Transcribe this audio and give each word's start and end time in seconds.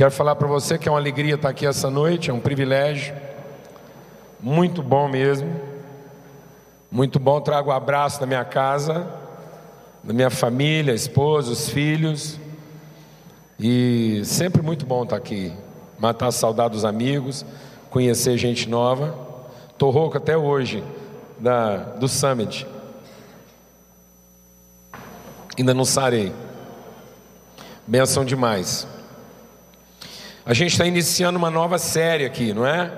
Quero 0.00 0.12
falar 0.12 0.34
para 0.34 0.48
você 0.48 0.78
que 0.78 0.88
é 0.88 0.90
uma 0.90 0.96
alegria 0.96 1.34
estar 1.34 1.50
aqui 1.50 1.66
essa 1.66 1.90
noite, 1.90 2.30
é 2.30 2.32
um 2.32 2.40
privilégio, 2.40 3.14
muito 4.40 4.82
bom 4.82 5.06
mesmo, 5.10 5.54
muito 6.90 7.20
bom. 7.20 7.38
Trago 7.38 7.68
um 7.68 7.74
abraço 7.74 8.18
da 8.18 8.24
minha 8.24 8.42
casa, 8.42 9.06
da 10.02 10.14
minha 10.14 10.30
família, 10.30 10.94
esposa, 10.94 11.52
os 11.52 11.68
filhos, 11.68 12.38
e 13.58 14.22
sempre 14.24 14.62
muito 14.62 14.86
bom 14.86 15.02
estar 15.02 15.16
aqui, 15.16 15.52
matar 15.98 16.28
a 16.28 16.32
saudade 16.32 16.72
dos 16.72 16.86
amigos, 16.86 17.44
conhecer 17.90 18.38
gente 18.38 18.70
nova. 18.70 19.14
Estou 19.68 19.90
rouco 19.90 20.16
até 20.16 20.34
hoje 20.34 20.82
da, 21.38 21.76
do 21.76 22.08
Summit, 22.08 22.66
ainda 25.58 25.74
não 25.74 25.84
sarei. 25.84 26.32
Benção 27.86 28.24
demais. 28.24 28.88
A 30.44 30.54
gente 30.54 30.72
está 30.72 30.86
iniciando 30.86 31.38
uma 31.38 31.50
nova 31.50 31.78
série 31.78 32.24
aqui, 32.24 32.54
não 32.54 32.66
é? 32.66 32.90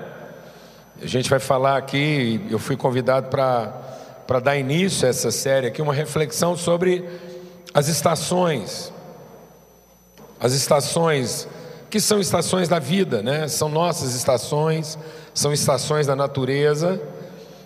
A 1.01 1.05
gente 1.05 1.29
vai 1.29 1.39
falar 1.39 1.77
aqui, 1.77 2.41
eu 2.49 2.57
fui 2.57 2.77
convidado 2.77 3.27
para 3.27 4.39
dar 4.39 4.55
início 4.55 5.05
a 5.05 5.09
essa 5.09 5.29
série 5.29 5.67
aqui, 5.67 5.81
uma 5.81 5.93
reflexão 5.93 6.55
sobre 6.55 7.03
as 7.73 7.89
estações. 7.89 8.93
As 10.39 10.53
estações, 10.53 11.47
que 11.89 11.99
são 11.99 12.19
estações 12.19 12.69
da 12.69 12.79
vida, 12.79 13.21
né? 13.21 13.47
São 13.49 13.67
nossas 13.67 14.15
estações, 14.15 14.97
são 15.33 15.51
estações 15.51 16.07
da 16.07 16.15
natureza 16.15 17.01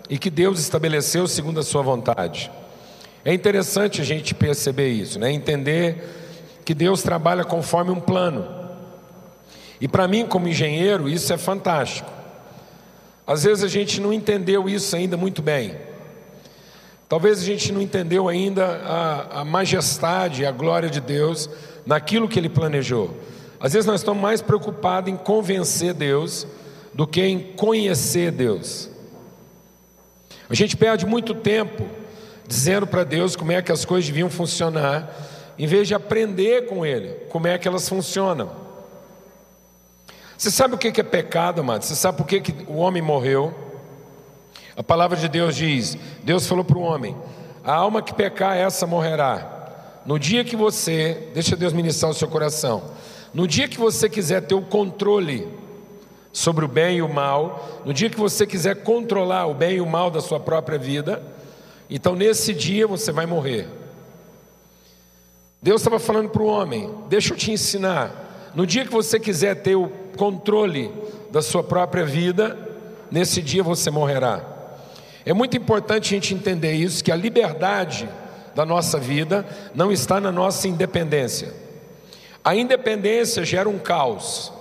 e 0.09 0.18
que 0.18 0.32
Deus 0.32 0.59
estabeleceu 0.59 1.27
segundo 1.27 1.59
a 1.59 1.63
sua 1.63 1.84
vontade. 1.84 2.52
É 3.24 3.32
interessante 3.32 4.02
a 4.02 4.04
gente 4.04 4.34
perceber 4.34 4.90
isso, 4.90 5.20
né? 5.20 5.32
Entender 5.32 6.62
que 6.65 6.74
Deus 6.74 7.04
trabalha 7.04 7.43
conforme 7.43 7.91
um 7.91 7.99
plano. 7.99 8.57
E 9.80 9.88
para 9.88 10.08
mim, 10.08 10.26
como 10.26 10.48
engenheiro, 10.48 11.08
isso 11.08 11.32
é 11.32 11.38
fantástico. 11.38 12.10
Às 13.26 13.44
vezes 13.44 13.64
a 13.64 13.68
gente 13.68 14.00
não 14.00 14.14
entendeu 14.14 14.70
isso 14.70 14.96
ainda 14.96 15.18
muito 15.18 15.42
bem. 15.42 15.76
Talvez 17.10 17.40
a 17.40 17.46
gente 17.46 17.72
não 17.72 17.82
entendeu 17.82 18.28
ainda 18.28 18.66
a, 18.66 19.42
a 19.42 19.46
majestade, 19.46 20.46
a 20.46 20.52
glória 20.52 20.90
de 20.90 21.00
Deus 21.00 21.50
naquilo 21.86 22.28
que 22.28 22.40
Ele 22.40 22.50
planejou. 22.50 23.16
Às 23.60 23.74
vezes 23.74 23.86
nós 23.86 24.02
estamos 24.02 24.22
mais 24.22 24.42
preocupados 24.42 25.12
em 25.12 25.18
convencer 25.18 25.94
Deus 25.94 26.48
do 26.94 27.08
que 27.08 27.22
em 27.22 27.40
conhecer 27.40 28.32
Deus. 28.32 28.90
A 30.50 30.54
gente 30.54 30.76
perde 30.76 31.05
muito 31.05 31.34
tempo 31.34 31.86
dizendo 32.48 32.88
para 32.88 33.04
Deus 33.04 33.36
como 33.36 33.52
é 33.52 33.62
que 33.62 33.72
as 33.72 33.84
coisas 33.84 34.08
deviam 34.08 34.30
funcionar, 34.30 35.14
em 35.60 35.68
vez 35.68 35.88
de 35.88 35.94
aprender 35.94 36.68
com 36.68 36.86
Ele 36.86 37.10
como 37.30 37.48
é 37.48 37.58
que 37.58 37.68
elas 37.68 37.88
funcionam. 37.88 38.66
Você 40.38 40.52
sabe 40.52 40.76
o 40.76 40.77
que 40.77 41.02
é 41.02 41.04
pecado, 41.04 41.62
amado? 41.62 41.84
Você 41.84 41.96
sabe 41.96 42.18
por 42.18 42.27
que, 42.27 42.43
o 42.68 42.77
homem 42.77 43.02
morreu? 43.02 43.54
A 44.76 44.84
palavra 44.84 45.18
de 45.18 45.27
Deus 45.27 45.55
diz: 45.55 45.98
Deus 46.24 46.46
falou 46.46 46.63
para 46.63 46.77
o 46.77 46.82
homem: 46.82 47.18
a 47.63 47.74
alma 47.74 48.04
que 48.04 48.13
pecar, 48.13 48.55
essa 48.55 48.85
morrerá. 48.85 49.55
No 50.05 50.20
dia 50.20 50.46
que 50.46 50.55
você, 50.55 51.30
deixa 51.34 51.55
Deus 51.55 51.74
ministrar 51.74 52.12
o 52.12 52.13
seu 52.13 52.27
coração, 52.27 52.84
no 53.34 53.48
dia 53.48 53.68
que 53.68 53.80
você 53.80 54.08
quiser 54.08 54.41
ter 54.41 54.54
o 54.54 54.62
controle 54.62 55.48
sobre 56.32 56.63
o 56.63 56.68
bem 56.68 56.98
e 56.98 57.02
o 57.02 57.12
mal, 57.12 57.82
no 57.84 57.91
dia 57.91 58.10
que 58.10 58.20
você 58.20 58.46
quiser 58.46 58.84
controlar 58.84 59.48
o 59.48 59.55
bem 59.55 59.77
e 59.77 59.82
o 59.82 59.88
mal 59.88 60.12
da 60.12 60.21
sua 60.21 60.40
própria 60.40 60.77
vida, 60.77 61.21
então 61.90 62.15
nesse 62.15 62.54
dia 62.54 62.85
você 62.85 63.12
vai 63.12 63.26
morrer. 63.26 63.68
Deus 65.59 65.81
estava 65.81 65.97
falando 65.97 66.30
para 66.30 66.44
o 66.44 66.48
homem: 66.48 66.94
deixa 67.09 67.34
eu 67.34 67.38
te 67.38 67.52
ensinar. 67.52 68.27
No 68.53 68.66
dia 68.66 68.85
que 68.85 68.91
você 68.91 69.19
quiser 69.19 69.56
ter 69.56 69.75
o 69.75 69.90
controle 70.18 70.91
da 71.31 71.41
sua 71.41 71.63
própria 71.63 72.06
vida, 72.06 72.58
nesse 73.12 73.41
dia 73.41 73.63
você 73.63 73.91
morrerá. 73.91 74.41
É 75.25 75.34
muito 75.34 75.58
importante 75.58 76.13
a 76.13 76.18
gente 76.18 76.34
entender 76.34 76.74
isso, 76.74 77.03
que 77.03 77.12
a 77.12 77.16
liberdade 77.16 78.07
da 78.56 78.66
nossa 78.66 78.97
vida 78.97 79.46
não 79.75 79.91
está 79.91 80.19
na 80.19 80.31
nossa 80.31 80.68
independência. 80.68 81.53
A 82.44 82.56
independência 82.56 83.44
gera 83.44 83.68
um 83.68 83.78
caos, 83.78 84.52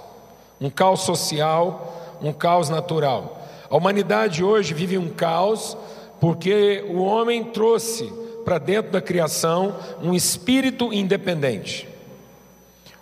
um 0.60 0.68
caos 0.68 1.02
social, 1.02 2.18
um 2.20 2.32
caos 2.32 2.68
natural. 2.68 3.46
A 3.70 3.76
humanidade 3.76 4.42
hoje 4.42 4.74
vive 4.74 4.98
um 4.98 5.08
caos 5.08 5.76
porque 6.20 6.84
o 6.88 6.98
homem 7.02 7.44
trouxe 7.44 8.12
para 8.44 8.58
dentro 8.58 8.92
da 8.92 9.00
criação 9.00 9.76
um 10.02 10.14
espírito 10.14 10.92
independente, 10.92 11.88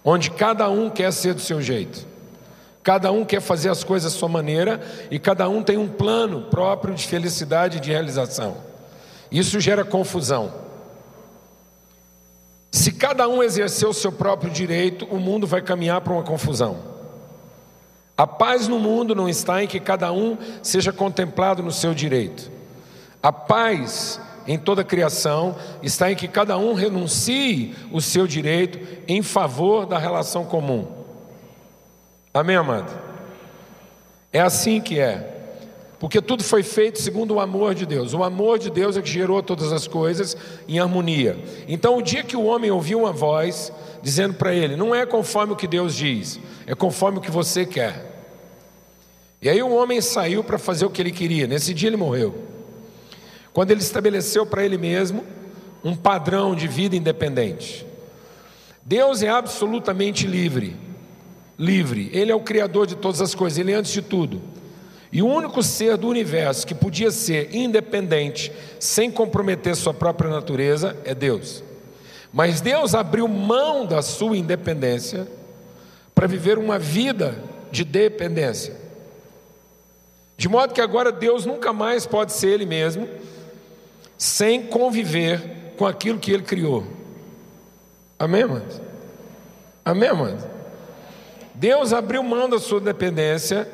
onde 0.04 0.30
cada 0.30 0.68
um 0.68 0.90
quer 0.90 1.12
ser 1.12 1.34
do 1.34 1.40
seu 1.40 1.62
jeito. 1.62 2.06
Cada 2.82 3.10
um 3.10 3.24
quer 3.24 3.40
fazer 3.40 3.70
as 3.70 3.82
coisas 3.82 4.12
à 4.12 4.16
sua 4.16 4.28
maneira 4.28 4.80
e 5.10 5.18
cada 5.18 5.48
um 5.48 5.62
tem 5.62 5.78
um 5.78 5.88
plano 5.88 6.42
próprio 6.42 6.94
de 6.94 7.06
felicidade 7.06 7.78
e 7.78 7.80
de 7.80 7.90
realização. 7.90 8.58
Isso 9.32 9.58
gera 9.58 9.84
confusão. 9.84 10.52
Se 12.70 12.92
cada 12.92 13.26
um 13.26 13.42
exercer 13.42 13.88
o 13.88 13.94
seu 13.94 14.12
próprio 14.12 14.50
direito, 14.50 15.06
o 15.06 15.18
mundo 15.18 15.46
vai 15.46 15.62
caminhar 15.62 16.02
para 16.02 16.12
uma 16.12 16.22
confusão. 16.22 16.76
A 18.16 18.26
paz 18.26 18.68
no 18.68 18.78
mundo 18.78 19.14
não 19.14 19.28
está 19.28 19.64
em 19.64 19.66
que 19.66 19.80
cada 19.80 20.12
um 20.12 20.36
seja 20.62 20.92
contemplado 20.92 21.62
no 21.62 21.72
seu 21.72 21.94
direito. 21.94 22.50
A 23.22 23.32
paz 23.32 24.20
em 24.46 24.58
toda 24.58 24.82
a 24.82 24.84
criação 24.84 25.56
está 25.82 26.10
em 26.10 26.16
que 26.16 26.28
cada 26.28 26.56
um 26.58 26.74
renuncie 26.74 27.74
o 27.90 28.00
seu 28.00 28.26
direito 28.26 28.78
em 29.08 29.22
favor 29.22 29.86
da 29.86 29.98
relação 29.98 30.44
comum. 30.44 30.86
Amém, 32.32 32.56
amado? 32.56 32.92
É 34.32 34.40
assim 34.40 34.80
que 34.80 34.98
é. 34.98 35.32
Porque 35.98 36.20
tudo 36.20 36.42
foi 36.42 36.62
feito 36.62 37.00
segundo 37.00 37.34
o 37.34 37.40
amor 37.40 37.74
de 37.74 37.86
Deus. 37.86 38.12
O 38.12 38.22
amor 38.22 38.58
de 38.58 38.68
Deus 38.68 38.96
é 38.96 39.00
que 39.00 39.08
gerou 39.08 39.42
todas 39.42 39.72
as 39.72 39.86
coisas 39.86 40.36
em 40.68 40.78
harmonia. 40.78 41.38
Então, 41.66 41.96
o 41.96 42.02
dia 42.02 42.22
que 42.22 42.36
o 42.36 42.44
homem 42.44 42.70
ouviu 42.70 43.00
uma 43.00 43.12
voz 43.12 43.72
dizendo 44.02 44.34
para 44.34 44.52
ele: 44.52 44.76
Não 44.76 44.94
é 44.94 45.06
conforme 45.06 45.54
o 45.54 45.56
que 45.56 45.66
Deus 45.66 45.94
diz, 45.94 46.38
é 46.66 46.74
conforme 46.74 47.18
o 47.18 47.20
que 47.20 47.30
você 47.30 47.64
quer. 47.64 48.12
E 49.40 49.48
aí 49.48 49.62
o 49.62 49.74
homem 49.74 50.00
saiu 50.00 50.42
para 50.42 50.58
fazer 50.58 50.84
o 50.84 50.90
que 50.90 51.00
ele 51.00 51.12
queria. 51.12 51.46
Nesse 51.46 51.72
dia 51.72 51.88
ele 51.88 51.96
morreu. 51.96 52.53
Quando 53.54 53.70
ele 53.70 53.80
estabeleceu 53.80 54.44
para 54.44 54.62
ele 54.62 54.76
mesmo 54.76 55.24
um 55.82 55.96
padrão 55.96 56.54
de 56.54 56.68
vida 56.68 56.94
independente. 56.94 57.86
Deus 58.84 59.22
é 59.22 59.30
absolutamente 59.30 60.26
livre 60.26 60.76
livre. 61.58 62.10
Ele 62.12 62.32
é 62.32 62.34
o 62.34 62.40
criador 62.40 62.86
de 62.86 62.96
todas 62.96 63.20
as 63.20 63.34
coisas, 63.34 63.58
ele 63.58 63.72
é 63.72 63.76
antes 63.76 63.92
de 63.92 64.02
tudo. 64.02 64.40
E 65.12 65.22
o 65.22 65.26
único 65.26 65.62
ser 65.62 65.96
do 65.96 66.08
universo 66.08 66.66
que 66.66 66.74
podia 66.74 67.10
ser 67.10 67.54
independente, 67.54 68.50
sem 68.80 69.10
comprometer 69.10 69.76
sua 69.76 69.94
própria 69.94 70.28
natureza, 70.28 70.96
é 71.04 71.14
Deus. 71.14 71.62
Mas 72.32 72.60
Deus 72.60 72.94
abriu 72.94 73.28
mão 73.28 73.86
da 73.86 74.02
sua 74.02 74.36
independência 74.36 75.28
para 76.14 76.26
viver 76.26 76.58
uma 76.58 76.78
vida 76.78 77.36
de 77.70 77.84
dependência. 77.84 78.74
De 80.36 80.48
modo 80.48 80.74
que 80.74 80.80
agora 80.80 81.12
Deus 81.12 81.46
nunca 81.46 81.72
mais 81.72 82.06
pode 82.06 82.32
ser 82.32 82.48
Ele 82.48 82.66
mesmo, 82.66 83.08
sem 84.24 84.62
conviver 84.62 85.74
com 85.76 85.84
aquilo 85.84 86.18
que 86.18 86.32
Ele 86.32 86.44
criou. 86.44 86.82
Amém, 88.18 88.46
mano? 88.46 88.64
Amém, 89.84 90.14
mano? 90.14 90.38
Deus 91.54 91.92
abriu 91.92 92.22
mão 92.22 92.48
da 92.48 92.58
sua 92.58 92.80
dependência 92.80 93.68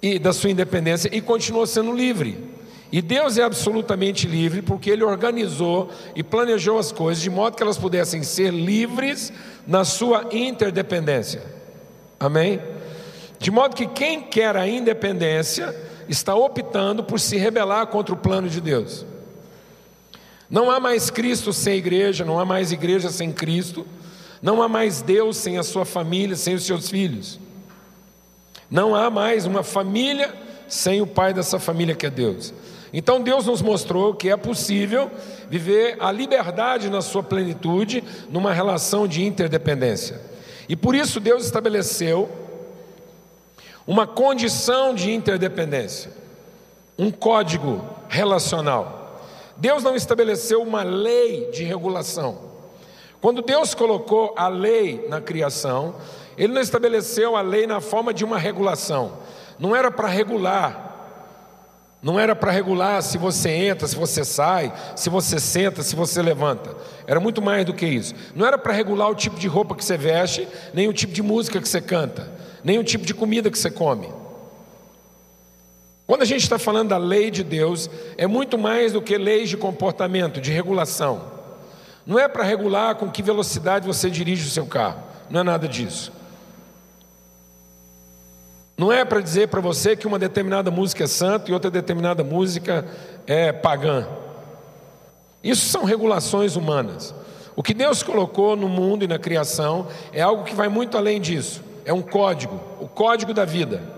e 0.00 0.18
da 0.18 0.32
sua 0.32 0.48
independência 0.48 1.14
e 1.14 1.20
continuou 1.20 1.66
sendo 1.66 1.92
livre. 1.92 2.48
E 2.90 3.02
Deus 3.02 3.36
é 3.36 3.42
absolutamente 3.42 4.26
livre 4.26 4.62
porque 4.62 4.88
Ele 4.88 5.04
organizou 5.04 5.90
e 6.16 6.22
planejou 6.22 6.78
as 6.78 6.90
coisas 6.90 7.22
de 7.22 7.28
modo 7.28 7.54
que 7.54 7.62
elas 7.62 7.76
pudessem 7.76 8.22
ser 8.22 8.50
livres 8.50 9.30
na 9.66 9.84
sua 9.84 10.30
interdependência. 10.32 11.42
Amém? 12.18 12.58
De 13.38 13.50
modo 13.50 13.76
que 13.76 13.86
quem 13.86 14.22
quer 14.22 14.56
a 14.56 14.66
independência 14.66 15.76
está 16.08 16.34
optando 16.34 17.04
por 17.04 17.20
se 17.20 17.36
rebelar 17.36 17.86
contra 17.88 18.14
o 18.14 18.18
plano 18.18 18.48
de 18.48 18.58
Deus. 18.58 19.11
Não 20.52 20.70
há 20.70 20.78
mais 20.78 21.08
Cristo 21.08 21.50
sem 21.50 21.78
igreja, 21.78 22.26
não 22.26 22.38
há 22.38 22.44
mais 22.44 22.72
igreja 22.72 23.08
sem 23.08 23.32
Cristo. 23.32 23.86
Não 24.42 24.60
há 24.60 24.68
mais 24.68 25.00
Deus 25.00 25.38
sem 25.38 25.56
a 25.56 25.62
sua 25.62 25.86
família, 25.86 26.36
sem 26.36 26.54
os 26.54 26.66
seus 26.66 26.90
filhos. 26.90 27.40
Não 28.70 28.94
há 28.94 29.08
mais 29.08 29.46
uma 29.46 29.62
família 29.62 30.34
sem 30.68 31.00
o 31.00 31.06
pai 31.06 31.32
dessa 31.32 31.58
família 31.58 31.94
que 31.94 32.04
é 32.04 32.10
Deus. 32.10 32.52
Então 32.92 33.22
Deus 33.22 33.46
nos 33.46 33.62
mostrou 33.62 34.12
que 34.14 34.28
é 34.28 34.36
possível 34.36 35.10
viver 35.48 35.96
a 35.98 36.12
liberdade 36.12 36.90
na 36.90 37.00
sua 37.00 37.22
plenitude 37.22 38.04
numa 38.28 38.52
relação 38.52 39.08
de 39.08 39.24
interdependência. 39.24 40.20
E 40.68 40.76
por 40.76 40.94
isso 40.94 41.18
Deus 41.18 41.46
estabeleceu 41.46 42.30
uma 43.86 44.06
condição 44.06 44.94
de 44.94 45.10
interdependência, 45.10 46.10
um 46.98 47.10
código 47.10 47.82
relacional. 48.06 49.01
Deus 49.62 49.84
não 49.84 49.94
estabeleceu 49.94 50.60
uma 50.60 50.82
lei 50.82 51.48
de 51.52 51.62
regulação. 51.62 52.36
Quando 53.20 53.42
Deus 53.42 53.74
colocou 53.74 54.34
a 54.36 54.48
lei 54.48 55.06
na 55.08 55.20
criação, 55.20 55.94
Ele 56.36 56.52
não 56.52 56.60
estabeleceu 56.60 57.36
a 57.36 57.42
lei 57.42 57.64
na 57.64 57.80
forma 57.80 58.12
de 58.12 58.24
uma 58.24 58.36
regulação. 58.36 59.12
Não 59.60 59.76
era 59.76 59.88
para 59.88 60.08
regular. 60.08 60.88
Não 62.02 62.18
era 62.18 62.34
para 62.34 62.50
regular 62.50 63.04
se 63.04 63.16
você 63.16 63.50
entra, 63.50 63.86
se 63.86 63.94
você 63.94 64.24
sai, 64.24 64.72
se 64.96 65.08
você 65.08 65.38
senta, 65.38 65.84
se 65.84 65.94
você 65.94 66.20
levanta. 66.20 66.74
Era 67.06 67.20
muito 67.20 67.40
mais 67.40 67.64
do 67.64 67.72
que 67.72 67.86
isso. 67.86 68.16
Não 68.34 68.44
era 68.44 68.58
para 68.58 68.72
regular 68.72 69.10
o 69.10 69.14
tipo 69.14 69.38
de 69.38 69.46
roupa 69.46 69.76
que 69.76 69.84
você 69.84 69.96
veste, 69.96 70.48
nem 70.74 70.88
o 70.88 70.92
tipo 70.92 71.12
de 71.12 71.22
música 71.22 71.60
que 71.60 71.68
você 71.68 71.80
canta, 71.80 72.28
nem 72.64 72.80
o 72.80 72.84
tipo 72.84 73.06
de 73.06 73.14
comida 73.14 73.48
que 73.48 73.56
você 73.56 73.70
come. 73.70 74.21
Quando 76.12 76.20
a 76.20 76.26
gente 76.26 76.42
está 76.42 76.58
falando 76.58 76.90
da 76.90 76.98
lei 76.98 77.30
de 77.30 77.42
Deus, 77.42 77.88
é 78.18 78.26
muito 78.26 78.58
mais 78.58 78.92
do 78.92 79.00
que 79.00 79.16
leis 79.16 79.48
de 79.48 79.56
comportamento, 79.56 80.42
de 80.42 80.52
regulação. 80.52 81.22
Não 82.06 82.18
é 82.18 82.28
para 82.28 82.44
regular 82.44 82.96
com 82.96 83.10
que 83.10 83.22
velocidade 83.22 83.86
você 83.86 84.10
dirige 84.10 84.46
o 84.46 84.50
seu 84.50 84.66
carro, 84.66 85.02
não 85.30 85.40
é 85.40 85.42
nada 85.42 85.66
disso. 85.66 86.12
Não 88.76 88.92
é 88.92 89.06
para 89.06 89.22
dizer 89.22 89.48
para 89.48 89.62
você 89.62 89.96
que 89.96 90.06
uma 90.06 90.18
determinada 90.18 90.70
música 90.70 91.04
é 91.04 91.06
santa 91.06 91.50
e 91.50 91.54
outra 91.54 91.70
determinada 91.70 92.22
música 92.22 92.86
é 93.26 93.50
pagã. 93.50 94.06
Isso 95.42 95.64
são 95.64 95.82
regulações 95.82 96.56
humanas. 96.56 97.14
O 97.56 97.62
que 97.62 97.72
Deus 97.72 98.02
colocou 98.02 98.54
no 98.54 98.68
mundo 98.68 99.02
e 99.02 99.08
na 99.08 99.18
criação 99.18 99.88
é 100.12 100.20
algo 100.20 100.44
que 100.44 100.54
vai 100.54 100.68
muito 100.68 100.98
além 100.98 101.22
disso. 101.22 101.64
É 101.86 101.92
um 101.94 102.02
código, 102.02 102.60
o 102.78 102.86
código 102.86 103.32
da 103.32 103.46
vida. 103.46 103.91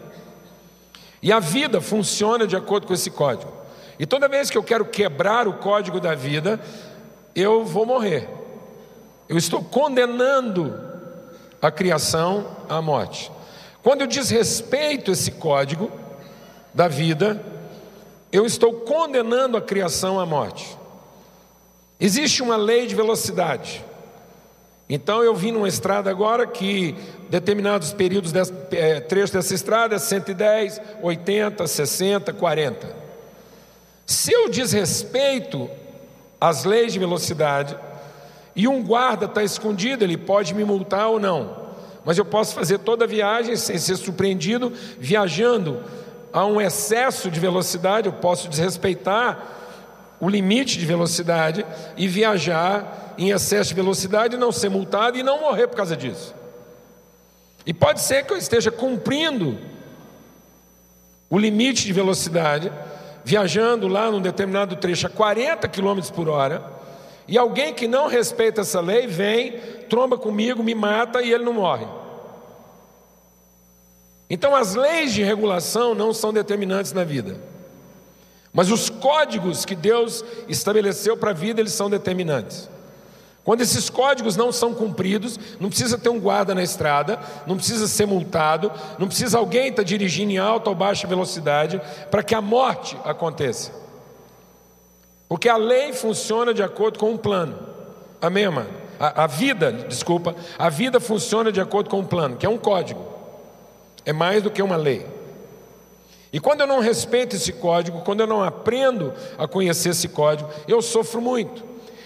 E 1.24 1.32
a 1.32 1.40
vida 1.40 1.80
funciona 1.80 2.46
de 2.46 2.54
acordo 2.54 2.86
com 2.86 2.92
esse 2.92 3.10
código. 3.10 3.50
E 3.98 4.04
toda 4.04 4.28
vez 4.28 4.50
que 4.50 4.58
eu 4.58 4.62
quero 4.62 4.84
quebrar 4.84 5.48
o 5.48 5.54
código 5.54 5.98
da 5.98 6.14
vida, 6.14 6.60
eu 7.34 7.64
vou 7.64 7.86
morrer. 7.86 8.28
Eu 9.26 9.38
estou 9.38 9.64
condenando 9.64 10.78
a 11.62 11.70
criação 11.70 12.46
à 12.68 12.82
morte. 12.82 13.32
Quando 13.82 14.02
eu 14.02 14.06
desrespeito 14.06 15.12
esse 15.12 15.30
código 15.30 15.90
da 16.74 16.88
vida, 16.88 17.42
eu 18.30 18.44
estou 18.44 18.80
condenando 18.80 19.56
a 19.56 19.62
criação 19.62 20.20
à 20.20 20.26
morte. 20.26 20.76
Existe 21.98 22.42
uma 22.42 22.56
lei 22.56 22.86
de 22.86 22.94
velocidade. 22.94 23.82
Então 24.94 25.24
eu 25.24 25.34
vim 25.34 25.50
numa 25.50 25.66
estrada 25.66 26.08
agora 26.08 26.46
que 26.46 26.94
determinados 27.28 27.92
períodos, 27.92 28.30
dessa, 28.30 28.54
é, 28.70 29.00
dessa 29.00 29.52
estrada 29.52 29.96
é 29.96 29.98
110, 29.98 30.80
80, 31.02 31.66
60, 31.66 32.32
40. 32.32 32.96
Se 34.06 34.32
eu 34.32 34.48
desrespeito 34.48 35.68
as 36.40 36.62
leis 36.62 36.92
de 36.92 37.00
velocidade 37.00 37.76
e 38.54 38.68
um 38.68 38.84
guarda 38.84 39.26
está 39.26 39.42
escondido, 39.42 40.04
ele 40.04 40.16
pode 40.16 40.54
me 40.54 40.62
multar 40.62 41.08
ou 41.08 41.18
não 41.18 41.64
mas 42.04 42.18
eu 42.18 42.24
posso 42.24 42.54
fazer 42.54 42.80
toda 42.80 43.06
a 43.06 43.08
viagem 43.08 43.56
sem 43.56 43.78
ser 43.78 43.96
surpreendido, 43.96 44.70
viajando 44.98 45.82
a 46.30 46.44
um 46.44 46.60
excesso 46.60 47.30
de 47.30 47.40
velocidade, 47.40 48.08
eu 48.08 48.12
posso 48.12 48.46
desrespeitar 48.46 49.63
o 50.24 50.28
limite 50.30 50.78
de 50.78 50.86
velocidade 50.86 51.66
e 51.98 52.08
viajar 52.08 53.14
em 53.18 53.30
excesso 53.30 53.68
de 53.68 53.74
velocidade, 53.74 54.38
não 54.38 54.50
ser 54.50 54.70
multado 54.70 55.18
e 55.18 55.22
não 55.22 55.38
morrer 55.38 55.66
por 55.66 55.76
causa 55.76 55.94
disso. 55.94 56.34
E 57.66 57.74
pode 57.74 58.00
ser 58.00 58.24
que 58.24 58.32
eu 58.32 58.38
esteja 58.38 58.70
cumprindo 58.70 59.58
o 61.28 61.38
limite 61.38 61.84
de 61.84 61.92
velocidade, 61.92 62.72
viajando 63.22 63.86
lá 63.86 64.10
num 64.10 64.20
determinado 64.20 64.76
trecho 64.76 65.06
a 65.06 65.10
40 65.10 65.68
km 65.68 66.00
por 66.14 66.26
hora, 66.30 66.64
e 67.28 67.36
alguém 67.36 67.74
que 67.74 67.86
não 67.86 68.08
respeita 68.08 68.62
essa 68.62 68.80
lei 68.80 69.06
vem, 69.06 69.58
tromba 69.90 70.16
comigo, 70.16 70.62
me 70.62 70.74
mata 70.74 71.20
e 71.20 71.34
ele 71.34 71.44
não 71.44 71.52
morre. 71.52 71.86
Então 74.30 74.56
as 74.56 74.74
leis 74.74 75.12
de 75.12 75.22
regulação 75.22 75.94
não 75.94 76.14
são 76.14 76.32
determinantes 76.32 76.92
na 76.92 77.04
vida. 77.04 77.36
Mas 78.54 78.70
os 78.70 78.88
códigos 78.88 79.64
que 79.64 79.74
Deus 79.74 80.24
estabeleceu 80.48 81.16
para 81.16 81.30
a 81.30 81.34
vida, 81.34 81.60
eles 81.60 81.72
são 81.72 81.90
determinantes. 81.90 82.70
Quando 83.42 83.60
esses 83.60 83.90
códigos 83.90 84.36
não 84.36 84.52
são 84.52 84.72
cumpridos, 84.72 85.38
não 85.60 85.68
precisa 85.68 85.98
ter 85.98 86.08
um 86.08 86.20
guarda 86.20 86.54
na 86.54 86.62
estrada, 86.62 87.18
não 87.46 87.56
precisa 87.56 87.88
ser 87.88 88.06
multado, 88.06 88.72
não 88.96 89.08
precisa 89.08 89.36
alguém 89.36 89.68
estar 89.68 89.82
dirigindo 89.82 90.32
em 90.32 90.38
alta 90.38 90.70
ou 90.70 90.76
baixa 90.76 91.06
velocidade 91.06 91.80
para 92.10 92.22
que 92.22 92.34
a 92.34 92.40
morte 92.40 92.96
aconteça. 93.04 93.72
Porque 95.28 95.48
a 95.48 95.56
lei 95.56 95.92
funciona 95.92 96.54
de 96.54 96.62
acordo 96.62 96.98
com 96.98 97.10
um 97.10 97.18
plano. 97.18 97.58
Amém, 98.22 98.48
mano? 98.48 98.70
A, 99.00 99.24
a 99.24 99.26
vida, 99.26 99.72
desculpa, 99.72 100.34
a 100.56 100.70
vida 100.70 101.00
funciona 101.00 101.50
de 101.50 101.60
acordo 101.60 101.90
com 101.90 101.98
um 101.98 102.06
plano, 102.06 102.36
que 102.36 102.46
é 102.46 102.48
um 102.48 102.56
código. 102.56 103.04
É 104.06 104.12
mais 104.12 104.42
do 104.42 104.50
que 104.50 104.62
uma 104.62 104.76
lei. 104.76 105.13
E 106.34 106.40
quando 106.40 106.62
eu 106.62 106.66
não 106.66 106.80
respeito 106.80 107.36
esse 107.36 107.52
código, 107.52 108.00
quando 108.00 108.18
eu 108.18 108.26
não 108.26 108.42
aprendo 108.42 109.14
a 109.38 109.46
conhecer 109.46 109.90
esse 109.90 110.08
código, 110.08 110.50
eu 110.66 110.82
sofro 110.82 111.20
muito. 111.20 111.62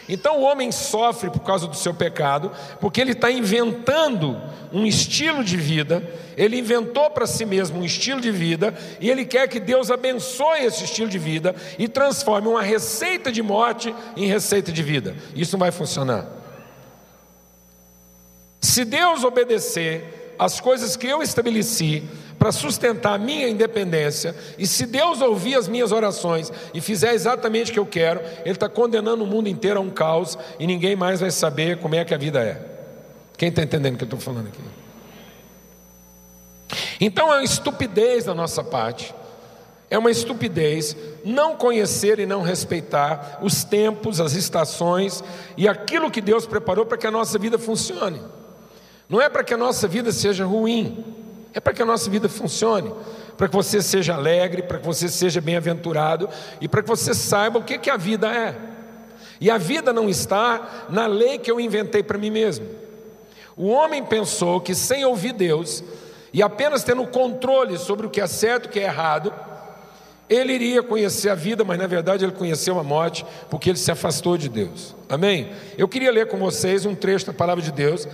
Então 0.06 0.40
o 0.40 0.42
homem 0.42 0.70
sofre 0.70 1.30
por 1.30 1.40
causa 1.40 1.66
do 1.66 1.74
seu 1.74 1.94
pecado, 1.94 2.52
porque 2.78 3.00
ele 3.00 3.12
está 3.12 3.30
inventando 3.30 4.38
um 4.70 4.84
estilo 4.84 5.42
de 5.42 5.56
vida, 5.56 6.06
ele 6.36 6.58
inventou 6.58 7.08
para 7.08 7.26
si 7.26 7.46
mesmo 7.46 7.80
um 7.80 7.84
estilo 7.86 8.20
de 8.20 8.30
vida, 8.30 8.76
e 9.00 9.08
ele 9.08 9.24
quer 9.24 9.48
que 9.48 9.58
Deus 9.58 9.90
abençoe 9.90 10.62
esse 10.66 10.84
estilo 10.84 11.08
de 11.08 11.18
vida 11.18 11.56
e 11.78 11.88
transforme 11.88 12.48
uma 12.48 12.60
receita 12.60 13.32
de 13.32 13.42
morte 13.42 13.94
em 14.14 14.26
receita 14.26 14.70
de 14.70 14.82
vida. 14.82 15.16
Isso 15.34 15.52
não 15.52 15.60
vai 15.60 15.72
funcionar. 15.72 16.26
Se 18.60 18.84
Deus 18.84 19.24
obedecer 19.24 20.34
as 20.38 20.60
coisas 20.60 20.96
que 20.96 21.06
eu 21.06 21.22
estabeleci, 21.22 22.04
para 22.38 22.52
sustentar 22.52 23.14
a 23.14 23.18
minha 23.18 23.48
independência, 23.48 24.34
e 24.56 24.66
se 24.66 24.86
Deus 24.86 25.20
ouvir 25.20 25.56
as 25.56 25.66
minhas 25.66 25.90
orações 25.90 26.52
e 26.72 26.80
fizer 26.80 27.12
exatamente 27.12 27.70
o 27.70 27.74
que 27.74 27.80
eu 27.80 27.86
quero, 27.86 28.20
Ele 28.44 28.52
está 28.52 28.68
condenando 28.68 29.24
o 29.24 29.26
mundo 29.26 29.48
inteiro 29.48 29.80
a 29.80 29.82
um 29.82 29.90
caos 29.90 30.38
e 30.58 30.66
ninguém 30.66 30.94
mais 30.94 31.20
vai 31.20 31.30
saber 31.30 31.78
como 31.78 31.96
é 31.96 32.04
que 32.04 32.14
a 32.14 32.18
vida 32.18 32.40
é. 32.40 32.60
Quem 33.36 33.48
está 33.48 33.62
entendendo 33.62 33.94
o 33.94 33.98
que 33.98 34.04
eu 34.04 34.06
estou 34.06 34.20
falando 34.20 34.48
aqui? 34.48 34.60
Então 37.00 37.32
é 37.32 37.36
uma 37.36 37.44
estupidez 37.44 38.24
da 38.24 38.34
nossa 38.34 38.62
parte, 38.62 39.14
é 39.90 39.98
uma 39.98 40.10
estupidez 40.10 40.96
não 41.24 41.56
conhecer 41.56 42.18
e 42.18 42.26
não 42.26 42.42
respeitar 42.42 43.38
os 43.42 43.64
tempos, 43.64 44.20
as 44.20 44.34
estações 44.34 45.24
e 45.56 45.66
aquilo 45.66 46.10
que 46.10 46.20
Deus 46.20 46.46
preparou 46.46 46.84
para 46.84 46.98
que 46.98 47.06
a 47.06 47.10
nossa 47.10 47.38
vida 47.38 47.58
funcione. 47.58 48.20
Não 49.08 49.20
é 49.20 49.28
para 49.28 49.42
que 49.42 49.54
a 49.54 49.56
nossa 49.56 49.88
vida 49.88 50.12
seja 50.12 50.44
ruim, 50.44 51.04
é 51.54 51.60
para 51.60 51.72
que 51.72 51.82
a 51.82 51.86
nossa 51.86 52.10
vida 52.10 52.28
funcione, 52.28 52.92
para 53.36 53.48
que 53.48 53.54
você 53.54 53.80
seja 53.80 54.14
alegre, 54.14 54.62
para 54.62 54.78
que 54.78 54.86
você 54.86 55.08
seja 55.08 55.40
bem-aventurado 55.40 56.28
e 56.60 56.68
para 56.68 56.82
que 56.82 56.88
você 56.88 57.14
saiba 57.14 57.58
o 57.58 57.64
que, 57.64 57.78
que 57.78 57.90
a 57.90 57.96
vida 57.96 58.32
é. 58.32 58.54
E 59.40 59.50
a 59.50 59.56
vida 59.56 59.92
não 59.92 60.08
está 60.08 60.86
na 60.88 61.06
lei 61.06 61.38
que 61.38 61.50
eu 61.50 61.60
inventei 61.60 62.02
para 62.02 62.18
mim 62.18 62.30
mesmo. 62.30 62.66
O 63.56 63.68
homem 63.68 64.04
pensou 64.04 64.60
que 64.60 64.74
sem 64.74 65.04
ouvir 65.04 65.32
Deus 65.32 65.82
e 66.32 66.42
apenas 66.42 66.84
tendo 66.84 67.06
controle 67.06 67.78
sobre 67.78 68.06
o 68.06 68.10
que 68.10 68.20
é 68.20 68.26
certo 68.26 68.66
e 68.66 68.68
o 68.68 68.70
que 68.72 68.80
é 68.80 68.84
errado, 68.84 69.32
ele 70.28 70.52
iria 70.52 70.82
conhecer 70.82 71.30
a 71.30 71.34
vida, 71.34 71.64
mas 71.64 71.78
na 71.78 71.86
verdade 71.86 72.24
ele 72.24 72.32
conheceu 72.32 72.78
a 72.78 72.84
morte 72.84 73.24
porque 73.48 73.70
ele 73.70 73.78
se 73.78 73.90
afastou 73.90 74.36
de 74.36 74.48
Deus. 74.48 74.94
Amém? 75.08 75.50
Eu 75.76 75.88
queria 75.88 76.12
ler 76.12 76.28
com 76.28 76.38
vocês 76.38 76.84
um 76.84 76.94
trecho 76.94 77.26
da 77.26 77.32
palavra 77.32 77.62
de 77.62 77.72
Deus 77.72 78.06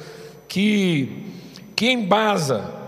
que, 0.46 1.32
que 1.74 1.90
embasa 1.90 2.83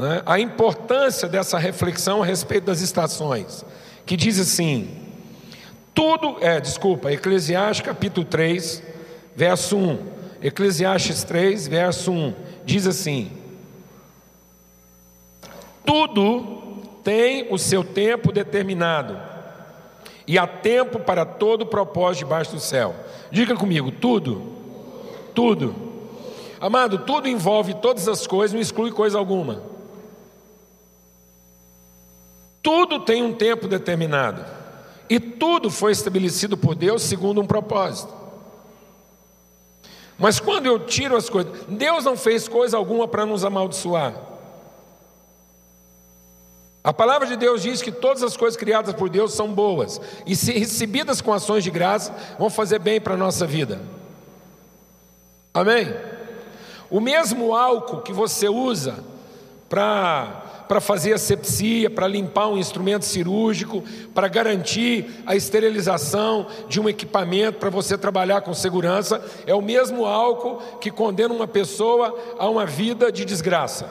né, 0.00 0.22
a 0.24 0.40
importância 0.40 1.28
dessa 1.28 1.58
reflexão 1.58 2.22
a 2.22 2.26
respeito 2.26 2.64
das 2.64 2.80
estações, 2.80 3.64
que 4.06 4.16
diz 4.16 4.38
assim: 4.38 4.88
tudo, 5.94 6.36
é, 6.40 6.60
desculpa, 6.60 7.12
Eclesiastes 7.12 7.84
capítulo 7.84 8.24
3, 8.24 8.82
verso 9.34 9.76
1. 9.76 9.98
Eclesiastes 10.42 11.22
3, 11.24 11.68
verso 11.68 12.10
1, 12.10 12.34
diz 12.64 12.86
assim: 12.86 13.30
Tudo 15.84 16.78
tem 17.04 17.48
o 17.52 17.58
seu 17.58 17.84
tempo 17.84 18.32
determinado, 18.32 19.18
e 20.26 20.38
há 20.38 20.46
tempo 20.46 21.00
para 21.00 21.26
todo 21.26 21.66
propósito 21.66 22.24
debaixo 22.24 22.52
do 22.52 22.60
céu. 22.60 22.94
Diga 23.30 23.54
comigo, 23.54 23.90
tudo, 23.90 24.40
tudo. 25.34 25.74
Amado, 26.60 26.98
tudo 26.98 27.28
envolve 27.28 27.74
todas 27.74 28.06
as 28.08 28.26
coisas, 28.26 28.54
não 28.54 28.60
exclui 28.60 28.92
coisa 28.92 29.18
alguma. 29.18 29.62
Tudo 32.62 33.00
tem 33.00 33.22
um 33.22 33.32
tempo 33.32 33.66
determinado. 33.66 34.44
E 35.08 35.18
tudo 35.18 35.70
foi 35.70 35.92
estabelecido 35.92 36.56
por 36.56 36.74
Deus 36.74 37.02
segundo 37.02 37.40
um 37.40 37.46
propósito. 37.46 38.12
Mas 40.18 40.38
quando 40.38 40.66
eu 40.66 40.78
tiro 40.78 41.16
as 41.16 41.30
coisas, 41.30 41.52
Deus 41.66 42.04
não 42.04 42.16
fez 42.16 42.46
coisa 42.46 42.76
alguma 42.76 43.08
para 43.08 43.24
nos 43.24 43.44
amaldiçoar. 43.44 44.14
A 46.84 46.92
palavra 46.92 47.26
de 47.26 47.36
Deus 47.36 47.62
diz 47.62 47.82
que 47.82 47.90
todas 47.90 48.22
as 48.22 48.36
coisas 48.36 48.56
criadas 48.56 48.94
por 48.94 49.08
Deus 49.08 49.34
são 49.34 49.52
boas 49.52 50.00
e, 50.26 50.36
se 50.36 50.52
recebidas 50.52 51.20
com 51.20 51.32
ações 51.32 51.64
de 51.64 51.70
graça, 51.70 52.14
vão 52.38 52.48
fazer 52.48 52.78
bem 52.78 53.00
para 53.00 53.14
a 53.14 53.18
nossa 53.18 53.46
vida. 53.46 53.80
Amém? 55.52 55.92
O 56.90 57.00
mesmo 57.00 57.54
álcool 57.54 58.00
que 58.02 58.12
você 58.12 58.48
usa 58.48 59.04
para 59.68 60.49
para 60.70 60.80
fazer 60.80 61.12
asepsia, 61.12 61.90
para 61.90 62.06
limpar 62.06 62.46
um 62.46 62.56
instrumento 62.56 63.04
cirúrgico, 63.04 63.82
para 64.14 64.28
garantir 64.28 65.20
a 65.26 65.34
esterilização 65.34 66.46
de 66.68 66.80
um 66.80 66.88
equipamento 66.88 67.58
para 67.58 67.70
você 67.70 67.98
trabalhar 67.98 68.42
com 68.42 68.54
segurança, 68.54 69.20
é 69.48 69.52
o 69.52 69.60
mesmo 69.60 70.06
álcool 70.06 70.58
que 70.78 70.88
condena 70.88 71.34
uma 71.34 71.48
pessoa 71.48 72.16
a 72.38 72.48
uma 72.48 72.64
vida 72.64 73.10
de 73.10 73.24
desgraça. 73.24 73.90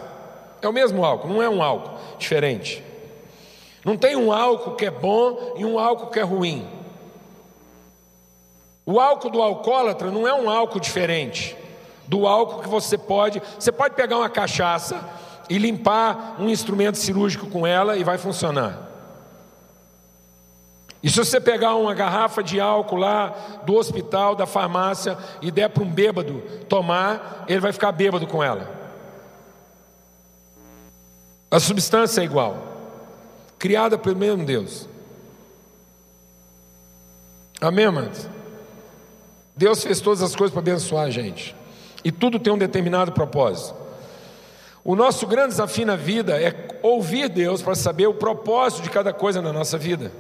É 0.62 0.70
o 0.70 0.72
mesmo 0.72 1.04
álcool, 1.04 1.28
não 1.28 1.44
é 1.44 1.50
um 1.50 1.62
álcool 1.62 1.98
diferente. 2.18 2.82
Não 3.84 3.98
tem 3.98 4.16
um 4.16 4.32
álcool 4.32 4.78
que 4.78 4.86
é 4.86 4.92
bom 4.92 5.56
e 5.58 5.66
um 5.66 5.78
álcool 5.78 6.08
que 6.08 6.20
é 6.20 6.24
ruim. 6.24 6.66
O 8.86 9.02
álcool 9.02 9.32
do 9.32 9.42
alcoólatra 9.42 10.10
não 10.10 10.26
é 10.26 10.34
um 10.34 10.50
álcool 10.50 10.80
diferente 10.80 11.58
do 12.08 12.26
álcool 12.26 12.62
que 12.62 12.70
você 12.70 12.98
pode. 12.98 13.42
Você 13.60 13.70
pode 13.70 13.96
pegar 13.96 14.18
uma 14.18 14.30
cachaça 14.30 15.28
e 15.50 15.58
limpar 15.58 16.36
um 16.40 16.48
instrumento 16.48 16.98
cirúrgico 16.98 17.48
com 17.48 17.66
ela 17.66 17.98
e 17.98 18.04
vai 18.04 18.18
funcionar. 18.18 18.88
E 21.02 21.10
se 21.10 21.18
você 21.18 21.40
pegar 21.40 21.76
uma 21.76 21.94
garrafa 21.94 22.44
de 22.44 22.60
álcool 22.60 22.98
lá 22.98 23.30
do 23.66 23.76
hospital, 23.76 24.36
da 24.36 24.46
farmácia 24.46 25.18
e 25.42 25.50
der 25.50 25.70
para 25.70 25.84
um 25.84 25.90
bêbado 25.90 26.42
tomar, 26.68 27.46
ele 27.48 27.62
vai 27.62 27.72
ficar 27.72 27.92
bêbado 27.92 28.28
com 28.28 28.44
ela. 28.44 28.78
A 31.50 31.60
substância 31.60 32.22
é 32.22 32.26
igual, 32.26 32.58
criada 33.58 33.98
pelo 33.98 34.18
mesmo 34.18 34.46
Deus. 34.46 34.88
Amém, 37.62 37.86
amados? 37.86 38.28
Deus 39.56 39.82
fez 39.82 40.00
todas 40.00 40.22
as 40.22 40.36
coisas 40.36 40.54
para 40.54 40.62
abençoar 40.62 41.06
a 41.06 41.10
gente, 41.10 41.56
e 42.04 42.12
tudo 42.12 42.40
tem 42.40 42.54
um 42.54 42.58
determinado 42.58 43.14
propósito. 43.14 43.79
O 44.84 44.96
nosso 44.96 45.28
grande 45.28 45.50
desafio 45.50 45.86
na 45.86 45.96
vida 45.96 46.42
é 46.42 46.54
ouvir 46.82 47.30
Deus 47.30 47.62
para 47.62 47.76
saber 47.76 48.08
o 48.08 48.14
propósito 48.14 48.84
de 48.84 48.90
cada 48.90 49.12
coisa 49.12 49.42
na 49.42 49.52
nossa 49.52 49.78
vida, 49.78 50.12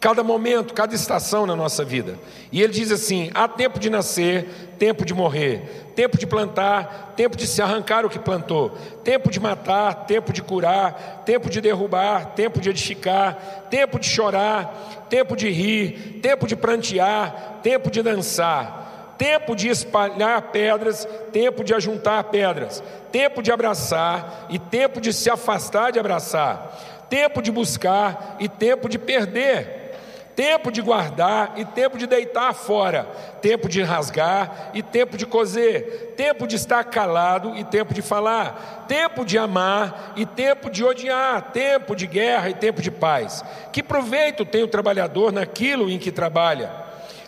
cada 0.00 0.24
momento, 0.24 0.74
cada 0.74 0.94
estação 0.94 1.46
na 1.46 1.54
nossa 1.54 1.84
vida. 1.84 2.18
E 2.50 2.60
ele 2.60 2.72
diz 2.72 2.90
assim: 2.90 3.30
há 3.34 3.46
tempo 3.46 3.78
de 3.78 3.88
nascer, 3.88 4.74
tempo 4.78 5.04
de 5.04 5.14
morrer, 5.14 5.92
tempo 5.94 6.18
de 6.18 6.26
plantar, 6.26 7.14
tempo 7.16 7.36
de 7.36 7.46
se 7.46 7.62
arrancar 7.62 8.04
o 8.04 8.10
que 8.10 8.18
plantou, 8.18 8.76
tempo 9.04 9.30
de 9.30 9.38
matar, 9.38 10.06
tempo 10.06 10.32
de 10.32 10.42
curar, 10.42 11.22
tempo 11.24 11.48
de 11.48 11.60
derrubar, 11.60 12.34
tempo 12.34 12.60
de 12.60 12.70
edificar, 12.70 13.66
tempo 13.70 13.98
de 14.00 14.06
chorar, 14.06 15.06
tempo 15.08 15.36
de 15.36 15.48
rir, 15.48 16.18
tempo 16.20 16.48
de 16.48 16.56
prantear, 16.56 17.60
tempo 17.62 17.90
de 17.92 18.02
dançar 18.02 18.85
tempo 19.18 19.54
de 19.54 19.68
espalhar 19.68 20.40
pedras, 20.50 21.06
tempo 21.32 21.64
de 21.64 21.74
ajuntar 21.74 22.24
pedras, 22.24 22.82
tempo 23.10 23.42
de 23.42 23.50
abraçar 23.50 24.46
e 24.50 24.58
tempo 24.58 25.00
de 25.00 25.12
se 25.12 25.30
afastar 25.30 25.92
de 25.92 25.98
abraçar, 25.98 27.06
tempo 27.08 27.40
de 27.40 27.50
buscar 27.50 28.36
e 28.38 28.48
tempo 28.48 28.88
de 28.88 28.98
perder, 28.98 29.86
tempo 30.34 30.70
de 30.70 30.82
guardar 30.82 31.54
e 31.56 31.64
tempo 31.64 31.96
de 31.96 32.06
deitar 32.06 32.52
fora, 32.52 33.04
tempo 33.40 33.68
de 33.68 33.82
rasgar 33.82 34.70
e 34.74 34.82
tempo 34.82 35.16
de 35.16 35.24
coser, 35.24 36.12
tempo 36.14 36.46
de 36.46 36.56
estar 36.56 36.84
calado 36.84 37.56
e 37.56 37.64
tempo 37.64 37.94
de 37.94 38.02
falar, 38.02 38.84
tempo 38.86 39.24
de 39.24 39.38
amar 39.38 40.12
e 40.14 40.26
tempo 40.26 40.68
de 40.68 40.84
odiar, 40.84 41.52
tempo 41.52 41.96
de 41.96 42.06
guerra 42.06 42.50
e 42.50 42.54
tempo 42.54 42.82
de 42.82 42.90
paz. 42.90 43.42
Que 43.72 43.82
proveito 43.82 44.44
tem 44.44 44.62
o 44.62 44.68
trabalhador 44.68 45.32
naquilo 45.32 45.88
em 45.88 45.98
que 45.98 46.12
trabalha? 46.12 46.85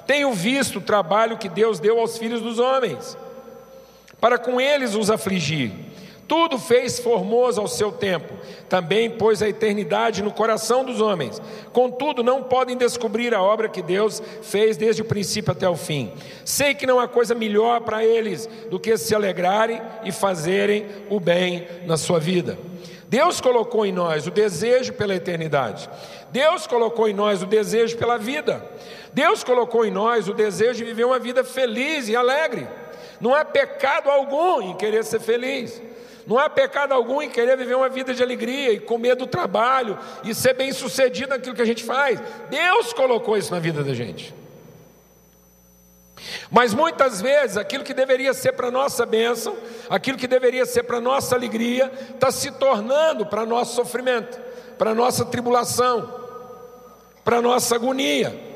Tenho 0.09 0.33
visto 0.33 0.79
o 0.79 0.81
trabalho 0.81 1.37
que 1.37 1.51
Deus 1.51 1.79
deu 1.79 2.01
aos 2.01 2.17
filhos 2.17 2.41
dos 2.41 2.59
homens, 2.59 3.15
para 4.19 4.39
com 4.39 4.59
eles 4.59 4.95
os 4.95 5.11
afligir. 5.11 5.71
Tudo 6.27 6.59
fez 6.59 6.99
formoso 6.99 7.61
ao 7.61 7.69
seu 7.69 7.93
tempo, 7.93 8.33
também 8.71 9.11
pôs 9.11 9.43
a 9.43 9.49
eternidade 9.51 10.23
no 10.23 10.33
coração 10.33 10.83
dos 10.83 11.03
homens. 11.03 11.43
Contudo, 11.75 12.23
não 12.23 12.43
podem 12.43 12.75
descobrir 12.75 13.35
a 13.35 13.43
obra 13.43 13.69
que 13.69 13.83
Deus 13.83 14.23
fez 14.41 14.79
desde 14.79 15.03
o 15.03 15.05
princípio 15.05 15.53
até 15.53 15.69
o 15.69 15.77
fim. 15.77 16.11
Sei 16.43 16.75
que 16.75 16.87
não 16.87 16.99
há 16.99 17.07
coisa 17.07 17.35
melhor 17.35 17.83
para 17.83 18.03
eles 18.03 18.49
do 18.71 18.81
que 18.81 18.97
se 18.97 19.15
alegrarem 19.15 19.79
e 20.05 20.11
fazerem 20.11 20.87
o 21.11 21.21
bem 21.21 21.69
na 21.85 21.99
sua 21.99 22.19
vida. 22.19 22.59
Deus 23.09 23.43
colocou 23.43 23.85
em 23.85 23.93
nós 23.93 24.27
o 24.27 24.31
desejo 24.31 24.95
pela 24.95 25.15
eternidade. 25.15 25.89
Deus 26.31 26.67
colocou 26.67 27.09
em 27.09 27.15
nós 27.15 27.43
o 27.43 27.47
desejo 27.47 27.97
pela 27.97 28.19
vida. 28.19 28.63
Deus 29.13 29.43
colocou 29.43 29.85
em 29.85 29.91
nós 29.91 30.29
o 30.29 30.35
desejo 30.35 30.79
de 30.79 30.85
viver 30.85 31.05
uma 31.05 31.19
vida 31.19 31.43
feliz 31.43 32.09
e 32.09 32.17
alegre. 32.17 32.67
Não 33.21 33.35
há 33.35 33.45
pecado 33.45 34.11
algum 34.11 34.61
em 34.63 34.77
querer 34.77 35.05
ser 35.05 35.21
feliz. 35.21 35.81
Não 36.27 36.39
há 36.39 36.51
pecado 36.51 36.93
algum 36.93 37.23
em 37.23 37.31
querer 37.31 37.57
viver 37.57 37.75
uma 37.75 37.89
vida 37.89 38.13
de 38.13 38.23
alegria 38.23 38.73
e 38.73 38.79
comer 38.79 39.17
do 39.17 39.27
trabalho 39.27 39.99
e 40.23 40.35
ser 40.35 40.53
bem 40.53 40.73
sucedido 40.73 41.31
naquilo 41.31 41.57
que 41.57 41.63
a 41.63 41.67
gente 41.67 41.83
faz. 41.83 42.21
Deus 42.51 42.93
colocou 42.93 43.37
isso 43.37 43.53
na 43.53 43.59
vida 43.59 43.83
da 43.83 43.95
gente. 43.95 44.35
Mas 46.51 46.75
muitas 46.75 47.21
vezes 47.23 47.57
aquilo 47.57 47.85
que 47.85 47.95
deveria 47.95 48.35
ser 48.35 48.53
para 48.53 48.71
nossa 48.71 49.07
bênção, 49.07 49.57
aquilo 49.89 50.19
que 50.19 50.27
deveria 50.27 50.67
ser 50.67 50.83
para 50.83 51.01
nossa 51.01 51.35
alegria, 51.35 51.91
está 52.11 52.31
se 52.31 52.51
tornando 52.53 53.25
para 53.25 53.47
nosso 53.47 53.75
sofrimento, 53.75 54.39
para 54.77 54.95
nossa 54.95 55.25
tribulação, 55.25 56.13
para 57.25 57.41
nossa 57.41 57.75
agonia. 57.75 58.48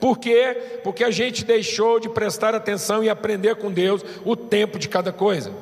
Por 0.00 0.18
quê? 0.18 0.80
Porque 0.82 1.04
a 1.04 1.10
gente 1.10 1.44
deixou 1.44 2.00
de 2.00 2.08
prestar 2.08 2.54
atenção 2.54 3.04
e 3.04 3.10
aprender 3.10 3.56
com 3.56 3.70
Deus 3.70 4.02
o 4.24 4.34
tempo 4.34 4.78
de 4.78 4.88
cada 4.88 5.12
coisa. 5.12 5.52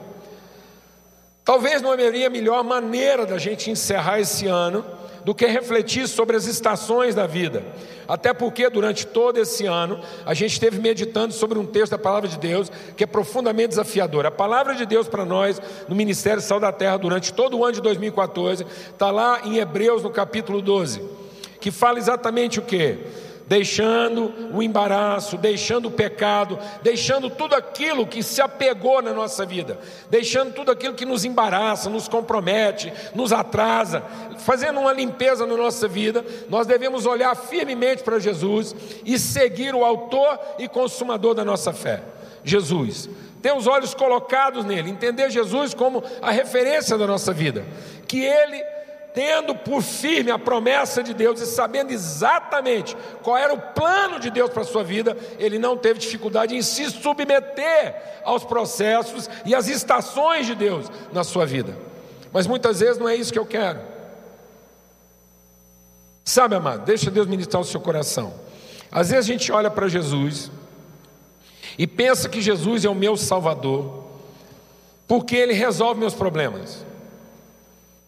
Talvez 1.45 1.83
não 1.83 1.91
haveria 1.91 2.31
melhor 2.31 2.63
maneira 2.63 3.27
da 3.27 3.39
gente 3.39 3.71
encerrar 3.71 4.21
esse 4.21 4.47
ano 4.47 4.85
do 5.25 5.35
que 5.35 5.47
refletir 5.47 6.07
sobre 6.07 6.37
as 6.37 6.47
estações 6.47 7.15
da 7.15 7.27
vida. 7.27 7.65
Até 8.07 8.33
porque 8.33 8.69
durante 8.71 9.07
todo 9.07 9.39
esse 9.39 9.67
ano 9.67 10.01
a 10.25 10.33
gente 10.35 10.53
esteve 10.53 10.79
meditando 10.81 11.35
sobre 11.35 11.59
um 11.59 11.67
texto 11.67 11.93
da 11.93 11.99
palavra 11.99 12.29
de 12.29 12.39
Deus 12.39 12.71
que 12.97 13.05
é 13.05 13.07
profundamente 13.07 13.71
desafiador. 13.71 14.25
A 14.25 14.31
palavra 14.31 14.75
de 14.75 14.87
Deus 14.87 15.09
para 15.09 15.25
nós 15.25 15.61
no 15.89 15.95
Ministério 15.95 16.41
Sal 16.41 16.61
da 16.61 16.71
Terra 16.71 16.97
durante 16.97 17.33
todo 17.33 17.59
o 17.59 17.65
ano 17.65 17.75
de 17.75 17.83
2014 17.83 18.65
está 18.91 19.11
lá 19.11 19.41
em 19.45 19.59
Hebreus 19.59 20.03
no 20.03 20.11
capítulo 20.11 20.63
12, 20.63 21.03
que 21.61 21.71
fala 21.71 21.99
exatamente 21.99 22.59
o 22.59 22.63
que? 22.63 22.99
Deixando 23.49 24.53
o 24.53 24.63
embaraço, 24.63 25.39
deixando 25.39 25.89
o 25.89 25.91
pecado, 25.91 26.59
deixando 26.83 27.31
tudo 27.31 27.55
aquilo 27.57 28.07
que 28.07 28.23
se 28.23 28.43
apegou 28.43 29.01
na 29.01 29.15
nossa 29.15 29.47
vida, 29.47 29.79
deixando 30.11 30.53
tudo 30.53 30.71
aquilo 30.71 30.95
que 30.95 31.07
nos 31.07 31.25
embaraça, 31.25 31.89
nos 31.89 32.07
compromete, 32.07 32.93
nos 33.15 33.33
atrasa, 33.33 34.03
fazendo 34.39 34.81
uma 34.81 34.93
limpeza 34.93 35.47
na 35.47 35.57
nossa 35.57 35.89
vida, 35.89 36.25
nós 36.51 36.67
devemos 36.67 37.07
olhar 37.07 37.35
firmemente 37.35 38.03
para 38.03 38.19
Jesus 38.19 38.77
e 39.05 39.19
seguir 39.19 39.75
o 39.75 39.85
Autor 39.85 40.39
e 40.59 40.69
Consumador 40.69 41.35
da 41.35 41.45
nossa 41.45 41.73
fé, 41.73 42.03
Jesus. 42.45 43.09
Ter 43.41 43.55
os 43.55 43.69
olhos 43.69 43.95
colocados 43.95 44.65
nele, 44.65 44.91
entender 44.91 45.31
Jesus 45.31 45.73
como 45.73 46.03
a 46.21 46.33
referência 46.33 46.99
da 46.99 47.07
nossa 47.07 47.33
vida, 47.33 47.65
que 48.07 48.21
Ele 48.21 48.78
tendo 49.15 49.55
por 49.55 49.83
firme 49.83 50.31
a 50.31 50.39
promessa 50.39 51.03
de 51.03 51.13
Deus 51.15 51.41
e 51.41 51.47
sabendo 51.47 51.93
exatamente 51.93 52.97
qual 53.23 53.37
era 53.37 53.53
o 53.53 53.61
plano 53.61 54.21
de 54.21 54.31
Deus 54.31 54.51
para 54.51 54.63
a 54.63 54.67
sua 54.67 54.85
vida, 54.85 55.17
ele 55.39 55.59
não 55.59 55.77
teve 55.77 55.99
dificuldade 55.99 56.55
em 56.55 56.63
se 56.63 56.91
submeter 56.91 58.21
aos 58.25 58.45
processos 58.45 59.29
e 59.45 59.55
às 59.55 59.69
estações 59.69 60.47
de 60.47 60.55
Deus 60.55 60.91
na 61.13 61.25
sua 61.25 61.47
vida. 61.47 61.77
Mas 62.33 62.47
muitas 62.47 62.81
vezes 62.81 62.99
não 62.99 63.09
é 63.09 63.15
isso 63.15 63.33
que 63.33 63.39
eu 63.39 63.47
quero. 63.47 63.81
Sabe, 66.25 66.55
amado, 66.55 66.85
deixa 66.85 67.11
Deus 67.11 67.27
ministrar 67.27 67.63
o 67.63 67.65
seu 67.65 67.81
coração. 67.81 68.35
Às 68.93 69.11
vezes 69.11 69.25
a 69.25 69.33
gente 69.33 69.51
olha 69.51 69.71
para 69.71 69.89
Jesus 69.89 70.51
e 71.79 71.87
pensa 71.87 72.29
que 72.29 72.43
Jesus 72.43 72.85
é 72.85 72.89
o 72.89 72.95
meu 72.95 73.17
Salvador, 73.17 74.05
porque 75.07 75.35
Ele 75.37 75.55
resolve 75.55 75.99
meus 75.99 76.15
problemas. 76.15 76.85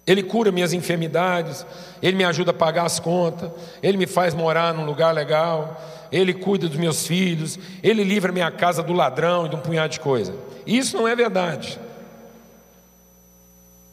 Ele 0.07 0.23
cura 0.23 0.51
minhas 0.51 0.73
enfermidades, 0.73 1.65
Ele 2.03 2.17
me 2.17 2.25
ajuda 2.25 2.51
a 2.51 2.55
pagar 2.55 2.85
as 2.85 2.99
contas, 2.99 3.51
Ele 3.83 3.97
me 3.97 4.07
faz 4.07 4.35
morar 4.35 4.75
num 4.75 4.85
lugar 4.85 5.15
legal, 5.15 5.81
Ele 6.11 6.35
cuida 6.35 6.69
dos 6.69 6.79
meus 6.79 7.07
filhos, 7.07 7.59
Ele 7.83 8.03
livra 8.03 8.33
minha 8.33 8.51
casa 8.51 8.83
do 8.83 8.93
ladrão 8.93 9.47
e 9.47 9.49
de 9.51 9.57
um 9.57 9.61
punhado 9.61 9.93
de 9.93 10.01
coisa. 10.01 10.35
Isso 10.67 10.97
não 10.97 11.07
é 11.07 11.15
verdade. 11.15 11.79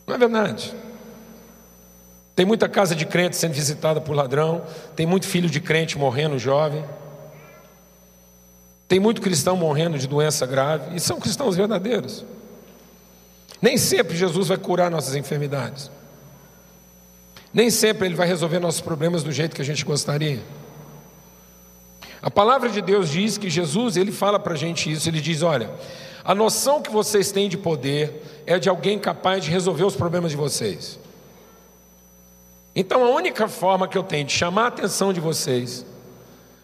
Não 0.08 0.16
é 0.16 0.18
verdade. 0.18 0.74
Tem 2.36 2.46
muita 2.46 2.70
casa 2.70 2.96
de 2.96 3.06
crente 3.06 3.36
sendo 3.36 3.54
visitada 3.54 4.00
por 4.00 4.16
ladrão, 4.16 4.64
tem 4.96 5.06
muito 5.06 5.26
filho 5.26 5.50
de 5.50 5.60
crente 5.60 5.98
morrendo 5.98 6.38
jovem, 6.38 6.86
tem 8.88 9.00
muito 9.00 9.22
cristão 9.22 9.58
morrendo 9.58 9.98
de 9.98 10.08
doença 10.08 10.46
grave, 10.46 10.96
e 10.96 11.00
são 11.00 11.20
cristãos 11.20 11.56
verdadeiros. 11.56 12.24
Nem 13.62 13.78
sempre 13.78 14.16
Jesus 14.16 14.48
vai 14.48 14.58
curar 14.58 14.90
nossas 14.90 15.16
enfermidades. 15.16 15.92
Nem 17.58 17.72
sempre 17.72 18.08
Ele 18.08 18.14
vai 18.14 18.28
resolver 18.28 18.60
nossos 18.60 18.82
problemas 18.82 19.24
do 19.24 19.32
jeito 19.32 19.56
que 19.56 19.62
a 19.64 19.66
gente 19.66 19.84
gostaria. 19.84 20.44
A 22.22 22.30
palavra 22.30 22.70
de 22.70 22.84
Deus 22.84 23.10
diz 23.10 23.36
que 23.36 23.50
Jesus, 23.50 23.98
Ele 23.98 24.12
fala 24.12 24.40
para 24.40 24.54
a 24.54 24.56
gente 24.56 24.92
isso, 24.92 25.10
Ele 25.10 25.20
diz: 25.20 25.42
olha, 25.42 25.72
A 26.24 26.36
noção 26.36 26.84
que 26.84 26.92
vocês 26.92 27.32
têm 27.32 27.50
de 27.50 27.58
poder 27.58 28.44
é 28.46 28.60
de 28.60 28.70
alguém 28.70 29.00
capaz 29.00 29.44
de 29.44 29.50
resolver 29.50 29.86
os 29.86 29.96
problemas 29.96 30.30
de 30.30 30.38
vocês. 30.38 31.00
Então 32.76 33.04
a 33.04 33.10
única 33.10 33.48
forma 33.48 33.88
que 33.88 33.98
eu 33.98 34.04
tenho 34.04 34.26
de 34.26 34.34
chamar 34.34 34.66
a 34.66 34.68
atenção 34.68 35.12
de 35.12 35.20
vocês 35.20 35.84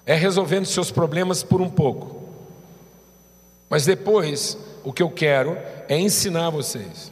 é 0.05 0.13
resolvendo 0.13 0.67
seus 0.67 0.91
problemas 0.91 1.41
por 1.41 1.59
um 1.59 1.71
pouco. 1.71 2.21
Mas 3.67 3.83
depois, 3.83 4.59
o 4.83 4.93
que 4.93 5.01
eu 5.01 5.09
quero 5.09 5.57
é 5.89 5.97
ensinar 5.99 6.51
vocês. 6.51 7.11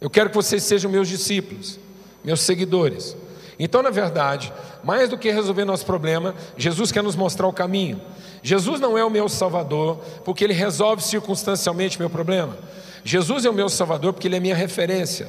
Eu 0.00 0.10
quero 0.10 0.30
que 0.30 0.36
vocês 0.36 0.64
sejam 0.64 0.90
meus 0.90 1.06
discípulos, 1.08 1.78
meus 2.24 2.40
seguidores. 2.40 3.16
Então, 3.58 3.82
na 3.82 3.90
verdade, 3.90 4.52
mais 4.82 5.08
do 5.08 5.18
que 5.18 5.30
resolver 5.30 5.64
nosso 5.64 5.86
problema, 5.86 6.34
Jesus 6.56 6.90
quer 6.90 7.02
nos 7.02 7.14
mostrar 7.14 7.46
o 7.46 7.52
caminho. 7.52 8.00
Jesus 8.42 8.80
não 8.80 8.98
é 8.98 9.04
o 9.04 9.10
meu 9.10 9.28
salvador 9.28 9.98
porque 10.24 10.44
ele 10.44 10.52
resolve 10.52 11.02
circunstancialmente 11.02 11.98
meu 11.98 12.10
problema. 12.10 12.56
Jesus 13.04 13.44
é 13.44 13.50
o 13.50 13.54
meu 13.54 13.68
salvador 13.68 14.12
porque 14.12 14.26
ele 14.26 14.36
é 14.36 14.40
minha 14.40 14.56
referência. 14.56 15.28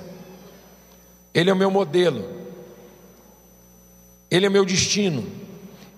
Ele 1.34 1.50
é 1.50 1.54
o 1.54 1.58
meu 1.58 1.70
modelo. 1.70 2.26
Ele 4.32 4.46
é 4.46 4.50
o 4.50 4.52
meu 4.52 4.66
destino. 4.66 5.26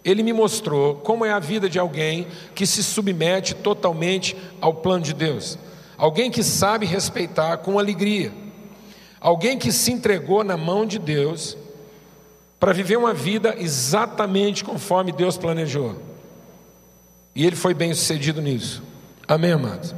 Ele 0.04 0.24
me 0.24 0.34
mostrou 0.34 0.96
como 0.96 1.26
é 1.26 1.32
a 1.32 1.40
vida 1.40 1.70
de 1.70 1.80
alguém 1.80 2.28
que 2.56 2.66
se 2.66 2.84
submete 2.84 3.54
totalmente 3.56 4.36
ao 4.60 4.74
plano 4.74 5.04
de 5.04 5.14
Deus. 5.14 5.58
Alguém 5.98 6.30
que 6.30 6.44
sabe 6.44 6.86
respeitar 6.86 7.58
com 7.58 7.80
alegria. 7.80 8.32
Alguém 9.20 9.58
que 9.58 9.72
se 9.72 9.92
entregou 9.92 10.44
na 10.44 10.56
mão 10.56 10.86
de 10.86 11.00
Deus 11.00 11.58
para 12.60 12.74
viver 12.74 12.98
uma 12.98 13.14
vida 13.14 13.56
exatamente 13.58 14.64
conforme 14.64 15.12
Deus 15.12 15.38
planejou. 15.38 15.96
E 17.36 17.46
ele 17.46 17.56
foi 17.56 17.74
bem 17.74 17.94
sucedido 17.94 18.42
nisso. 18.42 18.82
Amém, 19.28 19.52
amados? 19.52 19.94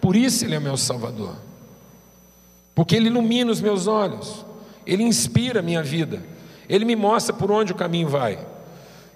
Por 0.00 0.16
isso 0.16 0.44
ele 0.44 0.54
é 0.54 0.60
meu 0.60 0.76
Salvador. 0.76 1.34
Porque 2.74 2.94
ele 2.94 3.08
ilumina 3.08 3.50
os 3.50 3.60
meus 3.60 3.86
olhos, 3.86 4.44
ele 4.86 5.02
inspira 5.02 5.60
a 5.60 5.62
minha 5.62 5.82
vida, 5.82 6.22
ele 6.68 6.84
me 6.84 6.94
mostra 6.94 7.34
por 7.34 7.50
onde 7.50 7.72
o 7.72 7.74
caminho 7.74 8.08
vai. 8.08 8.38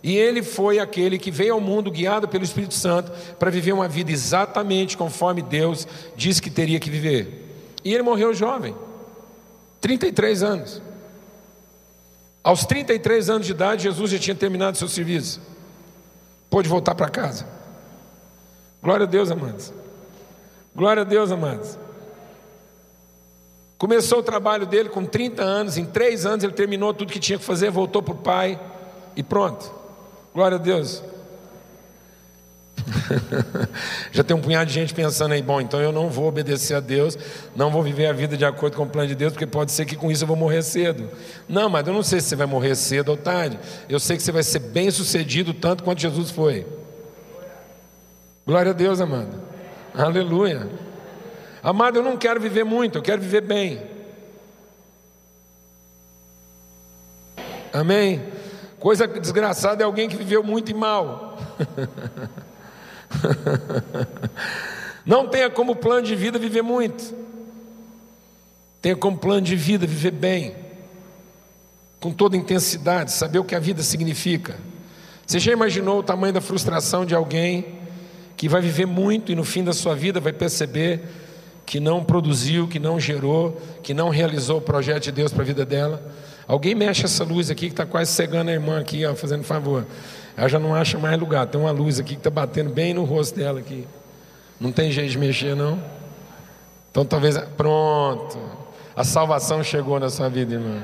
E 0.02 0.16
ele 0.16 0.42
foi 0.42 0.80
aquele 0.80 1.16
que 1.16 1.30
veio 1.30 1.54
ao 1.54 1.60
mundo 1.60 1.90
guiado 1.90 2.26
pelo 2.26 2.42
Espírito 2.42 2.74
Santo 2.74 3.12
para 3.38 3.50
viver 3.50 3.72
uma 3.72 3.86
vida 3.86 4.10
exatamente 4.10 4.96
conforme 4.96 5.40
Deus 5.40 5.86
disse 6.16 6.42
que 6.42 6.50
teria 6.50 6.80
que 6.80 6.90
viver. 6.90 7.70
E 7.84 7.94
ele 7.94 8.02
morreu 8.02 8.34
jovem, 8.34 8.74
33 9.82 10.42
anos. 10.44 10.80
Aos 12.42 12.64
33 12.64 13.28
anos 13.28 13.46
de 13.46 13.52
idade, 13.52 13.82
Jesus 13.82 14.10
já 14.10 14.18
tinha 14.18 14.34
terminado 14.34 14.78
seu 14.78 14.88
serviço. 14.88 15.40
Pôde 16.48 16.68
voltar 16.68 16.94
para 16.94 17.08
casa. 17.08 17.46
Glória 18.82 19.04
a 19.04 19.08
Deus, 19.08 19.30
amados. 19.30 19.72
Glória 20.74 21.02
a 21.02 21.04
Deus, 21.04 21.30
amados. 21.30 21.76
Começou 23.76 24.20
o 24.20 24.22
trabalho 24.22 24.66
dele 24.66 24.88
com 24.88 25.04
30 25.04 25.42
anos, 25.42 25.76
em 25.76 25.84
três 25.84 26.24
anos 26.24 26.44
ele 26.44 26.52
terminou 26.52 26.94
tudo 26.94 27.12
que 27.12 27.18
tinha 27.18 27.36
que 27.36 27.44
fazer, 27.44 27.68
voltou 27.68 28.00
para 28.00 28.14
o 28.14 28.18
pai 28.18 28.60
e 29.16 29.22
pronto. 29.22 29.72
Glória 30.32 30.56
a 30.56 30.60
Deus. 30.60 31.02
Já 34.12 34.22
tem 34.22 34.36
um 34.36 34.40
punhado 34.40 34.66
de 34.66 34.74
gente 34.74 34.94
pensando 34.94 35.32
aí, 35.32 35.42
bom, 35.42 35.60
então 35.60 35.80
eu 35.80 35.92
não 35.92 36.08
vou 36.08 36.26
obedecer 36.26 36.74
a 36.74 36.80
Deus, 36.80 37.16
não 37.54 37.70
vou 37.70 37.82
viver 37.82 38.06
a 38.06 38.12
vida 38.12 38.36
de 38.36 38.44
acordo 38.44 38.76
com 38.76 38.84
o 38.84 38.88
plano 38.88 39.08
de 39.08 39.14
Deus, 39.14 39.32
porque 39.32 39.46
pode 39.46 39.72
ser 39.72 39.84
que 39.84 39.96
com 39.96 40.10
isso 40.10 40.24
eu 40.24 40.28
vou 40.28 40.36
morrer 40.36 40.62
cedo. 40.62 41.08
Não, 41.48 41.68
mas 41.68 41.86
eu 41.86 41.92
não 41.92 42.02
sei 42.02 42.20
se 42.20 42.28
você 42.28 42.36
vai 42.36 42.46
morrer 42.46 42.74
cedo 42.74 43.10
ou 43.10 43.16
tarde. 43.16 43.58
Eu 43.88 43.98
sei 43.98 44.16
que 44.16 44.22
você 44.22 44.32
vai 44.32 44.42
ser 44.42 44.58
bem 44.58 44.90
sucedido 44.90 45.54
tanto 45.54 45.82
quanto 45.82 46.00
Jesus 46.00 46.30
foi. 46.30 46.66
Glória 48.46 48.70
a 48.70 48.74
Deus, 48.74 49.00
amado. 49.00 49.40
Aleluia. 49.94 50.68
Amado, 51.62 51.98
eu 51.98 52.02
não 52.02 52.16
quero 52.16 52.40
viver 52.40 52.64
muito, 52.64 52.98
eu 52.98 53.02
quero 53.02 53.22
viver 53.22 53.42
bem. 53.42 53.82
Amém? 57.72 58.22
Coisa 58.78 59.06
desgraçada 59.06 59.82
é 59.82 59.86
alguém 59.86 60.08
que 60.08 60.16
viveu 60.16 60.42
muito 60.42 60.70
e 60.70 60.74
mal. 60.74 61.38
Não 65.04 65.28
tenha 65.28 65.50
como 65.50 65.74
plano 65.76 66.06
de 66.06 66.14
vida 66.14 66.38
viver 66.38 66.62
muito. 66.62 67.14
Tenha 68.80 68.96
como 68.96 69.18
plano 69.18 69.42
de 69.42 69.54
vida 69.56 69.86
viver 69.86 70.10
bem, 70.10 70.54
com 72.00 72.12
toda 72.12 72.36
intensidade, 72.36 73.12
saber 73.12 73.38
o 73.38 73.44
que 73.44 73.54
a 73.54 73.60
vida 73.60 73.82
significa. 73.82 74.56
Você 75.26 75.38
já 75.38 75.52
imaginou 75.52 76.00
o 76.00 76.02
tamanho 76.02 76.32
da 76.32 76.40
frustração 76.40 77.06
de 77.06 77.14
alguém 77.14 77.80
que 78.36 78.48
vai 78.48 78.60
viver 78.60 78.86
muito 78.86 79.30
e 79.30 79.34
no 79.36 79.44
fim 79.44 79.62
da 79.62 79.72
sua 79.72 79.94
vida 79.94 80.18
vai 80.18 80.32
perceber 80.32 81.00
que 81.64 81.78
não 81.78 82.02
produziu, 82.02 82.66
que 82.66 82.78
não 82.78 82.98
gerou, 82.98 83.60
que 83.82 83.94
não 83.94 84.08
realizou 84.08 84.58
o 84.58 84.60
projeto 84.60 85.04
de 85.04 85.12
Deus 85.12 85.32
para 85.32 85.42
a 85.42 85.46
vida 85.46 85.64
dela? 85.64 86.02
Alguém 86.46 86.74
mexe 86.74 87.04
essa 87.04 87.22
luz 87.22 87.50
aqui 87.50 87.66
que 87.66 87.72
está 87.72 87.86
quase 87.86 88.10
cegando 88.10 88.50
a 88.50 88.52
irmã 88.52 88.80
aqui, 88.80 89.06
ó, 89.06 89.14
fazendo 89.14 89.44
favor. 89.44 89.86
Ela 90.36 90.48
já 90.48 90.58
não 90.58 90.74
acha 90.74 90.98
mais 90.98 91.18
lugar. 91.18 91.46
Tem 91.46 91.60
uma 91.60 91.70
luz 91.70 91.98
aqui 91.98 92.14
que 92.14 92.20
está 92.20 92.30
batendo 92.30 92.70
bem 92.70 92.94
no 92.94 93.04
rosto 93.04 93.36
dela 93.36 93.60
aqui. 93.60 93.86
Não 94.60 94.72
tem 94.72 94.90
jeito 94.90 95.10
de 95.10 95.18
mexer, 95.18 95.54
não? 95.54 95.82
Então 96.90 97.04
talvez. 97.04 97.36
Pronto. 97.56 98.38
A 98.94 99.04
salvação 99.04 99.62
chegou 99.62 99.98
na 99.98 100.10
sua 100.10 100.28
vida, 100.28 100.54
irmão. 100.54 100.80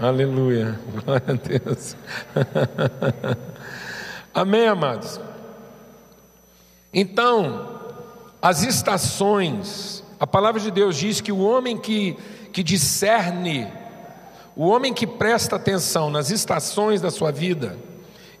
Aleluia. 0.00 0.78
Glória 1.04 1.24
a 1.28 1.32
Deus. 1.32 1.96
Amém, 4.34 4.66
amados? 4.66 5.20
Então, 6.92 7.68
as 8.40 8.62
estações, 8.62 10.02
a 10.18 10.26
palavra 10.26 10.60
de 10.60 10.70
Deus 10.70 10.96
diz 10.96 11.20
que 11.20 11.32
o 11.32 11.38
homem 11.38 11.76
que, 11.76 12.16
que 12.52 12.62
discerne, 12.62 13.66
o 14.54 14.66
homem 14.68 14.94
que 14.94 15.06
presta 15.06 15.56
atenção 15.56 16.10
nas 16.10 16.30
estações 16.30 17.00
da 17.00 17.10
sua 17.10 17.32
vida, 17.32 17.76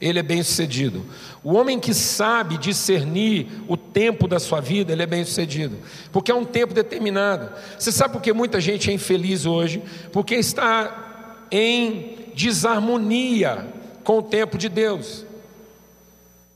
ele 0.04 0.18
é 0.18 0.22
bem 0.22 0.42
sucedido. 0.42 1.02
O 1.42 1.54
homem 1.54 1.80
que 1.80 1.94
sabe 1.94 2.58
discernir 2.58 3.48
o 3.66 3.74
tempo 3.74 4.28
da 4.28 4.38
sua 4.38 4.60
vida, 4.60 4.92
ele 4.92 5.02
é 5.02 5.06
bem 5.06 5.24
sucedido, 5.24 5.78
porque 6.12 6.30
é 6.30 6.34
um 6.34 6.44
tempo 6.44 6.74
determinado. 6.74 7.50
Você 7.78 7.90
sabe 7.90 8.12
por 8.12 8.20
que 8.20 8.30
muita 8.30 8.60
gente 8.60 8.90
é 8.90 8.92
infeliz 8.92 9.46
hoje? 9.46 9.82
Porque 10.12 10.34
está 10.34 11.46
em 11.50 12.18
desarmonia 12.34 13.66
com 14.04 14.18
o 14.18 14.22
tempo 14.22 14.58
de 14.58 14.68
Deus. 14.68 15.24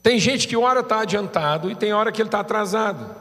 Tem 0.02 0.18
gente 0.18 0.46
que 0.46 0.56
hora 0.56 0.80
está 0.80 1.00
adiantado 1.00 1.70
e 1.70 1.74
tem 1.74 1.94
hora 1.94 2.12
que 2.12 2.20
ele 2.20 2.28
está 2.28 2.40
atrasado. 2.40 3.16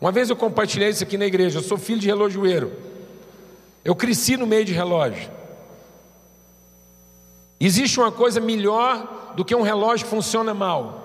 Uma 0.00 0.12
vez 0.12 0.30
eu 0.30 0.36
compartilhei 0.36 0.90
isso 0.90 1.02
aqui 1.02 1.18
na 1.18 1.26
igreja. 1.26 1.58
Eu 1.58 1.62
sou 1.62 1.76
filho 1.76 1.98
de 1.98 2.06
relojoeiro. 2.06 2.72
Eu 3.84 3.96
cresci 3.96 4.36
no 4.36 4.46
meio 4.46 4.64
de 4.64 4.72
relógio. 4.72 5.39
Existe 7.60 8.00
uma 8.00 8.10
coisa 8.10 8.40
melhor 8.40 9.34
do 9.36 9.44
que 9.44 9.54
um 9.54 9.60
relógio 9.60 10.06
que 10.06 10.10
funciona 10.10 10.54
mal. 10.54 11.00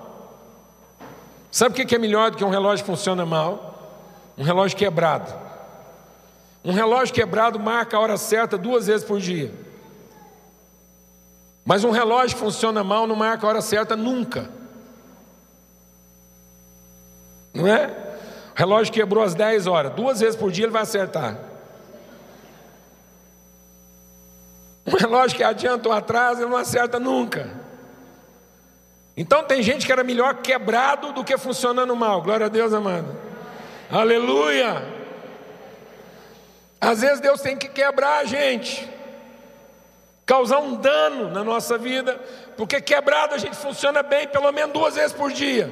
Sabe 1.52 1.82
o 1.82 1.86
que 1.86 1.96
é 1.96 2.00
melhor 2.00 2.32
do 2.32 2.38
que 2.38 2.44
um 2.44 2.50
relógio 2.50 2.86
que 2.86 2.90
funciona 2.90 3.26
mal? 3.26 4.00
Um 4.38 4.44
relógio 4.44 4.78
quebrado. 4.78 5.34
Um 6.64 6.72
relógio 6.72 7.14
quebrado 7.14 7.60
marca 7.60 7.98
a 7.98 8.00
hora 8.00 8.18
certa 8.18 8.58
duas 8.58 8.88
vezes 8.88 9.06
por 9.06 9.20
dia. 9.20 9.54
Mas 11.66 11.84
um 11.84 11.92
relógio 11.92 12.38
que 12.38 12.44
funciona 12.44 12.84
mal 12.84 13.06
não 13.06 13.16
marca 13.16 13.46
a 13.46 13.50
hora 13.50 13.62
certa 13.62 13.96
nunca. 13.96 14.50
Não 17.54 17.68
é? 17.68 17.88
O 18.54 18.58
relógio 18.58 18.94
quebrou 18.94 19.24
às 19.24 19.34
10 19.34 19.68
horas, 19.68 19.94
duas 19.94 20.20
vezes 20.22 20.36
por 20.36 20.52
dia 20.52 20.66
ele 20.66 20.72
vai 20.72 20.84
acertar. 20.84 21.38
Um 24.86 24.96
relógio 24.96 25.38
que 25.38 25.44
adianta 25.44 25.90
ou 25.90 25.96
atrasa, 25.96 26.46
não 26.46 26.58
acerta 26.58 27.00
nunca. 27.00 27.50
Então 29.18 29.44
tem 29.44 29.64
gente 29.64 29.86
que 29.86 29.92
era 29.92 30.04
melhor 30.04 30.36
quebrado 30.36 31.14
do 31.14 31.24
que 31.24 31.38
funcionando 31.38 31.96
mal. 31.96 32.22
Glória 32.22 32.46
a 32.46 32.50
Deus, 32.50 32.74
amado. 32.74 33.16
Aleluia. 33.90 34.84
Às 36.80 37.02
vezes 37.02 37.20
Deus 37.20 37.42
tem 37.42 37.58
que 37.58 37.70
quebrar 37.70 38.20
a 38.20 38.26
gente, 38.26 38.88
causar 40.26 40.60
um 40.60 40.76
dano 40.76 41.32
na 41.32 41.44
nossa 41.44 41.78
vida, 41.78 42.20
porque 42.58 42.82
quebrado 42.82 43.34
a 43.34 43.38
gente 43.38 43.56
funciona 43.56 44.04
bem 44.04 44.28
pelo 44.28 44.52
menos 44.52 44.74
duas 44.74 44.96
vezes 44.96 45.14
por 45.14 45.32
dia. 45.32 45.72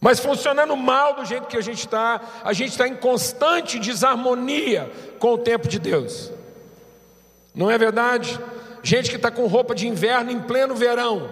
Mas 0.00 0.20
funcionando 0.20 0.76
mal 0.76 1.14
do 1.14 1.24
jeito 1.24 1.48
que 1.48 1.56
a 1.56 1.62
gente 1.62 1.80
está, 1.80 2.20
a 2.44 2.52
gente 2.52 2.70
está 2.70 2.86
em 2.86 2.94
constante 2.94 3.78
desarmonia 3.78 4.90
com 5.18 5.32
o 5.32 5.38
tempo 5.38 5.66
de 5.66 5.78
Deus. 5.80 6.35
Não 7.56 7.70
é 7.70 7.78
verdade? 7.78 8.38
Gente 8.82 9.08
que 9.08 9.16
está 9.16 9.30
com 9.30 9.46
roupa 9.46 9.74
de 9.74 9.88
inverno 9.88 10.30
em 10.30 10.38
pleno 10.38 10.74
verão. 10.74 11.28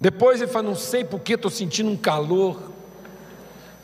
Depois 0.00 0.42
ele 0.42 0.50
fala: 0.50 0.66
Não 0.66 0.74
sei 0.74 1.04
porque 1.04 1.34
estou 1.34 1.50
sentindo 1.50 1.88
um 1.88 1.96
calor. 1.96 2.60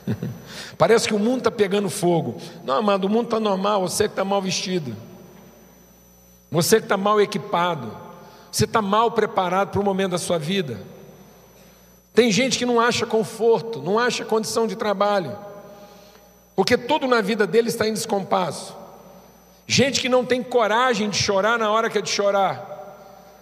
Parece 0.77 1.07
que 1.07 1.15
o 1.15 1.19
mundo 1.19 1.39
está 1.39 1.51
pegando 1.51 1.89
fogo. 1.89 2.39
Não, 2.65 2.75
amado, 2.75 3.05
o 3.05 3.09
mundo 3.09 3.25
está 3.25 3.39
normal. 3.39 3.87
Você 3.87 4.03
que 4.03 4.11
está 4.11 4.25
mal 4.25 4.41
vestido. 4.41 4.93
Você 6.51 6.77
que 6.79 6.85
está 6.85 6.97
mal 6.97 7.19
equipado. 7.21 7.97
Você 8.51 8.65
está 8.65 8.81
mal 8.81 9.11
preparado 9.11 9.71
para 9.71 9.81
o 9.81 9.83
momento 9.83 10.11
da 10.11 10.17
sua 10.17 10.37
vida. 10.37 10.79
Tem 12.13 12.31
gente 12.31 12.57
que 12.57 12.65
não 12.65 12.79
acha 12.79 13.05
conforto, 13.05 13.81
não 13.81 13.99
acha 13.99 14.23
condição 14.23 14.65
de 14.65 14.77
trabalho, 14.77 15.37
porque 16.55 16.77
tudo 16.77 17.05
na 17.05 17.19
vida 17.19 17.45
dele 17.45 17.67
está 17.67 17.85
em 17.85 17.93
descompasso. 17.93 18.84
Gente 19.67 19.99
que 19.99 20.09
não 20.09 20.23
tem 20.23 20.43
coragem 20.43 21.09
de 21.09 21.17
chorar 21.17 21.57
na 21.57 21.71
hora 21.71 21.89
que 21.89 21.97
é 21.97 22.01
de 22.01 22.09
chorar. 22.09 22.73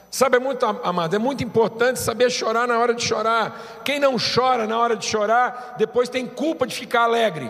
Sabe, 0.09 0.37
é 0.37 0.39
muito, 0.39 0.63
amado, 0.63 1.15
é 1.15 1.19
muito 1.19 1.43
importante 1.43 1.99
saber 1.99 2.29
chorar 2.29 2.67
na 2.67 2.77
hora 2.77 2.93
de 2.93 3.03
chorar. 3.03 3.81
Quem 3.83 3.99
não 3.99 4.15
chora 4.17 4.67
na 4.67 4.77
hora 4.77 4.95
de 4.95 5.05
chorar, 5.05 5.75
depois 5.77 6.07
tem 6.07 6.27
culpa 6.27 6.67
de 6.67 6.75
ficar 6.75 7.05
alegre. 7.05 7.49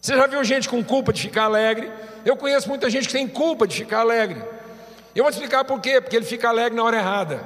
Você 0.00 0.16
já 0.16 0.26
viu 0.26 0.42
gente 0.42 0.68
com 0.68 0.82
culpa 0.82 1.12
de 1.12 1.22
ficar 1.22 1.44
alegre? 1.44 1.90
Eu 2.24 2.36
conheço 2.36 2.68
muita 2.68 2.90
gente 2.90 3.06
que 3.06 3.12
tem 3.12 3.28
culpa 3.28 3.66
de 3.66 3.76
ficar 3.76 4.00
alegre. 4.00 4.42
Eu 5.14 5.24
vou 5.24 5.30
te 5.30 5.34
explicar 5.34 5.64
por 5.64 5.80
quê, 5.80 6.00
porque 6.00 6.16
ele 6.16 6.26
fica 6.26 6.48
alegre 6.48 6.76
na 6.76 6.84
hora 6.84 6.96
errada. 6.96 7.44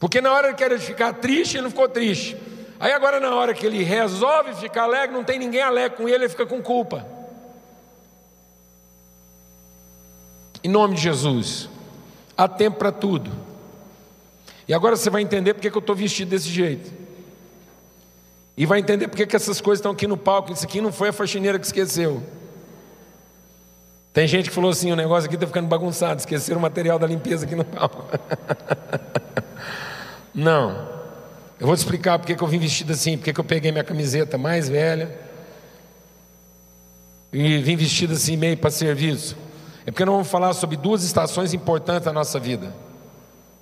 Porque 0.00 0.20
na 0.20 0.32
hora 0.32 0.52
que 0.52 0.64
ele 0.64 0.78
ficar 0.78 1.12
triste, 1.12 1.56
ele 1.56 1.64
não 1.64 1.70
ficou 1.70 1.88
triste. 1.88 2.36
Aí 2.82 2.90
agora 2.90 3.20
na 3.20 3.32
hora 3.32 3.54
que 3.54 3.64
ele 3.64 3.84
resolve 3.84 4.54
ficar 4.54 4.82
alegre, 4.82 5.14
não 5.14 5.22
tem 5.22 5.38
ninguém 5.38 5.62
alegre 5.62 5.96
com 5.96 6.08
ele, 6.08 6.24
ele 6.24 6.28
fica 6.28 6.44
com 6.44 6.60
culpa. 6.60 7.06
Em 10.64 10.68
nome 10.68 10.96
de 10.96 11.02
Jesus, 11.02 11.68
há 12.36 12.48
tempo 12.48 12.78
para 12.78 12.90
tudo. 12.90 13.30
E 14.66 14.74
agora 14.74 14.96
você 14.96 15.08
vai 15.08 15.22
entender 15.22 15.54
porque 15.54 15.70
que 15.70 15.76
eu 15.76 15.78
estou 15.78 15.94
vestido 15.94 16.30
desse 16.30 16.48
jeito. 16.48 16.92
E 18.56 18.66
vai 18.66 18.80
entender 18.80 19.06
porque 19.06 19.28
que 19.28 19.36
essas 19.36 19.60
coisas 19.60 19.78
estão 19.78 19.92
aqui 19.92 20.08
no 20.08 20.16
palco. 20.16 20.52
Isso 20.52 20.64
aqui 20.64 20.80
não 20.80 20.90
foi 20.90 21.10
a 21.10 21.12
faxineira 21.12 21.60
que 21.60 21.66
esqueceu. 21.66 22.20
Tem 24.12 24.26
gente 24.26 24.48
que 24.48 24.54
falou 24.56 24.72
assim: 24.72 24.90
o 24.90 24.96
negócio 24.96 25.28
aqui 25.28 25.36
está 25.36 25.46
ficando 25.46 25.68
bagunçado, 25.68 26.18
esqueceram 26.18 26.58
o 26.58 26.62
material 26.62 26.98
da 26.98 27.06
limpeza 27.06 27.46
aqui 27.46 27.54
no 27.54 27.64
palco. 27.64 28.06
Não. 30.34 31.01
Eu 31.62 31.68
vou 31.68 31.76
te 31.76 31.78
explicar 31.78 32.18
porque 32.18 32.34
que 32.34 32.42
eu 32.42 32.48
vim 32.48 32.58
vestido 32.58 32.92
assim, 32.92 33.16
porque 33.16 33.32
que 33.32 33.38
eu 33.38 33.44
peguei 33.44 33.70
minha 33.70 33.84
camiseta 33.84 34.36
mais 34.36 34.68
velha 34.68 35.16
e 37.32 37.58
vim 37.58 37.76
vestido 37.76 38.14
assim 38.14 38.36
meio 38.36 38.56
para 38.56 38.68
serviço. 38.68 39.36
É 39.86 39.92
porque 39.92 40.04
nós 40.04 40.12
vamos 40.12 40.28
falar 40.28 40.54
sobre 40.54 40.76
duas 40.76 41.04
estações 41.04 41.54
importantes 41.54 42.06
da 42.06 42.12
nossa 42.12 42.40
vida: 42.40 42.74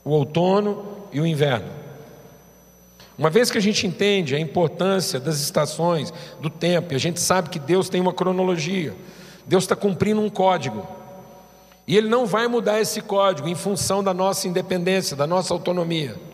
o 0.02 0.12
outono 0.12 0.82
e 1.12 1.20
o 1.20 1.26
inverno. 1.26 1.68
Uma 3.18 3.28
vez 3.28 3.50
que 3.50 3.58
a 3.58 3.60
gente 3.60 3.86
entende 3.86 4.34
a 4.34 4.40
importância 4.40 5.20
das 5.20 5.38
estações, 5.38 6.10
do 6.40 6.48
tempo, 6.48 6.94
e 6.94 6.96
a 6.96 6.98
gente 6.98 7.20
sabe 7.20 7.50
que 7.50 7.58
Deus 7.58 7.90
tem 7.90 8.00
uma 8.00 8.14
cronologia, 8.14 8.94
Deus 9.46 9.64
está 9.64 9.76
cumprindo 9.76 10.22
um 10.22 10.30
código. 10.30 10.88
E 11.86 11.98
Ele 11.98 12.08
não 12.08 12.24
vai 12.24 12.48
mudar 12.48 12.80
esse 12.80 13.02
código 13.02 13.46
em 13.46 13.54
função 13.54 14.02
da 14.02 14.14
nossa 14.14 14.48
independência, 14.48 15.14
da 15.14 15.26
nossa 15.26 15.52
autonomia. 15.52 16.29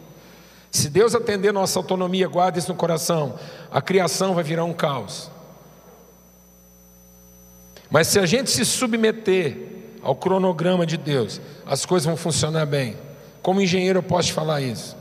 Se 0.77 0.91
Deus 0.91 1.15
atender 1.15 1.55
nossa 1.55 1.79
autonomia, 1.79 2.29
guarde 2.29 2.59
isso 2.59 2.69
no 2.69 2.77
coração, 2.77 3.39
a 3.73 3.81
criação 3.81 4.35
vai 4.35 4.45
virar 4.45 4.65
um 4.65 4.75
caos. 4.75 5.31
Mas 7.91 8.09
se 8.09 8.19
a 8.19 8.27
gente 8.27 8.51
se 8.51 8.63
submeter 8.63 9.57
ao 10.03 10.15
cronograma 10.15 10.85
de 10.85 10.99
Deus, 10.99 11.41
as 11.65 11.87
coisas 11.87 12.05
vão 12.05 12.15
funcionar 12.15 12.67
bem. 12.67 12.95
Como 13.41 13.63
engenheiro, 13.63 14.01
eu 14.01 14.03
posso 14.03 14.29
te 14.29 14.35
falar 14.35 14.61
isso. 14.61 14.95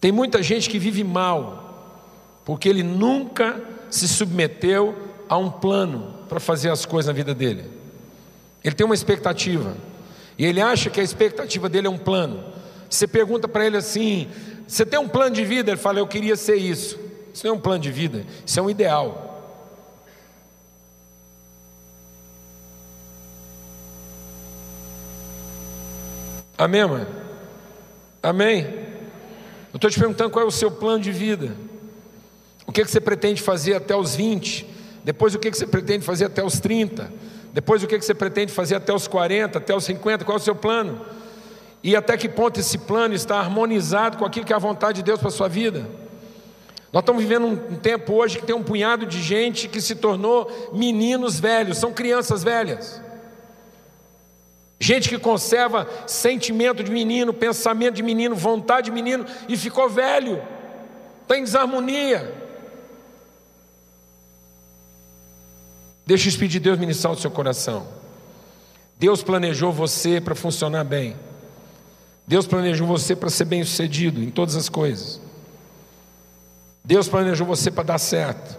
Tem 0.00 0.10
muita 0.10 0.42
gente 0.42 0.68
que 0.68 0.78
vive 0.78 1.04
mal, 1.04 2.02
porque 2.44 2.68
ele 2.68 2.82
nunca 2.82 3.62
se 3.88 4.08
submeteu 4.08 4.92
a 5.28 5.36
um 5.36 5.48
plano 5.48 6.14
para 6.28 6.40
fazer 6.40 6.70
as 6.70 6.84
coisas 6.84 7.06
na 7.06 7.12
vida 7.12 7.32
dele. 7.32 7.70
Ele 8.64 8.74
tem 8.74 8.84
uma 8.84 8.94
expectativa, 8.94 9.76
e 10.36 10.44
ele 10.44 10.60
acha 10.60 10.90
que 10.90 11.00
a 11.00 11.04
expectativa 11.04 11.68
dele 11.68 11.86
é 11.86 11.90
um 11.90 11.98
plano. 11.98 12.55
Você 12.88 13.06
pergunta 13.06 13.46
para 13.48 13.66
ele 13.66 13.76
assim: 13.76 14.28
Você 14.66 14.84
tem 14.86 14.98
um 14.98 15.08
plano 15.08 15.34
de 15.34 15.44
vida? 15.44 15.70
Ele 15.70 15.80
fala: 15.80 15.98
Eu 15.98 16.06
queria 16.06 16.36
ser 16.36 16.56
isso. 16.56 16.98
Isso 17.32 17.46
não 17.46 17.54
é 17.54 17.56
um 17.58 17.60
plano 17.60 17.80
de 17.80 17.90
vida, 17.90 18.24
isso 18.46 18.58
é 18.58 18.62
um 18.62 18.70
ideal. 18.70 19.26
Amém, 26.56 26.86
mãe? 26.86 27.06
Amém? 28.22 28.62
Eu 29.70 29.76
estou 29.76 29.90
te 29.90 29.98
perguntando 29.98 30.30
qual 30.30 30.46
é 30.46 30.48
o 30.48 30.50
seu 30.50 30.70
plano 30.70 31.00
de 31.00 31.12
vida. 31.12 31.54
O 32.66 32.72
que, 32.72 32.80
é 32.80 32.84
que 32.84 32.90
você 32.90 33.00
pretende 33.00 33.42
fazer 33.42 33.74
até 33.74 33.94
os 33.94 34.16
20? 34.16 34.66
Depois 35.04 35.34
o 35.34 35.38
que, 35.38 35.48
é 35.48 35.50
que 35.50 35.56
você 35.58 35.66
pretende 35.66 36.04
fazer 36.04 36.24
até 36.24 36.42
os 36.42 36.58
30? 36.58 37.12
Depois 37.52 37.82
o 37.82 37.86
que, 37.86 37.94
é 37.94 37.98
que 37.98 38.04
você 38.06 38.14
pretende 38.14 38.52
fazer 38.52 38.76
até 38.76 38.94
os 38.94 39.06
40, 39.06 39.58
até 39.58 39.76
os 39.76 39.84
50? 39.84 40.24
Qual 40.24 40.38
é 40.38 40.40
o 40.40 40.42
seu 40.42 40.56
plano? 40.56 41.04
E 41.86 41.94
até 41.94 42.16
que 42.16 42.28
ponto 42.28 42.58
esse 42.58 42.78
plano 42.78 43.14
está 43.14 43.38
harmonizado 43.38 44.18
com 44.18 44.24
aquilo 44.24 44.44
que 44.44 44.52
é 44.52 44.56
a 44.56 44.58
vontade 44.58 44.96
de 44.96 45.04
Deus 45.04 45.20
para 45.20 45.28
a 45.28 45.30
sua 45.30 45.46
vida? 45.46 45.88
Nós 46.92 47.00
estamos 47.00 47.22
vivendo 47.22 47.46
um 47.46 47.76
tempo 47.76 48.12
hoje 48.12 48.40
que 48.40 48.44
tem 48.44 48.56
um 48.56 48.62
punhado 48.64 49.06
de 49.06 49.22
gente 49.22 49.68
que 49.68 49.80
se 49.80 49.94
tornou 49.94 50.72
meninos 50.72 51.38
velhos, 51.38 51.78
são 51.78 51.92
crianças 51.92 52.42
velhas. 52.42 53.00
Gente 54.80 55.08
que 55.08 55.16
conserva 55.16 55.88
sentimento 56.08 56.82
de 56.82 56.90
menino, 56.90 57.32
pensamento 57.32 57.94
de 57.94 58.02
menino, 58.02 58.34
vontade 58.34 58.86
de 58.86 58.90
menino 58.90 59.24
e 59.48 59.56
ficou 59.56 59.88
velho, 59.88 60.42
está 61.22 61.38
em 61.38 61.44
desarmonia. 61.44 62.34
Deixa 66.04 66.26
o 66.26 66.28
Espírito 66.30 66.54
de 66.54 66.60
Deus 66.60 66.80
ministrar 66.80 67.12
o 67.12 67.16
seu 67.16 67.30
coração. 67.30 67.86
Deus 68.98 69.22
planejou 69.22 69.70
você 69.70 70.20
para 70.20 70.34
funcionar 70.34 70.82
bem. 70.82 71.14
Deus 72.26 72.46
planejou 72.46 72.86
você 72.86 73.14
para 73.14 73.30
ser 73.30 73.44
bem 73.44 73.62
sucedido 73.62 74.22
em 74.22 74.30
todas 74.30 74.56
as 74.56 74.68
coisas. 74.68 75.20
Deus 76.84 77.08
planejou 77.08 77.46
você 77.46 77.70
para 77.70 77.84
dar 77.84 77.98
certo. 77.98 78.58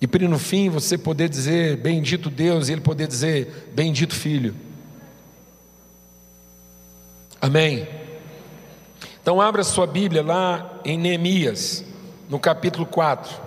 E 0.00 0.06
para 0.06 0.26
no 0.28 0.38
fim 0.38 0.68
você 0.68 0.98
poder 0.98 1.28
dizer 1.28 1.76
bendito 1.76 2.28
Deus 2.28 2.68
e 2.68 2.72
ele 2.72 2.80
poder 2.80 3.06
dizer 3.06 3.70
bendito 3.74 4.14
Filho. 4.14 4.54
Amém. 7.40 7.88
Então 9.22 9.40
abra 9.40 9.62
sua 9.62 9.86
Bíblia 9.86 10.22
lá 10.22 10.80
em 10.84 10.98
Neemias, 10.98 11.84
no 12.28 12.38
capítulo 12.38 12.84
4. 12.84 13.40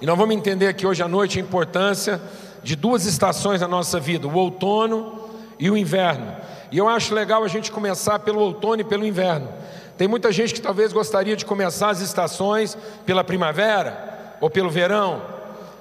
E 0.00 0.06
nós 0.06 0.18
vamos 0.18 0.34
entender 0.34 0.68
aqui 0.68 0.86
hoje 0.86 1.02
à 1.02 1.08
noite 1.08 1.38
a 1.38 1.42
importância 1.42 2.20
de 2.62 2.74
duas 2.74 3.06
estações 3.06 3.60
na 3.60 3.68
nossa 3.68 4.00
vida, 4.00 4.26
o 4.26 4.34
outono 4.34 5.28
e 5.58 5.70
o 5.70 5.76
inverno. 5.76 6.34
E 6.70 6.78
eu 6.78 6.88
acho 6.88 7.14
legal 7.14 7.44
a 7.44 7.48
gente 7.48 7.70
começar 7.70 8.18
pelo 8.18 8.40
outono 8.40 8.80
e 8.80 8.84
pelo 8.84 9.06
inverno. 9.06 9.48
Tem 9.96 10.06
muita 10.06 10.30
gente 10.30 10.52
que 10.52 10.60
talvez 10.60 10.92
gostaria 10.92 11.36
de 11.36 11.44
começar 11.44 11.90
as 11.90 12.00
estações 12.00 12.76
pela 13.04 13.24
primavera 13.24 14.36
ou 14.40 14.50
pelo 14.50 14.70
verão. 14.70 15.36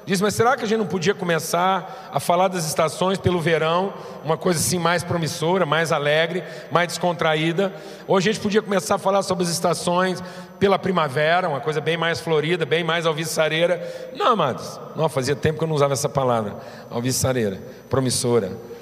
Diz, 0.05 0.21
mas 0.21 0.35
será 0.35 0.55
que 0.55 0.63
a 0.63 0.67
gente 0.67 0.77
não 0.77 0.85
podia 0.85 1.15
começar 1.15 2.09
a 2.13 2.19
falar 2.19 2.47
das 2.47 2.63
estações 2.65 3.17
pelo 3.17 3.41
verão, 3.41 3.91
uma 4.23 4.37
coisa 4.37 4.59
assim 4.59 4.77
mais 4.77 5.03
promissora, 5.03 5.65
mais 5.65 5.91
alegre, 5.91 6.43
mais 6.71 6.89
descontraída? 6.89 7.73
Ou 8.07 8.15
a 8.15 8.21
gente 8.21 8.39
podia 8.39 8.61
começar 8.61 8.95
a 8.95 8.99
falar 8.99 9.23
sobre 9.23 9.43
as 9.43 9.49
estações 9.49 10.23
pela 10.59 10.77
primavera, 10.77 11.49
uma 11.49 11.59
coisa 11.59 11.81
bem 11.81 11.97
mais 11.97 12.19
florida, 12.19 12.67
bem 12.67 12.83
mais 12.83 13.07
alviçareira? 13.07 14.11
Não, 14.15 14.27
amados, 14.27 14.79
não, 14.95 15.09
fazia 15.09 15.35
tempo 15.35 15.57
que 15.57 15.63
eu 15.63 15.67
não 15.67 15.75
usava 15.75 15.93
essa 15.93 16.07
palavra, 16.07 16.55
alviçareira, 16.91 17.59
promissora. 17.89 18.74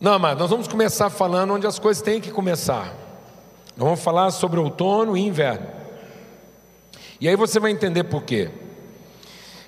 Não, 0.00 0.12
amado, 0.12 0.38
nós 0.38 0.50
vamos 0.50 0.68
começar 0.68 1.10
falando 1.10 1.54
onde 1.54 1.66
as 1.66 1.76
coisas 1.76 2.00
têm 2.00 2.20
que 2.20 2.30
começar. 2.30 2.94
Nós 3.76 3.84
vamos 3.84 4.00
falar 4.00 4.30
sobre 4.30 4.60
outono 4.60 5.16
e 5.16 5.26
inverno. 5.26 5.66
E 7.20 7.28
aí 7.28 7.34
você 7.34 7.58
vai 7.58 7.72
entender 7.72 8.04
por 8.04 8.22
quê. 8.22 8.48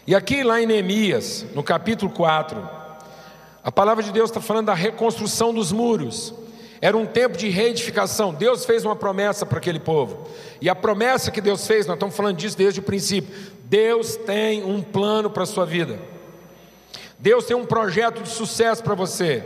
E 0.06 0.14
aqui 0.14 0.44
lá 0.44 0.62
em 0.62 0.66
Neemias, 0.66 1.44
no 1.52 1.64
capítulo 1.64 2.12
4, 2.12 2.56
a 3.64 3.72
palavra 3.72 4.04
de 4.04 4.12
Deus 4.12 4.30
está 4.30 4.40
falando 4.40 4.66
da 4.66 4.74
reconstrução 4.74 5.52
dos 5.52 5.72
muros. 5.72 6.32
Era 6.80 6.96
um 6.96 7.06
tempo 7.06 7.36
de 7.36 7.48
reedificação. 7.48 8.32
Deus 8.32 8.64
fez 8.64 8.84
uma 8.84 8.94
promessa 8.94 9.44
para 9.44 9.58
aquele 9.58 9.80
povo. 9.80 10.28
E 10.60 10.68
a 10.68 10.76
promessa 10.76 11.32
que 11.32 11.40
Deus 11.40 11.66
fez, 11.66 11.86
nós 11.86 11.96
estamos 11.96 12.14
falando 12.14 12.36
disso 12.36 12.56
desde 12.56 12.78
o 12.78 12.84
princípio. 12.84 13.34
Deus 13.64 14.14
tem 14.14 14.62
um 14.62 14.80
plano 14.80 15.28
para 15.28 15.42
a 15.42 15.46
sua 15.46 15.66
vida. 15.66 15.98
Deus 17.18 17.44
tem 17.44 17.56
um 17.56 17.66
projeto 17.66 18.22
de 18.22 18.28
sucesso 18.28 18.80
para 18.84 18.94
você. 18.94 19.44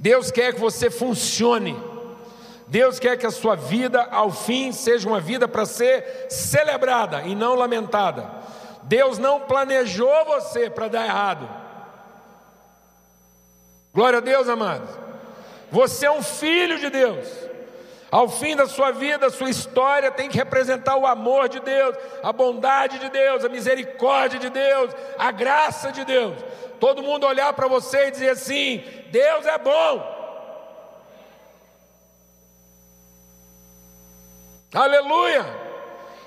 Deus 0.00 0.30
quer 0.30 0.54
que 0.54 0.60
você 0.60 0.90
funcione. 0.90 1.78
Deus 2.66 2.98
quer 2.98 3.18
que 3.18 3.26
a 3.26 3.30
sua 3.30 3.54
vida, 3.54 4.02
ao 4.10 4.30
fim, 4.30 4.72
seja 4.72 5.06
uma 5.06 5.20
vida 5.20 5.46
para 5.46 5.66
ser 5.66 6.26
celebrada 6.30 7.20
e 7.22 7.34
não 7.34 7.54
lamentada. 7.54 8.30
Deus 8.84 9.18
não 9.18 9.40
planejou 9.40 10.24
você 10.24 10.70
para 10.70 10.88
dar 10.88 11.04
errado. 11.04 11.46
Glória 13.92 14.20
a 14.20 14.22
Deus, 14.22 14.48
amados. 14.48 14.88
Você 15.70 16.06
é 16.06 16.10
um 16.10 16.22
filho 16.22 16.78
de 16.78 16.88
Deus. 16.88 17.28
Ao 18.10 18.28
fim 18.28 18.56
da 18.56 18.66
sua 18.66 18.90
vida, 18.90 19.30
sua 19.30 19.48
história 19.48 20.10
tem 20.10 20.28
que 20.28 20.36
representar 20.36 20.96
o 20.96 21.06
amor 21.06 21.48
de 21.48 21.60
Deus, 21.60 21.96
a 22.22 22.32
bondade 22.32 22.98
de 22.98 23.08
Deus, 23.08 23.44
a 23.44 23.48
misericórdia 23.48 24.38
de 24.38 24.50
Deus, 24.50 24.90
a 25.16 25.30
graça 25.30 25.92
de 25.92 26.04
Deus. 26.04 26.36
Todo 26.80 27.02
mundo 27.02 27.26
olhar 27.26 27.52
para 27.52 27.68
você 27.68 28.08
e 28.08 28.10
dizer 28.10 28.30
assim: 28.30 28.82
Deus 29.10 29.46
é 29.46 29.58
bom. 29.58 30.18
Aleluia! 34.74 35.44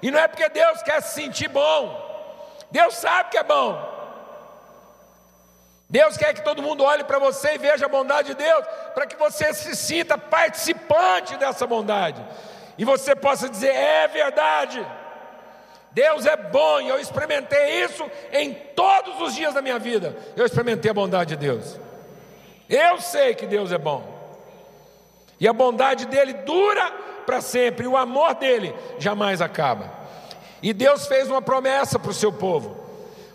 E 0.02 0.10
não 0.10 0.20
é 0.20 0.28
porque 0.28 0.48
Deus 0.50 0.82
quer 0.84 1.02
se 1.02 1.22
sentir 1.22 1.50
bom, 1.50 2.66
Deus 2.72 2.94
sabe 2.96 3.30
que 3.30 3.38
é 3.38 3.44
bom. 3.44 3.93
Deus 5.94 6.18
quer 6.18 6.34
que 6.34 6.42
todo 6.42 6.64
mundo 6.64 6.84
olhe 6.84 7.04
para 7.04 7.20
você 7.20 7.54
e 7.54 7.60
veja 7.60 7.86
a 7.86 7.88
bondade 7.88 8.30
de 8.30 8.34
Deus, 8.34 8.66
para 8.96 9.06
que 9.06 9.16
você 9.16 9.54
se 9.54 9.76
sinta 9.76 10.18
participante 10.18 11.38
dessa 11.38 11.68
bondade 11.68 12.20
e 12.80 12.84
você 12.84 13.16
possa 13.16 13.48
dizer: 13.48 13.76
é 13.76 14.08
verdade, 14.08 14.84
Deus 15.92 16.26
é 16.26 16.36
bom, 16.36 16.82
e 16.82 16.90
eu 16.90 17.00
experimentei 17.00 17.84
isso 17.84 18.10
em 18.32 18.56
todos 18.76 19.22
os 19.22 19.36
dias 19.36 19.54
da 19.54 19.62
minha 19.62 19.78
vida. 19.78 20.18
Eu 20.36 20.48
experimentei 20.48 20.90
a 20.90 20.96
bondade 20.96 21.36
de 21.36 21.46
Deus. 21.46 21.80
Eu 22.68 23.00
sei 23.00 23.36
que 23.36 23.46
Deus 23.46 23.72
é 23.72 23.78
bom, 23.78 24.04
e 25.40 25.48
a 25.48 25.54
bondade 25.54 26.08
dele 26.08 26.34
dura 26.34 26.92
para 27.24 27.40
sempre, 27.40 27.86
e 27.86 27.88
o 27.88 27.96
amor 27.96 28.34
dele 28.34 28.74
jamais 28.98 29.42
acaba. 29.42 29.92
E 30.60 30.74
Deus 30.74 31.06
fez 31.06 31.30
uma 31.30 31.40
promessa 31.40 32.00
para 32.00 32.10
o 32.10 32.16
seu 32.16 32.34
povo. 32.34 32.83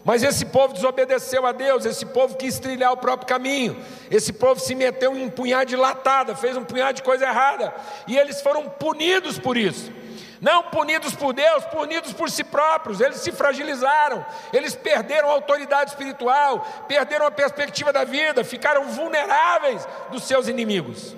Mas 0.09 0.23
esse 0.23 0.47
povo 0.47 0.73
desobedeceu 0.73 1.44
a 1.44 1.53
Deus, 1.53 1.85
esse 1.85 2.07
povo 2.07 2.35
quis 2.35 2.59
trilhar 2.59 2.92
o 2.92 2.97
próprio 2.97 3.29
caminho, 3.29 3.77
esse 4.11 4.33
povo 4.33 4.59
se 4.59 4.75
meteu 4.75 5.14
em 5.14 5.23
um 5.23 5.29
punhado 5.29 5.66
de 5.66 5.77
latada, 5.77 6.35
fez 6.35 6.57
um 6.57 6.64
punhado 6.64 6.94
de 6.94 7.03
coisa 7.03 7.27
errada, 7.27 7.75
e 8.07 8.16
eles 8.16 8.40
foram 8.40 8.71
punidos 8.71 9.38
por 9.38 9.55
isso. 9.55 9.92
Não 10.40 10.62
punidos 10.62 11.14
por 11.14 11.35
Deus, 11.35 11.62
punidos 11.66 12.14
por 12.14 12.31
si 12.31 12.42
próprios, 12.42 13.03
eles 13.03 13.18
se 13.18 13.31
fragilizaram, 13.33 14.25
eles 14.51 14.75
perderam 14.75 15.29
a 15.29 15.33
autoridade 15.33 15.90
espiritual, 15.90 16.66
perderam 16.88 17.27
a 17.27 17.31
perspectiva 17.31 17.92
da 17.92 18.05
vida, 18.05 18.42
ficaram 18.42 18.85
vulneráveis 18.85 19.87
dos 20.11 20.23
seus 20.23 20.49
inimigos. 20.49 21.14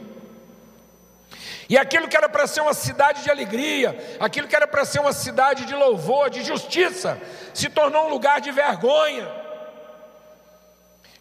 E 1.70 1.78
aquilo 1.78 2.08
que 2.08 2.16
era 2.16 2.28
para 2.28 2.48
ser 2.48 2.62
uma 2.62 2.74
cidade 2.74 3.22
de 3.22 3.30
alegria, 3.30 3.96
aquilo 4.18 4.48
que 4.48 4.56
era 4.56 4.66
para 4.66 4.84
ser 4.84 4.98
uma 4.98 5.12
cidade 5.12 5.66
de 5.66 5.74
louvor, 5.76 6.28
de 6.28 6.42
justiça, 6.42 7.16
se 7.54 7.68
tornou 7.68 8.06
um 8.06 8.10
lugar 8.10 8.40
de 8.40 8.50
vergonha. 8.50 9.30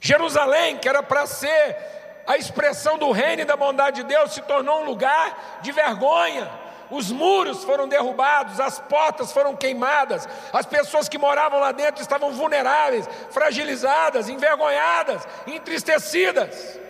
Jerusalém, 0.02 0.78
que 0.80 0.90
era 0.90 1.04
para 1.04 1.28
ser 1.28 1.78
a 2.26 2.36
expressão 2.36 2.98
do 2.98 3.12
reino 3.12 3.44
e 3.44 3.46
da 3.46 3.56
bondade 3.56 4.02
de 4.02 4.08
Deus, 4.08 4.34
se 4.34 4.42
tornou 4.42 4.82
um 4.82 4.86
lugar 4.86 5.60
de 5.62 5.72
vergonha. 5.72 6.50
Os 6.90 7.12
muros 7.12 7.64
foram 7.64 7.88
derrubados, 7.88 8.60
as 8.60 8.80
portas 8.80 9.32
foram 9.32 9.56
queimadas, 9.56 10.28
as 10.52 10.66
pessoas 10.66 11.08
que 11.08 11.20
moravam 11.20 11.60
lá 11.60 11.72
dentro 11.72 12.02
estavam 12.02 12.32
vulneráveis, 12.32 13.08
fragilizadas, 13.30 14.28
envergonhadas, 14.28 15.28
entristecidas 15.46 16.89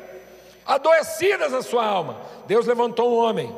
adoecidas 0.69 1.51
na 1.51 1.63
sua 1.63 1.83
alma. 1.83 2.21
Deus 2.45 2.67
levantou 2.67 3.11
um 3.11 3.17
homem. 3.17 3.53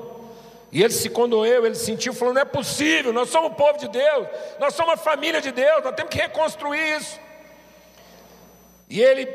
E 0.71 0.82
ele 0.82 0.93
se 0.93 1.10
condoeu, 1.10 1.65
ele 1.65 1.76
sentiu, 1.76 2.13
falou: 2.13 2.34
não 2.34 2.41
é 2.41 2.45
possível, 2.45 3.12
nós 3.12 3.30
somos 3.30 3.52
o 3.52 3.56
povo 3.56 3.78
de 3.78 3.89
Deus, 3.89 4.28
nós 4.58 4.74
somos 4.74 4.93
a 4.93 4.97
família 4.97 5.41
de 5.41 5.52
Deus, 5.52 5.84
nós 5.84 5.93
temos 5.93 6.10
que 6.10 6.17
reconstruir 6.17 6.97
isso. 6.97 7.19
E 8.89 9.02
ele 9.02 9.26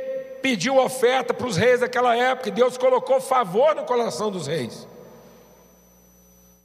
pediu 0.40 0.78
oferta 0.78 1.34
para 1.34 1.46
os 1.46 1.58
reis 1.58 1.80
daquela 1.80 2.16
época, 2.16 2.48
e 2.48 2.52
Deus 2.52 2.78
colocou 2.78 3.20
favor 3.20 3.74
no 3.74 3.84
coração 3.84 4.30
dos 4.30 4.46
reis. 4.46 4.88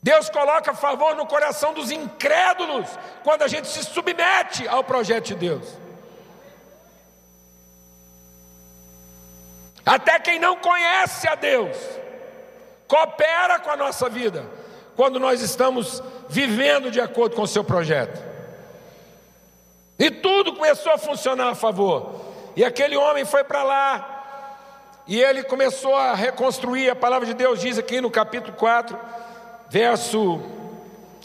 Deus 0.02 0.30
coloca 0.30 0.74
favor 0.74 1.16
no 1.16 1.28
coração 1.28 1.74
dos 1.74 1.92
incrédulos 1.92 2.88
quando 3.24 3.44
a 3.44 3.48
gente 3.48 3.68
se 3.68 3.84
submete 3.84 4.68
ao 4.68 4.84
projeto 4.84 5.28
de 5.28 5.36
Deus. 5.36 5.81
Até 9.86 10.20
quem 10.20 10.40
não 10.40 10.58
conhece 10.58 11.28
a 11.28 11.36
Deus, 11.36 11.76
coopera 12.88 13.60
com 13.60 13.70
a 13.70 13.78
nossa 13.78 14.10
vida, 14.10 14.46
quando 14.96 15.20
nós 15.20 15.42
estamos 15.42 16.04
vivendo 16.30 16.92
de 16.92 17.02
acordo 17.02 17.36
com 17.36 17.42
o 17.44 17.48
seu 17.48 17.64
projeto. 17.64 18.22
E 19.98 20.10
tudo 20.12 20.54
começou 20.54 20.92
a 20.92 20.98
funcionar 20.98 21.50
a 21.50 21.56
favor. 21.56 22.22
E 22.56 22.66
aquele 22.66 22.98
homem 22.98 23.24
foi 23.26 23.44
para 23.44 23.64
lá, 23.64 25.04
e 25.08 25.22
ele 25.22 25.44
começou 25.44 25.96
a 25.96 26.14
reconstruir. 26.14 26.90
A 26.90 26.96
palavra 26.96 27.26
de 27.26 27.34
Deus 27.34 27.60
diz 27.60 27.78
aqui 27.78 28.02
no 28.02 28.12
capítulo 28.12 28.56
4, 28.56 28.98
verso 29.70 30.42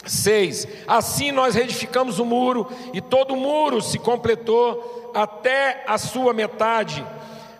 6: 0.05 0.67
Assim 0.87 1.31
nós 1.31 1.55
reedificamos 1.55 2.17
o 2.17 2.25
muro, 2.25 2.71
e 2.93 3.01
todo 3.01 3.33
o 3.33 3.37
muro 3.37 3.81
se 3.81 3.99
completou 3.99 5.11
até 5.13 5.83
a 5.85 5.97
sua 5.97 6.33
metade 6.33 7.05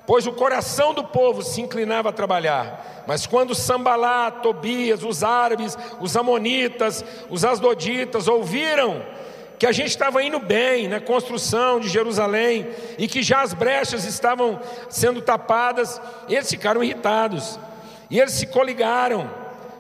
pois 0.08 0.26
o 0.26 0.32
coração 0.32 0.94
do 0.94 1.04
povo 1.04 1.44
se 1.44 1.62
inclinava 1.62 2.10
a 2.10 2.14
trabalhar. 2.14 3.04
Mas 3.06 3.28
quando 3.28 3.54
Sambalá, 3.54 4.32
Tobias, 4.32 5.04
os 5.04 5.22
árabes, 5.22 5.78
os 6.00 6.16
amonitas, 6.16 7.04
os 7.30 7.44
asdoditas 7.44 8.26
ouviram 8.26 9.06
que 9.60 9.66
a 9.66 9.72
gente 9.74 9.90
estava 9.90 10.24
indo 10.24 10.40
bem 10.40 10.88
na 10.88 11.02
construção 11.02 11.80
de 11.80 11.90
Jerusalém 11.90 12.70
e 12.98 13.06
que 13.06 13.22
já 13.22 13.42
as 13.42 13.54
brechas 13.54 14.06
estavam 14.06 14.60
sendo 14.90 15.22
tapadas, 15.22 16.00
eles 16.30 16.50
ficaram 16.50 16.82
irritados 16.82 17.60
e 18.10 18.18
eles 18.18 18.34
se 18.34 18.48
coligaram. 18.48 19.30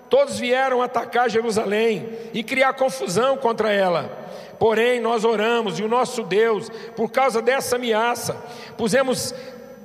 Todos 0.10 0.40
vieram 0.40 0.82
atacar 0.82 1.30
Jerusalém 1.30 2.10
e 2.34 2.44
criar 2.44 2.74
confusão 2.74 3.38
contra 3.38 3.72
ela. 3.72 4.28
Porém, 4.60 5.00
nós 5.00 5.24
oramos 5.24 5.80
e 5.80 5.84
o 5.84 5.88
nosso 5.88 6.24
Deus, 6.24 6.70
por 6.96 7.12
causa 7.12 7.42
dessa 7.42 7.76
ameaça, 7.76 8.36
pusemos 8.76 9.34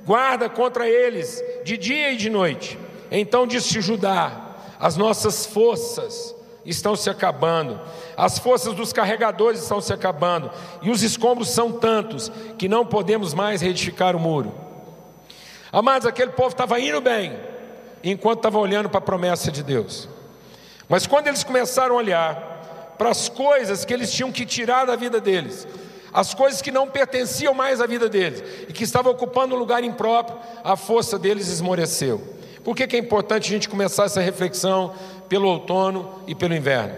guarda 0.05 0.49
contra 0.49 0.87
eles 0.87 1.43
de 1.63 1.77
dia 1.77 2.11
e 2.11 2.17
de 2.17 2.29
noite. 2.29 2.77
Então 3.11 3.47
disse 3.47 3.81
Judá: 3.81 4.55
as 4.79 4.97
nossas 4.97 5.45
forças 5.45 6.35
estão 6.65 6.95
se 6.95 7.09
acabando, 7.09 7.79
as 8.15 8.39
forças 8.39 8.73
dos 8.73 8.93
carregadores 8.93 9.61
estão 9.61 9.81
se 9.81 9.93
acabando, 9.93 10.49
e 10.81 10.89
os 10.89 11.03
escombros 11.03 11.49
são 11.49 11.71
tantos 11.71 12.31
que 12.57 12.67
não 12.67 12.85
podemos 12.85 13.33
mais 13.33 13.61
reedificar 13.61 14.15
o 14.15 14.19
muro. 14.19 14.53
Amados, 15.71 16.07
aquele 16.07 16.31
povo 16.31 16.49
estava 16.49 16.79
indo 16.79 17.01
bem, 17.01 17.37
enquanto 18.03 18.39
estava 18.39 18.59
olhando 18.59 18.89
para 18.89 18.99
a 18.99 19.01
promessa 19.01 19.51
de 19.51 19.63
Deus. 19.63 20.07
Mas 20.87 21.07
quando 21.07 21.27
eles 21.27 21.43
começaram 21.43 21.95
a 21.95 21.97
olhar 21.97 22.93
para 22.97 23.09
as 23.09 23.27
coisas 23.27 23.83
que 23.83 23.93
eles 23.93 24.11
tinham 24.11 24.31
que 24.31 24.45
tirar 24.45 24.85
da 24.85 24.95
vida 24.95 25.19
deles, 25.19 25.67
as 26.13 26.33
coisas 26.33 26.61
que 26.61 26.71
não 26.71 26.87
pertenciam 26.87 27.53
mais 27.53 27.81
à 27.81 27.87
vida 27.87 28.07
deles 28.07 28.43
e 28.69 28.73
que 28.73 28.83
estavam 28.83 29.11
ocupando 29.11 29.55
um 29.55 29.57
lugar 29.57 29.83
impróprio, 29.83 30.37
a 30.63 30.75
força 30.75 31.17
deles 31.17 31.47
esmoreceu. 31.47 32.21
Por 32.63 32.75
que, 32.75 32.85
que 32.85 32.95
é 32.95 32.99
importante 32.99 33.47
a 33.47 33.49
gente 33.49 33.67
começar 33.67 34.05
essa 34.05 34.21
reflexão 34.21 34.93
pelo 35.27 35.47
outono 35.47 36.21
e 36.27 36.35
pelo 36.35 36.53
inverno? 36.53 36.95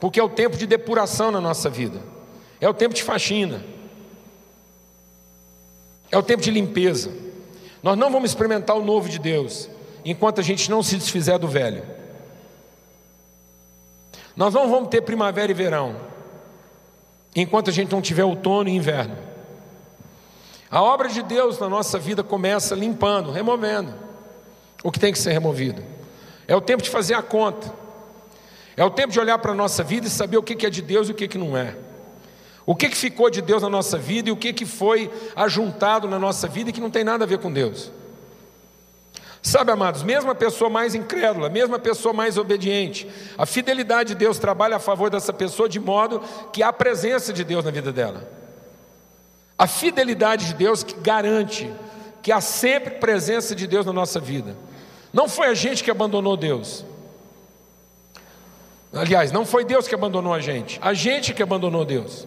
Porque 0.00 0.18
é 0.18 0.24
o 0.24 0.30
tempo 0.30 0.56
de 0.56 0.66
depuração 0.66 1.30
na 1.30 1.40
nossa 1.40 1.68
vida, 1.68 2.00
é 2.58 2.68
o 2.68 2.74
tempo 2.74 2.94
de 2.94 3.02
faxina, 3.02 3.62
é 6.10 6.16
o 6.16 6.22
tempo 6.22 6.42
de 6.42 6.50
limpeza. 6.50 7.12
Nós 7.82 7.98
não 7.98 8.10
vamos 8.10 8.30
experimentar 8.30 8.76
o 8.76 8.84
novo 8.84 9.10
de 9.10 9.18
Deus 9.18 9.68
enquanto 10.06 10.40
a 10.40 10.44
gente 10.44 10.70
não 10.70 10.82
se 10.82 10.96
desfizer 10.96 11.38
do 11.38 11.46
velho. 11.46 11.84
Nós 14.34 14.54
não 14.54 14.68
vamos 14.70 14.88
ter 14.88 15.02
primavera 15.02 15.52
e 15.52 15.54
verão 15.54 16.13
enquanto 17.34 17.70
a 17.70 17.72
gente 17.72 17.90
não 17.90 18.00
tiver 18.00 18.24
outono 18.24 18.68
e 18.68 18.72
inverno. 18.72 19.16
A 20.70 20.82
obra 20.82 21.08
de 21.08 21.22
Deus 21.22 21.58
na 21.58 21.68
nossa 21.68 21.98
vida 21.98 22.22
começa 22.22 22.74
limpando, 22.74 23.30
removendo 23.30 23.94
o 24.82 24.90
que 24.90 24.98
tem 24.98 25.12
que 25.12 25.18
ser 25.18 25.32
removido. 25.32 25.82
É 26.46 26.54
o 26.54 26.60
tempo 26.60 26.82
de 26.82 26.90
fazer 26.90 27.14
a 27.14 27.22
conta. 27.22 27.72
É 28.76 28.84
o 28.84 28.90
tempo 28.90 29.12
de 29.12 29.20
olhar 29.20 29.38
para 29.38 29.52
a 29.52 29.54
nossa 29.54 29.82
vida 29.82 30.06
e 30.06 30.10
saber 30.10 30.36
o 30.36 30.42
que 30.42 30.66
é 30.66 30.70
de 30.70 30.82
Deus 30.82 31.08
e 31.08 31.12
o 31.12 31.14
que 31.14 31.38
não 31.38 31.56
é. 31.56 31.76
O 32.66 32.74
que 32.74 32.88
ficou 32.90 33.30
de 33.30 33.42
Deus 33.42 33.62
na 33.62 33.68
nossa 33.68 33.98
vida 33.98 34.28
e 34.28 34.32
o 34.32 34.36
que 34.36 34.64
foi 34.66 35.10
ajuntado 35.36 36.08
na 36.08 36.18
nossa 36.18 36.48
vida 36.48 36.70
e 36.70 36.72
que 36.72 36.80
não 36.80 36.90
tem 36.90 37.04
nada 37.04 37.24
a 37.24 37.26
ver 37.26 37.38
com 37.38 37.52
Deus. 37.52 37.90
Sabe, 39.44 39.70
amados, 39.70 40.02
mesmo 40.02 40.30
a 40.30 40.34
pessoa 40.34 40.70
mais 40.70 40.94
incrédula, 40.94 41.50
mesmo 41.50 41.74
a 41.74 41.78
pessoa 41.78 42.14
mais 42.14 42.38
obediente, 42.38 43.06
a 43.36 43.44
fidelidade 43.44 44.08
de 44.08 44.14
Deus 44.14 44.38
trabalha 44.38 44.76
a 44.76 44.80
favor 44.80 45.10
dessa 45.10 45.34
pessoa 45.34 45.68
de 45.68 45.78
modo 45.78 46.22
que 46.50 46.62
há 46.62 46.72
presença 46.72 47.30
de 47.30 47.44
Deus 47.44 47.62
na 47.62 47.70
vida 47.70 47.92
dela. 47.92 48.26
A 49.58 49.66
fidelidade 49.66 50.46
de 50.46 50.54
Deus 50.54 50.82
que 50.82 50.94
garante 50.94 51.70
que 52.22 52.32
há 52.32 52.40
sempre 52.40 52.92
presença 52.92 53.54
de 53.54 53.66
Deus 53.66 53.84
na 53.84 53.92
nossa 53.92 54.18
vida. 54.18 54.56
Não 55.12 55.28
foi 55.28 55.48
a 55.48 55.54
gente 55.54 55.84
que 55.84 55.90
abandonou 55.90 56.38
Deus. 56.38 56.82
Aliás, 58.94 59.30
não 59.30 59.44
foi 59.44 59.62
Deus 59.62 59.86
que 59.86 59.94
abandonou 59.94 60.32
a 60.32 60.40
gente, 60.40 60.78
a 60.80 60.94
gente 60.94 61.34
que 61.34 61.42
abandonou 61.42 61.84
Deus. 61.84 62.26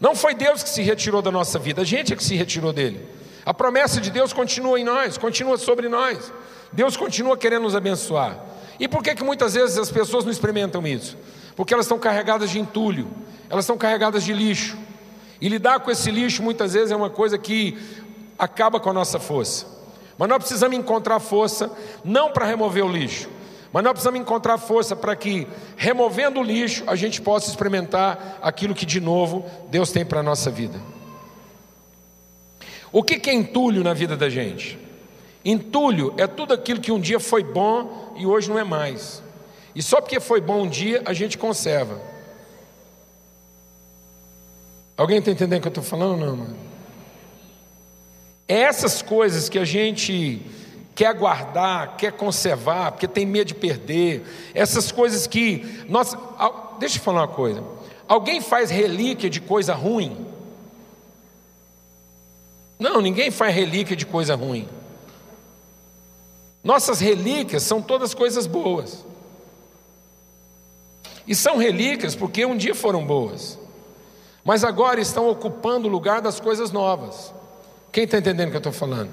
Não 0.00 0.16
foi 0.16 0.34
Deus 0.34 0.62
que 0.62 0.70
se 0.70 0.80
retirou 0.80 1.20
da 1.20 1.30
nossa 1.30 1.58
vida, 1.58 1.82
a 1.82 1.84
gente 1.84 2.14
é 2.14 2.16
que 2.16 2.24
se 2.24 2.34
retirou 2.34 2.72
dele. 2.72 3.15
A 3.46 3.54
promessa 3.54 4.00
de 4.00 4.10
Deus 4.10 4.32
continua 4.32 4.80
em 4.80 4.82
nós, 4.82 5.16
continua 5.16 5.56
sobre 5.56 5.88
nós. 5.88 6.32
Deus 6.72 6.96
continua 6.96 7.36
querendo 7.36 7.62
nos 7.62 7.76
abençoar. 7.76 8.40
E 8.80 8.88
por 8.88 9.04
que, 9.04 9.14
que 9.14 9.22
muitas 9.22 9.54
vezes 9.54 9.78
as 9.78 9.88
pessoas 9.88 10.24
não 10.24 10.32
experimentam 10.32 10.84
isso? 10.84 11.16
Porque 11.54 11.72
elas 11.72 11.86
estão 11.86 11.96
carregadas 11.96 12.50
de 12.50 12.58
entulho, 12.58 13.08
elas 13.48 13.64
estão 13.64 13.78
carregadas 13.78 14.24
de 14.24 14.32
lixo. 14.32 14.76
E 15.40 15.48
lidar 15.48 15.78
com 15.78 15.92
esse 15.92 16.10
lixo 16.10 16.42
muitas 16.42 16.72
vezes 16.72 16.90
é 16.90 16.96
uma 16.96 17.08
coisa 17.08 17.38
que 17.38 17.78
acaba 18.36 18.80
com 18.80 18.90
a 18.90 18.92
nossa 18.92 19.20
força. 19.20 19.64
Mas 20.18 20.28
nós 20.28 20.38
precisamos 20.38 20.76
encontrar 20.76 21.20
força, 21.20 21.70
não 22.04 22.32
para 22.32 22.46
remover 22.46 22.84
o 22.84 22.90
lixo, 22.90 23.28
Mas 23.72 23.84
nós 23.84 23.92
precisamos 23.92 24.18
encontrar 24.18 24.58
força 24.58 24.96
para 24.96 25.14
que, 25.14 25.46
removendo 25.76 26.40
o 26.40 26.42
lixo, 26.42 26.82
a 26.86 26.96
gente 26.96 27.20
possa 27.20 27.48
experimentar 27.48 28.38
aquilo 28.42 28.74
que 28.74 28.86
de 28.86 29.00
novo 29.00 29.44
Deus 29.70 29.92
tem 29.92 30.04
para 30.04 30.18
a 30.18 30.22
nossa 30.22 30.50
vida. 30.50 30.95
O 32.92 33.02
que 33.02 33.28
é 33.28 33.34
entulho 33.34 33.82
na 33.82 33.92
vida 33.92 34.16
da 34.16 34.28
gente? 34.28 34.78
Entulho 35.44 36.14
é 36.16 36.26
tudo 36.26 36.54
aquilo 36.54 36.80
que 36.80 36.90
um 36.90 37.00
dia 37.00 37.20
foi 37.20 37.44
bom 37.44 38.14
e 38.16 38.26
hoje 38.26 38.48
não 38.48 38.58
é 38.58 38.64
mais. 38.64 39.22
E 39.74 39.82
só 39.82 40.00
porque 40.00 40.18
foi 40.18 40.40
bom 40.40 40.62
um 40.62 40.68
dia, 40.68 41.02
a 41.04 41.12
gente 41.12 41.38
conserva. 41.38 42.00
Alguém 44.96 45.18
está 45.18 45.30
entendendo 45.30 45.58
o 45.58 45.62
que 45.62 45.68
eu 45.68 45.70
estou 45.70 45.84
falando? 45.84 46.18
Não, 46.18 46.36
mano. 46.36 46.56
É 48.48 48.60
essas 48.60 49.02
coisas 49.02 49.48
que 49.48 49.58
a 49.58 49.64
gente 49.64 50.40
quer 50.94 51.12
guardar, 51.14 51.96
quer 51.96 52.12
conservar, 52.12 52.92
porque 52.92 53.06
tem 53.06 53.26
medo 53.26 53.48
de 53.48 53.54
perder. 53.54 54.24
Essas 54.54 54.90
coisas 54.90 55.26
que. 55.26 55.84
Nossa, 55.88 56.18
deixa 56.78 56.98
eu 56.98 57.02
falar 57.02 57.20
uma 57.20 57.28
coisa. 57.28 57.62
Alguém 58.08 58.40
faz 58.40 58.70
relíquia 58.70 59.28
de 59.28 59.40
coisa 59.40 59.74
ruim? 59.74 60.26
Não, 62.78 63.00
ninguém 63.00 63.30
faz 63.30 63.54
relíquia 63.54 63.96
de 63.96 64.04
coisa 64.04 64.34
ruim. 64.34 64.68
Nossas 66.62 67.00
relíquias 67.00 67.62
são 67.62 67.80
todas 67.80 68.12
coisas 68.12 68.46
boas. 68.46 69.04
E 71.26 71.34
são 71.34 71.56
relíquias 71.56 72.14
porque 72.14 72.44
um 72.44 72.56
dia 72.56 72.74
foram 72.74 73.04
boas, 73.04 73.58
mas 74.44 74.62
agora 74.62 75.00
estão 75.00 75.28
ocupando 75.28 75.88
o 75.88 75.90
lugar 75.90 76.20
das 76.20 76.38
coisas 76.38 76.70
novas. 76.70 77.32
Quem 77.90 78.04
está 78.04 78.18
entendendo 78.18 78.48
o 78.48 78.50
que 78.50 78.56
eu 78.56 78.58
estou 78.58 78.72
falando? 78.72 79.10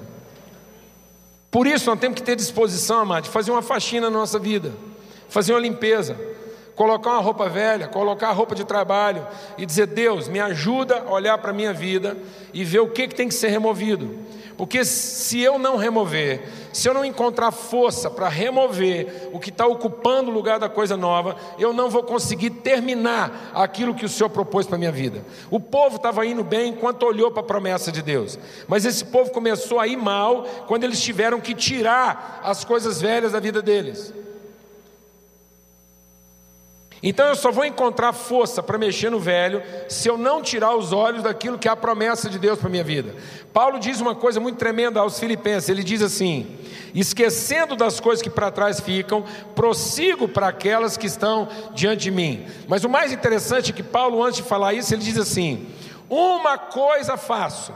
Por 1.50 1.66
isso 1.66 1.90
nós 1.90 2.00
temos 2.00 2.16
que 2.16 2.24
ter 2.24 2.36
disposição, 2.36 3.00
amado, 3.00 3.24
de 3.24 3.30
fazer 3.30 3.52
uma 3.52 3.62
faxina 3.62 4.10
na 4.10 4.18
nossa 4.18 4.38
vida, 4.38 4.74
fazer 5.30 5.54
uma 5.54 5.60
limpeza, 5.60 6.18
colocar 6.76 7.12
uma 7.12 7.22
roupa 7.22 7.48
velha, 7.50 7.88
colocar 7.88 8.30
a 8.30 8.34
roupa 8.34 8.56
de 8.56 8.64
trabalho 8.64 9.26
e 9.58 9.66
dizer: 9.66 9.88
Deus, 9.88 10.28
me 10.28 10.40
ajuda 10.40 11.04
a 11.08 11.12
olhar 11.12 11.38
para 11.38 11.52
a 11.52 11.54
minha 11.54 11.74
vida 11.74 12.18
e 12.54 12.64
ver 12.64 12.80
o 12.80 12.90
que, 12.90 13.08
que 13.08 13.16
tem 13.16 13.28
que 13.28 13.34
ser 13.34 13.50
removido. 13.50 14.20
Porque 14.58 14.86
se 14.86 15.42
eu 15.42 15.58
não 15.58 15.78
remover, 15.78 16.42
se 16.72 16.88
eu 16.88 16.94
não 16.94 17.04
encontrar 17.04 17.52
força 17.52 18.10
para 18.10 18.30
remover 18.30 19.30
o 19.34 19.40
que 19.40 19.50
está 19.50 19.66
ocupando 19.66 20.30
o 20.30 20.34
lugar 20.34 20.60
da 20.60 20.70
coisa 20.70 20.96
nova, 20.96 21.36
eu 21.58 21.74
não 21.74 21.90
vou 21.90 22.04
conseguir 22.04 22.52
terminar 22.52 23.52
aquilo 23.54 23.96
que 23.96 24.06
o 24.06 24.10
Senhor 24.10 24.30
propôs 24.30 24.68
para 24.68 24.76
a 24.76 24.80
minha 24.80 24.92
vida. 24.92 25.26
O 25.50 25.60
povo 25.60 25.96
estava 25.96 26.26
indo 26.26 26.44
bem 26.44 26.70
enquanto 26.70 27.04
olhou 27.04 27.32
para 27.32 27.42
a 27.42 27.46
promessa 27.46 27.92
de 27.92 28.02
Deus, 28.02 28.38
mas 28.68 28.86
esse 28.86 29.06
povo 29.06 29.32
começou 29.32 29.80
a 29.80 29.88
ir 29.88 29.98
mal 29.98 30.44
quando 30.68 30.84
eles 30.84 31.02
tiveram 31.02 31.42
que 31.42 31.56
tirar 31.56 32.42
as 32.44 32.64
coisas 32.64 33.02
velhas 33.02 33.32
da 33.32 33.40
vida 33.40 33.62
deles. 33.62 34.14
Então 37.06 37.28
eu 37.28 37.36
só 37.36 37.52
vou 37.52 37.66
encontrar 37.66 38.14
força 38.14 38.64
para 38.64 38.78
mexer 38.78 39.10
no 39.10 39.20
velho 39.20 39.62
se 39.90 40.08
eu 40.08 40.18
não 40.18 40.42
tirar 40.42 40.74
os 40.74 40.94
olhos 40.94 41.22
daquilo 41.22 41.60
que 41.60 41.68
é 41.68 41.72
a 41.72 41.76
promessa 41.76 42.30
de 42.30 42.40
Deus 42.40 42.58
para 42.58 42.70
minha 42.70 42.84
vida. 42.84 43.14
Paulo 43.52 43.78
diz 43.78 44.00
uma 44.00 44.16
coisa 44.16 44.40
muito 44.40 44.58
tremenda 44.58 45.02
aos 45.02 45.20
Filipenses: 45.20 45.68
ele 45.68 45.84
diz 45.84 46.02
assim: 46.02 46.58
esquecendo 46.96 47.76
das 47.76 48.00
coisas 48.00 48.24
que 48.24 48.30
para 48.30 48.50
trás 48.50 48.80
ficam, 48.80 49.26
prossigo 49.54 50.30
para 50.30 50.48
aquelas 50.48 50.96
que 50.96 51.06
estão 51.06 51.50
diante 51.74 52.04
de 52.04 52.12
mim. 52.12 52.46
Mas 52.70 52.86
o 52.86 52.90
mais 52.90 53.12
interessante 53.12 53.72
é 53.72 53.74
que 53.74 53.84
Paulo, 53.84 54.24
antes 54.24 54.38
de 54.38 54.48
falar 54.48 54.74
isso, 54.74 54.94
ele 54.94 55.04
diz 55.04 55.18
assim: 55.18 55.68
uma 56.10 56.58
coisa 56.58 57.18
faço. 57.18 57.74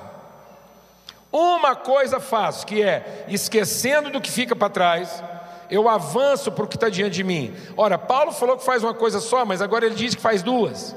Uma 1.30 1.76
coisa 1.76 2.22
faço, 2.22 2.66
que 2.66 2.82
é 2.82 3.26
esquecendo 3.28 4.10
do 4.10 4.22
que 4.22 4.32
fica 4.32 4.56
para 4.56 4.70
trás 4.70 5.22
eu 5.70 5.88
avanço 5.90 6.52
para 6.52 6.66
o 6.66 6.68
que 6.68 6.76
está 6.76 6.90
diante 6.90 7.16
de 7.16 7.24
mim. 7.24 7.54
Ora, 7.76 7.98
Paulo 7.98 8.32
falou 8.32 8.58
que 8.58 8.66
faz 8.66 8.84
uma 8.84 8.94
coisa 8.94 9.20
só, 9.20 9.46
mas 9.46 9.62
agora 9.62 9.86
ele 9.86 9.96
diz 9.96 10.16
que 10.16 10.22
faz 10.22 10.42
duas. 10.42 10.96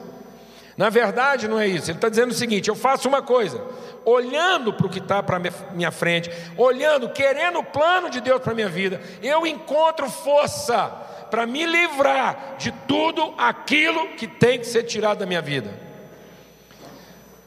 Na 0.76 0.88
verdade, 0.88 1.46
não 1.46 1.58
é 1.58 1.66
isso. 1.66 1.90
Ele 1.90 1.98
está 1.98 2.08
dizendo 2.08 2.30
o 2.30 2.34
seguinte: 2.34 2.68
eu 2.68 2.74
faço 2.74 3.08
uma 3.08 3.20
coisa, 3.20 3.62
olhando 4.04 4.72
para 4.72 4.86
o 4.86 4.90
que 4.90 4.98
está 4.98 5.22
para 5.22 5.38
minha 5.72 5.90
frente, 5.90 6.30
olhando, 6.56 7.10
querendo 7.10 7.58
o 7.58 7.64
plano 7.64 8.08
de 8.08 8.20
Deus 8.20 8.40
para 8.40 8.54
minha 8.54 8.68
vida, 8.68 9.00
eu 9.22 9.46
encontro 9.46 10.08
força 10.08 10.86
para 11.30 11.46
me 11.46 11.66
livrar 11.66 12.56
de 12.58 12.72
tudo 12.88 13.34
aquilo 13.36 14.08
que 14.16 14.26
tem 14.26 14.58
que 14.58 14.66
ser 14.66 14.84
tirado 14.84 15.18
da 15.18 15.26
minha 15.26 15.42
vida. 15.42 15.89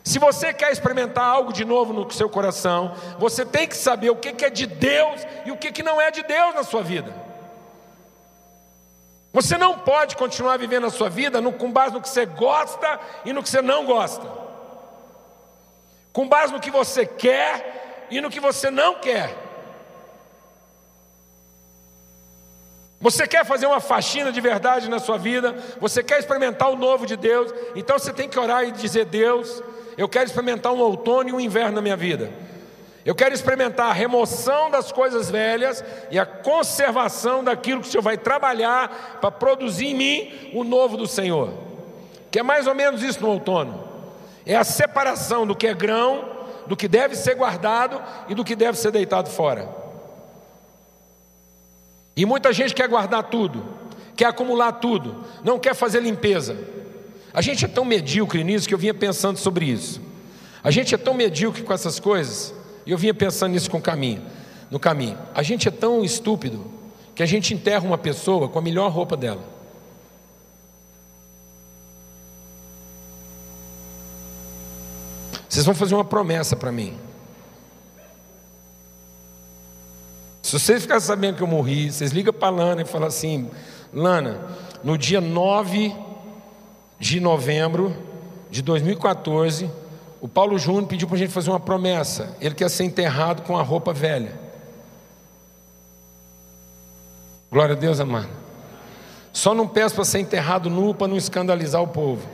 Se 0.04 0.20
você 0.20 0.54
quer 0.54 0.72
experimentar 0.72 1.24
algo 1.24 1.54
de 1.54 1.64
novo 1.64 1.94
no 1.94 2.12
seu 2.12 2.30
coração, 2.30 2.94
você 3.18 3.46
tem 3.46 3.68
que 3.68 3.78
saber 3.78 4.10
o 4.10 4.16
que 4.18 4.46
é 4.46 4.50
de 4.50 4.66
Deus 4.66 5.22
e 5.46 5.52
o 5.52 5.58
que 5.58 5.82
não 5.82 6.02
é 6.02 6.12
de 6.12 6.24
Deus 6.24 6.54
na 6.54 6.64
sua 6.64 6.84
vida. 6.84 7.14
Você 9.32 9.58
não 9.58 9.80
pode 9.80 10.16
continuar 10.16 10.58
vivendo 10.58 10.86
a 10.86 10.92
sua 10.92 11.10
vida 11.10 11.42
com 11.54 11.72
base 11.72 11.94
no 11.94 12.02
que 12.02 12.10
você 12.10 12.26
gosta 12.26 13.00
e 13.26 13.34
no 13.34 13.42
que 13.42 13.50
você 13.50 13.64
não 13.64 13.86
gosta, 13.86 14.28
com 16.12 16.28
base 16.28 16.54
no 16.54 16.60
que 16.60 16.70
você 16.70 17.06
quer 17.06 18.08
e 18.12 18.22
no 18.22 18.30
que 18.30 18.40
você 18.40 18.70
não 18.70 18.96
quer. 19.00 19.36
Você 23.02 23.28
quer 23.28 23.44
fazer 23.46 23.66
uma 23.66 23.82
faxina 23.82 24.32
de 24.32 24.40
verdade 24.40 24.88
na 24.88 25.00
sua 25.00 25.18
vida? 25.18 25.56
Você 25.82 26.04
quer 26.04 26.20
experimentar 26.20 26.70
o 26.70 26.78
novo 26.78 27.06
de 27.06 27.18
Deus? 27.18 27.54
Então 27.76 27.98
você 27.98 28.14
tem 28.14 28.30
que 28.30 28.40
orar 28.40 28.64
e 28.64 28.72
dizer: 28.72 29.06
Deus, 29.06 29.62
eu 29.98 30.08
quero 30.10 30.26
experimentar 30.26 30.72
um 30.74 30.80
outono 30.80 31.30
e 31.30 31.34
um 31.34 31.40
inverno 31.40 31.76
na 31.76 31.82
minha 31.82 31.98
vida. 31.98 32.32
Eu 33.06 33.14
quero 33.14 33.36
experimentar 33.36 33.90
a 33.90 33.94
remoção 33.94 34.70
das 34.72 34.92
coisas 34.92 35.30
velhas 35.30 35.84
e 36.10 36.18
a 36.18 36.26
conservação 36.26 37.44
daquilo 37.44 37.82
que 37.82 37.88
o 37.88 37.92
Senhor 37.92 38.02
vai 38.02 38.18
trabalhar 38.18 39.20
para 39.20 39.30
produzir 39.30 39.88
em 39.88 39.96
mim 39.96 40.52
o 40.54 40.64
novo 40.64 40.96
do 40.96 41.06
Senhor. 41.06 41.54
Que 42.32 42.40
é 42.40 42.44
mais 42.44 42.66
ou 42.66 42.74
menos 42.74 43.04
isso 43.04 43.22
no 43.22 43.30
outono. 43.30 43.84
É 44.46 44.56
a 44.56 44.64
separação 44.64 45.46
do 45.46 45.56
que 45.56 45.68
é 45.68 45.74
grão, 45.74 46.30
do 46.66 46.78
que 46.78 46.88
deve 46.88 47.16
ser 47.16 47.36
guardado 47.36 48.02
e 48.30 48.36
do 48.36 48.44
que 48.44 48.56
deve 48.56 48.78
ser 48.78 48.92
deitado 48.92 49.30
fora. 49.30 49.68
E 52.16 52.26
muita 52.26 52.54
gente 52.54 52.74
quer 52.74 52.88
guardar 52.88 53.24
tudo, 53.24 53.64
quer 54.16 54.26
acumular 54.26 54.72
tudo, 54.74 55.26
não 55.44 55.60
quer 55.60 55.74
fazer 55.74 56.00
limpeza. 56.02 56.58
A 57.34 57.42
gente 57.42 57.66
é 57.66 57.68
tão 57.68 57.84
medíocre 57.84 58.44
nisso 58.44 58.68
que 58.68 58.74
eu 58.74 58.78
vinha 58.78 58.94
pensando 58.94 59.38
sobre 59.38 59.66
isso. 59.66 60.00
A 60.64 60.70
gente 60.70 60.94
é 60.94 60.98
tão 60.98 61.14
medíocre 61.14 61.64
com 61.64 61.74
essas 61.74 62.00
coisas, 62.00 62.54
e 62.86 62.92
eu 62.92 62.98
vinha 62.98 63.14
pensando 63.14 63.54
nisso 63.54 63.70
com 63.70 63.82
caminho, 63.82 64.22
no 64.70 64.80
caminho. 64.80 65.18
A 65.34 65.42
gente 65.42 65.68
é 65.68 65.72
tão 65.72 66.04
estúpido 66.04 66.72
que 67.16 67.24
a 67.24 67.26
gente 67.26 67.54
enterra 67.54 67.86
uma 67.86 67.98
pessoa 67.98 68.48
com 68.48 68.60
a 68.60 68.62
melhor 68.62 68.92
roupa 68.92 69.18
dela. 69.18 69.42
Vocês 75.50 75.66
vão 75.66 75.76
fazer 75.76 75.94
uma 75.94 76.06
promessa 76.06 76.56
para 76.56 76.72
mim. 76.72 76.98
Se 80.42 80.60
vocês 80.60 80.82
ficarem 80.82 81.02
sabendo 81.02 81.38
que 81.38 81.44
eu 81.44 81.48
morri, 81.48 81.92
vocês 81.92 82.12
ligam 82.12 82.34
para 82.34 82.48
a 82.48 82.52
Lana 82.52 82.82
e 82.82 82.86
falam 82.86 83.08
assim: 83.08 83.50
Lana, 83.94 84.48
no 84.84 84.98
dia 84.98 85.22
9 85.22 85.96
de 87.04 87.20
novembro 87.20 87.94
de 88.50 88.62
2014, 88.62 89.70
o 90.22 90.28
Paulo 90.28 90.58
Júnior 90.58 90.88
pediu 90.88 91.06
para 91.06 91.18
a 91.18 91.20
gente 91.20 91.34
fazer 91.34 91.50
uma 91.50 91.60
promessa. 91.60 92.34
Ele 92.40 92.56
quer 92.56 92.70
ser 92.70 92.86
enterrado 92.86 93.42
com 93.42 93.58
a 93.58 93.62
roupa 93.62 93.92
velha. 93.92 94.40
Glória 97.52 97.76
a 97.76 97.78
Deus, 97.78 98.00
amado. 98.00 98.30
Só 99.34 99.54
não 99.54 99.68
peço 99.68 99.96
para 99.96 100.06
ser 100.06 100.20
enterrado 100.20 100.70
nu 100.70 100.96
para 100.96 101.10
não 101.10 101.18
escandalizar 101.18 101.82
o 101.82 101.90
povo. 101.90 102.26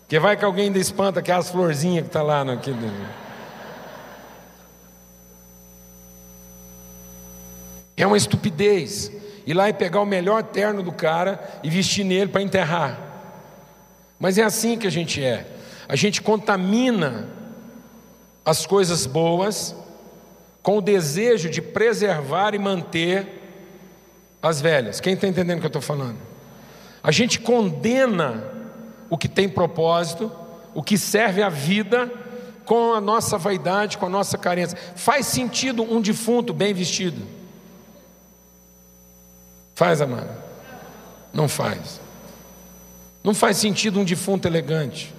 Porque 0.00 0.18
vai 0.18 0.34
que 0.34 0.44
alguém 0.44 0.68
ainda 0.68 0.78
espanta 0.78 1.20
aquelas 1.20 1.50
florzinhas 1.50 2.04
que 2.04 2.08
está 2.08 2.22
lá 2.22 2.46
naquele. 2.46 2.90
É 7.94 8.06
uma 8.06 8.16
estupidez 8.16 9.12
ir 9.48 9.54
lá 9.54 9.66
e 9.66 9.72
pegar 9.72 10.02
o 10.02 10.04
melhor 10.04 10.42
terno 10.42 10.82
do 10.82 10.92
cara 10.92 11.42
e 11.62 11.70
vestir 11.70 12.04
nele 12.04 12.30
para 12.30 12.42
enterrar. 12.42 12.98
Mas 14.20 14.36
é 14.36 14.42
assim 14.42 14.76
que 14.76 14.86
a 14.86 14.90
gente 14.90 15.24
é. 15.24 15.46
A 15.88 15.96
gente 15.96 16.20
contamina 16.20 17.26
as 18.44 18.66
coisas 18.66 19.06
boas 19.06 19.74
com 20.62 20.76
o 20.76 20.82
desejo 20.82 21.48
de 21.48 21.62
preservar 21.62 22.54
e 22.54 22.58
manter 22.58 23.26
as 24.42 24.60
velhas. 24.60 25.00
Quem 25.00 25.14
está 25.14 25.26
entendendo 25.26 25.56
o 25.56 25.60
que 25.60 25.66
eu 25.66 25.68
estou 25.68 25.80
falando? 25.80 26.18
A 27.02 27.10
gente 27.10 27.40
condena 27.40 28.44
o 29.08 29.16
que 29.16 29.28
tem 29.28 29.48
propósito, 29.48 30.30
o 30.74 30.82
que 30.82 30.98
serve 30.98 31.42
à 31.42 31.48
vida, 31.48 32.12
com 32.66 32.92
a 32.92 33.00
nossa 33.00 33.38
vaidade, 33.38 33.96
com 33.96 34.04
a 34.04 34.10
nossa 34.10 34.36
carência. 34.36 34.76
Faz 34.94 35.24
sentido 35.24 35.82
um 35.82 36.02
defunto 36.02 36.52
bem 36.52 36.74
vestido? 36.74 37.37
Faz, 39.78 40.00
amada? 40.00 40.36
Não 41.32 41.48
faz. 41.48 42.00
Não 43.22 43.32
faz 43.32 43.58
sentido 43.58 44.00
um 44.00 44.04
defunto 44.04 44.48
elegante. 44.48 45.14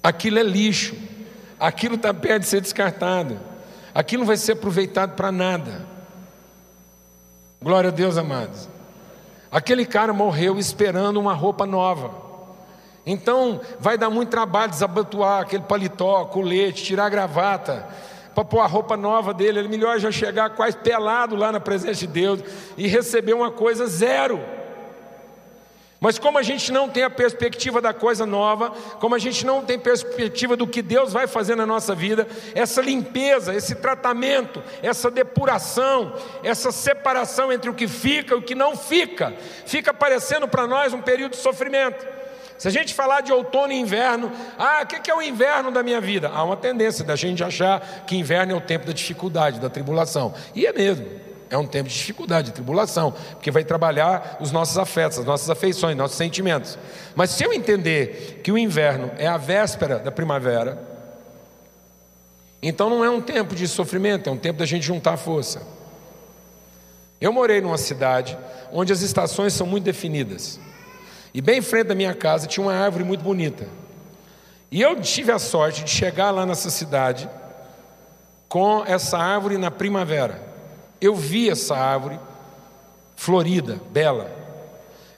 Aquilo 0.00 0.38
é 0.38 0.42
lixo. 0.44 0.94
Aquilo 1.58 1.96
está 1.96 2.14
perto 2.14 2.42
de 2.42 2.48
ser 2.48 2.60
descartado. 2.60 3.36
Aquilo 3.92 4.20
não 4.20 4.26
vai 4.28 4.36
ser 4.36 4.52
aproveitado 4.52 5.16
para 5.16 5.32
nada. 5.32 5.84
Glória 7.60 7.88
a 7.88 7.92
Deus, 7.92 8.16
amados. 8.16 8.68
Aquele 9.50 9.84
cara 9.84 10.12
morreu 10.12 10.56
esperando 10.56 11.18
uma 11.18 11.34
roupa 11.34 11.66
nova. 11.66 12.14
Então, 13.04 13.60
vai 13.80 13.98
dar 13.98 14.10
muito 14.10 14.28
trabalho 14.28 14.70
desabotoar 14.70 15.42
aquele 15.42 15.64
paletó, 15.64 16.24
colete, 16.26 16.84
tirar 16.84 17.06
a 17.06 17.10
gravata, 17.10 17.84
para 18.38 18.44
pôr 18.44 18.60
a 18.60 18.66
roupa 18.66 18.96
nova 18.96 19.34
dele. 19.34 19.58
É 19.58 19.62
melhor 19.64 19.98
já 19.98 20.12
chegar 20.12 20.50
quase 20.50 20.76
pelado 20.76 21.34
lá 21.34 21.50
na 21.50 21.58
presença 21.58 21.94
de 21.94 22.06
Deus 22.06 22.40
e 22.76 22.86
receber 22.86 23.32
uma 23.32 23.50
coisa 23.50 23.84
zero. 23.88 24.40
Mas 25.98 26.20
como 26.20 26.38
a 26.38 26.42
gente 26.42 26.70
não 26.70 26.88
tem 26.88 27.02
a 27.02 27.10
perspectiva 27.10 27.80
da 27.80 27.92
coisa 27.92 28.24
nova, 28.24 28.70
como 29.00 29.16
a 29.16 29.18
gente 29.18 29.44
não 29.44 29.64
tem 29.64 29.76
perspectiva 29.76 30.56
do 30.56 30.68
que 30.68 30.80
Deus 30.80 31.12
vai 31.12 31.26
fazer 31.26 31.56
na 31.56 31.66
nossa 31.66 31.96
vida, 31.96 32.28
essa 32.54 32.80
limpeza, 32.80 33.52
esse 33.52 33.74
tratamento, 33.74 34.62
essa 34.80 35.10
depuração, 35.10 36.14
essa 36.44 36.70
separação 36.70 37.52
entre 37.52 37.68
o 37.68 37.74
que 37.74 37.88
fica 37.88 38.36
e 38.36 38.38
o 38.38 38.42
que 38.42 38.54
não 38.54 38.76
fica, 38.76 39.34
fica 39.66 39.92
parecendo 39.92 40.46
para 40.46 40.68
nós 40.68 40.92
um 40.92 41.02
período 41.02 41.32
de 41.32 41.38
sofrimento. 41.38 42.06
Se 42.58 42.66
a 42.66 42.70
gente 42.72 42.92
falar 42.92 43.20
de 43.20 43.32
outono 43.32 43.72
e 43.72 43.76
inverno, 43.76 44.32
ah, 44.58 44.82
o 44.82 44.86
que 44.86 45.10
é 45.10 45.14
o 45.14 45.22
inverno 45.22 45.70
da 45.70 45.80
minha 45.82 46.00
vida? 46.00 46.28
Há 46.28 46.42
uma 46.42 46.56
tendência 46.56 47.04
da 47.04 47.14
gente 47.14 47.42
achar 47.44 48.04
que 48.04 48.16
inverno 48.16 48.52
é 48.52 48.56
o 48.56 48.60
tempo 48.60 48.84
da 48.84 48.92
dificuldade, 48.92 49.60
da 49.60 49.70
tribulação. 49.70 50.34
E 50.54 50.66
é 50.66 50.72
mesmo. 50.72 51.06
É 51.50 51.56
um 51.56 51.66
tempo 51.66 51.88
de 51.88 51.94
dificuldade, 51.94 52.48
de 52.48 52.52
tribulação, 52.52 53.12
porque 53.32 53.50
vai 53.50 53.64
trabalhar 53.64 54.36
os 54.40 54.52
nossos 54.52 54.76
afetos, 54.76 55.18
as 55.18 55.24
nossas 55.24 55.48
afeições, 55.48 55.96
nossos 55.96 56.16
sentimentos. 56.16 56.76
Mas 57.14 57.30
se 57.30 57.44
eu 57.44 57.52
entender 57.52 58.40
que 58.42 58.52
o 58.52 58.58
inverno 58.58 59.10
é 59.16 59.26
a 59.26 59.38
véspera 59.38 59.98
da 59.98 60.10
primavera, 60.10 60.78
então 62.62 62.90
não 62.90 63.04
é 63.04 63.08
um 63.08 63.20
tempo 63.20 63.54
de 63.54 63.66
sofrimento, 63.66 64.28
é 64.28 64.32
um 64.32 64.36
tempo 64.36 64.58
da 64.58 64.66
gente 64.66 64.84
juntar 64.84 65.16
força. 65.16 65.62
Eu 67.20 67.32
morei 67.32 67.60
numa 67.60 67.78
cidade 67.78 68.36
onde 68.72 68.92
as 68.92 69.00
estações 69.00 69.52
são 69.52 69.66
muito 69.66 69.84
definidas. 69.84 70.60
E 71.38 71.40
bem 71.40 71.58
em 71.58 71.62
frente 71.62 71.86
da 71.86 71.94
minha 71.94 72.12
casa 72.14 72.48
tinha 72.48 72.66
uma 72.66 72.74
árvore 72.74 73.04
muito 73.04 73.22
bonita. 73.22 73.68
E 74.72 74.82
eu 74.82 75.00
tive 75.00 75.30
a 75.30 75.38
sorte 75.38 75.84
de 75.84 75.90
chegar 75.90 76.32
lá 76.32 76.44
nessa 76.44 76.68
cidade 76.68 77.30
com 78.48 78.82
essa 78.84 79.16
árvore 79.16 79.56
na 79.56 79.70
primavera. 79.70 80.42
Eu 81.00 81.14
vi 81.14 81.48
essa 81.48 81.76
árvore 81.76 82.18
florida, 83.14 83.78
bela. 83.92 84.28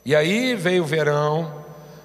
E 0.05 0.15
aí 0.15 0.55
veio 0.55 0.83
o 0.83 0.87
verão, 0.87 1.65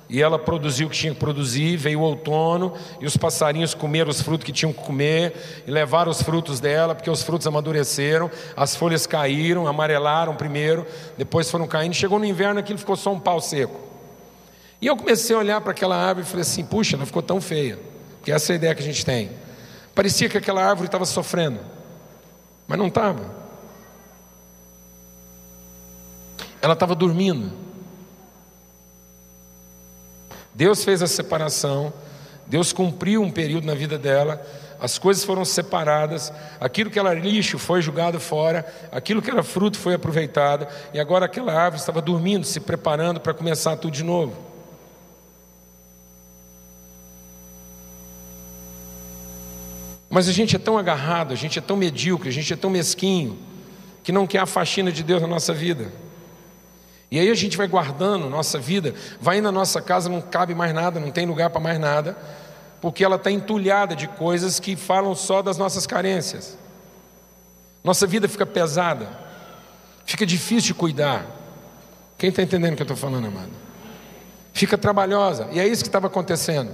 e 0.10 0.22
ela 0.22 0.40
produziu 0.40 0.88
o 0.88 0.90
que 0.90 0.96
tinha 0.96 1.14
que 1.14 1.20
produzir, 1.20 1.76
veio 1.76 2.00
o 2.00 2.04
outono, 2.04 2.74
e 3.02 3.06
os 3.06 3.18
passarinhos 3.18 3.74
comeram 3.74 4.10
os 4.10 4.22
frutos 4.22 4.46
que 4.46 4.54
tinham 4.54 4.72
que 4.72 4.80
comer, 4.82 5.64
e 5.68 5.72
levaram 5.72 6.10
os 6.10 6.22
frutos 6.22 6.62
dela, 6.62 6.96
porque 6.96 7.10
os 7.10 7.22
frutos 7.22 7.48
amadureceram, 7.48 8.32
as 8.56 8.78
folhas 8.78 9.06
caíram, 9.06 9.68
amarelaram 9.68 10.38
primeiro, 10.38 10.88
depois 11.18 11.52
foram 11.52 11.68
caindo, 11.68 11.94
chegou 11.94 12.18
no 12.18 12.24
inverno 12.24 12.62
aquilo 12.62 12.80
ficou 12.80 12.96
só 12.96 13.12
um 13.12 13.20
pau 13.20 13.42
seco. 13.42 13.85
E 14.82 14.88
eu 14.88 14.98
comecei 14.98 15.36
a 15.36 15.40
olhar 15.40 15.62
para 15.62 15.72
aquela 15.72 15.96
árvore 15.96 16.26
e 16.26 16.30
falei 16.30 16.42
assim: 16.42 16.66
puxa, 16.66 16.96
ela 16.96 17.06
ficou 17.06 17.22
tão 17.22 17.40
feia, 17.40 17.80
porque 18.18 18.32
essa 18.32 18.52
é 18.52 18.54
a 18.54 18.56
ideia 18.58 18.76
que 18.76 18.82
a 18.82 18.86
gente 18.86 19.06
tem. 19.06 19.32
Parecia 19.94 20.28
que 20.28 20.38
aquela 20.38 20.64
árvore 20.64 20.88
estava 20.88 21.06
sofrendo, 21.06 21.60
mas 22.68 22.78
não 22.78 22.88
estava. 22.88 23.34
Ela 26.62 26.74
estava 26.74 26.96
dormindo. 26.96 27.52
Deus 30.54 30.84
fez 30.84 31.02
a 31.02 31.08
separação, 31.08 31.94
Deus 32.48 32.72
cumpriu 32.72 33.22
um 33.22 33.32
período 33.32 33.66
na 33.66 33.74
vida 33.74 33.98
dela, 33.98 34.46
as 34.80 34.98
coisas 34.98 35.24
foram 35.24 35.44
separadas, 35.44 36.32
aquilo 36.60 36.90
que 36.90 37.00
era 37.00 37.14
lixo 37.14 37.58
foi 37.58 37.82
jogado 37.82 38.20
fora, 38.20 38.66
aquilo 38.92 39.22
que 39.22 39.30
era 39.30 39.44
fruto 39.44 39.78
foi 39.78 39.94
aproveitado, 39.94 40.68
e 40.94 41.00
agora 41.00 41.26
aquela 41.26 41.54
árvore 41.54 41.80
estava 41.80 42.02
dormindo, 42.02 42.46
se 42.46 42.60
preparando 42.60 43.20
para 43.20 43.34
começar 43.34 43.76
tudo 43.78 43.94
de 43.94 44.04
novo. 44.04 44.55
Mas 50.16 50.30
a 50.30 50.32
gente 50.32 50.56
é 50.56 50.60
tão 50.60 50.78
agarrado, 50.78 51.34
a 51.34 51.36
gente 51.36 51.60
é 51.60 51.62
tão 51.62 51.76
medíocre, 51.76 52.30
a 52.30 52.32
gente 52.32 52.54
é 52.54 52.56
tão 52.56 52.70
mesquinho, 52.70 53.38
que 54.02 54.14
não 54.14 54.26
quer 54.26 54.40
a 54.40 54.46
faxina 54.46 54.90
de 54.90 55.04
Deus 55.04 55.22
na 55.22 55.28
nossa 55.28 55.54
vida. 55.54 55.92
E 57.12 57.20
aí 57.20 57.30
a 57.30 57.36
gente 57.36 57.58
vai 57.58 57.68
guardando 57.68 58.30
nossa 58.30 58.58
vida, 58.58 58.96
vai 59.20 59.42
na 59.42 59.52
nossa 59.52 59.82
casa, 59.82 60.08
não 60.08 60.22
cabe 60.22 60.56
mais 60.56 60.74
nada, 60.74 61.02
não 61.02 61.12
tem 61.12 61.26
lugar 61.26 61.50
para 61.50 61.60
mais 61.60 61.78
nada, 61.78 62.18
porque 62.80 63.04
ela 63.04 63.18
está 63.18 63.30
entulhada 63.30 63.94
de 63.94 64.08
coisas 64.08 64.58
que 64.58 64.78
falam 64.78 65.14
só 65.16 65.42
das 65.42 65.58
nossas 65.58 65.86
carências. 65.86 66.58
Nossa 67.84 68.08
vida 68.08 68.30
fica 68.30 68.46
pesada, 68.46 69.10
fica 70.06 70.26
difícil 70.26 70.68
de 70.68 70.76
cuidar. 70.76 71.26
Quem 72.18 72.30
está 72.30 72.42
entendendo 72.42 72.72
o 72.72 72.76
que 72.78 72.84
eu 72.84 72.86
estou 72.86 72.96
falando, 72.96 73.28
amado? 73.28 73.52
Fica 74.54 74.78
trabalhosa, 74.78 75.50
e 75.52 75.60
é 75.60 75.68
isso 75.68 75.84
que 75.84 75.90
estava 75.90 76.08
acontecendo. 76.08 76.72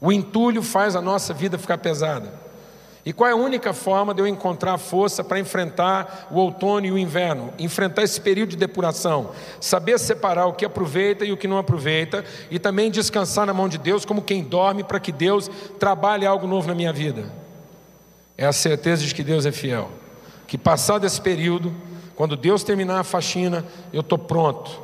O 0.00 0.12
entulho 0.12 0.62
faz 0.62 0.94
a 0.94 1.02
nossa 1.02 1.34
vida 1.34 1.58
ficar 1.58 1.78
pesada. 1.78 2.51
E 3.04 3.12
qual 3.12 3.28
é 3.28 3.32
a 3.32 3.36
única 3.36 3.72
forma 3.72 4.14
de 4.14 4.22
eu 4.22 4.26
encontrar 4.28 4.78
força 4.78 5.24
para 5.24 5.40
enfrentar 5.40 6.28
o 6.30 6.36
outono 6.36 6.86
e 6.86 6.92
o 6.92 6.98
inverno? 6.98 7.52
Enfrentar 7.58 8.04
esse 8.04 8.20
período 8.20 8.50
de 8.50 8.56
depuração. 8.56 9.30
Saber 9.60 9.98
separar 9.98 10.46
o 10.46 10.52
que 10.52 10.64
aproveita 10.64 11.24
e 11.24 11.32
o 11.32 11.36
que 11.36 11.48
não 11.48 11.58
aproveita. 11.58 12.24
E 12.48 12.60
também 12.60 12.92
descansar 12.92 13.44
na 13.44 13.52
mão 13.52 13.68
de 13.68 13.76
Deus 13.76 14.04
como 14.04 14.22
quem 14.22 14.44
dorme 14.44 14.84
para 14.84 15.00
que 15.00 15.10
Deus 15.10 15.50
trabalhe 15.80 16.24
algo 16.24 16.46
novo 16.46 16.68
na 16.68 16.74
minha 16.76 16.92
vida. 16.92 17.24
É 18.38 18.46
a 18.46 18.52
certeza 18.52 19.04
de 19.04 19.12
que 19.12 19.24
Deus 19.24 19.46
é 19.46 19.52
fiel. 19.52 19.90
Que 20.46 20.56
passado 20.56 21.04
esse 21.04 21.20
período, 21.20 21.74
quando 22.14 22.36
Deus 22.36 22.62
terminar 22.62 23.00
a 23.00 23.04
faxina, 23.04 23.64
eu 23.92 24.02
estou 24.02 24.18
pronto. 24.18 24.80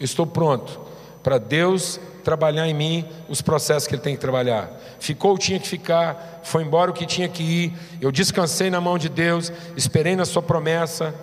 estou 0.00 0.26
pronto 0.26 0.93
para 1.24 1.38
Deus 1.38 1.98
trabalhar 2.22 2.68
em 2.68 2.74
mim 2.74 3.08
os 3.28 3.40
processos 3.40 3.88
que 3.88 3.94
Ele 3.94 4.02
tem 4.02 4.14
que 4.14 4.20
trabalhar. 4.20 4.70
Ficou 5.00 5.34
o 5.34 5.38
tinha 5.38 5.58
que 5.58 5.66
ficar, 5.66 6.40
foi 6.44 6.62
embora 6.62 6.90
o 6.90 6.94
que 6.94 7.06
tinha 7.06 7.28
que 7.28 7.42
ir. 7.42 7.72
Eu 8.00 8.12
descansei 8.12 8.68
na 8.68 8.80
mão 8.80 8.98
de 8.98 9.08
Deus, 9.08 9.50
esperei 9.74 10.14
na 10.14 10.26
Sua 10.26 10.42
promessa 10.42 11.14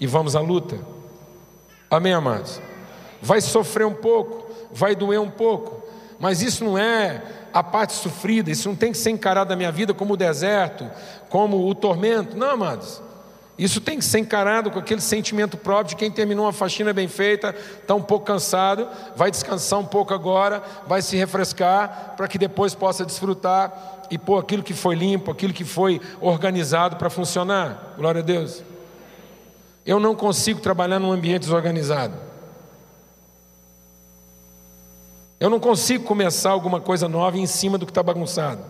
e 0.00 0.06
vamos 0.06 0.34
à 0.34 0.40
luta. 0.40 0.78
Amém, 1.90 2.14
amados? 2.14 2.60
Vai 3.20 3.42
sofrer 3.42 3.86
um 3.86 3.94
pouco, 3.94 4.50
vai 4.72 4.96
doer 4.96 5.20
um 5.20 5.30
pouco, 5.30 5.86
mas 6.18 6.40
isso 6.40 6.64
não 6.64 6.78
é 6.78 7.22
a 7.52 7.62
parte 7.62 7.92
sofrida, 7.92 8.50
isso 8.50 8.68
não 8.68 8.74
tem 8.74 8.92
que 8.92 8.98
ser 8.98 9.10
encarado 9.10 9.50
na 9.50 9.56
minha 9.56 9.70
vida 9.70 9.92
como 9.92 10.14
o 10.14 10.16
deserto, 10.16 10.90
como 11.28 11.68
o 11.68 11.74
tormento. 11.74 12.36
Não, 12.36 12.50
amados. 12.50 13.00
Isso 13.56 13.80
tem 13.80 13.98
que 13.98 14.04
ser 14.04 14.18
encarado 14.18 14.70
com 14.70 14.78
aquele 14.80 15.00
sentimento 15.00 15.56
próprio 15.56 15.90
de 15.90 15.96
quem 15.96 16.10
terminou 16.10 16.44
uma 16.46 16.52
faxina 16.52 16.92
bem 16.92 17.06
feita, 17.06 17.54
está 17.80 17.94
um 17.94 18.02
pouco 18.02 18.26
cansado, 18.26 18.88
vai 19.14 19.30
descansar 19.30 19.78
um 19.78 19.84
pouco 19.84 20.12
agora, 20.12 20.60
vai 20.88 21.00
se 21.00 21.16
refrescar, 21.16 22.14
para 22.16 22.26
que 22.26 22.36
depois 22.36 22.74
possa 22.74 23.04
desfrutar 23.04 24.06
e 24.10 24.18
pôr 24.18 24.38
aquilo 24.38 24.62
que 24.62 24.74
foi 24.74 24.96
limpo, 24.96 25.30
aquilo 25.30 25.52
que 25.52 25.64
foi 25.64 26.00
organizado 26.20 26.96
para 26.96 27.08
funcionar. 27.08 27.94
Glória 27.96 28.20
a 28.20 28.24
Deus. 28.24 28.62
Eu 29.86 30.00
não 30.00 30.16
consigo 30.16 30.60
trabalhar 30.60 30.98
num 30.98 31.12
ambiente 31.12 31.42
desorganizado. 31.42 32.14
Eu 35.38 35.48
não 35.48 35.60
consigo 35.60 36.04
começar 36.04 36.50
alguma 36.50 36.80
coisa 36.80 37.08
nova 37.08 37.38
em 37.38 37.46
cima 37.46 37.78
do 37.78 37.86
que 37.86 37.92
está 37.92 38.02
bagunçado. 38.02 38.64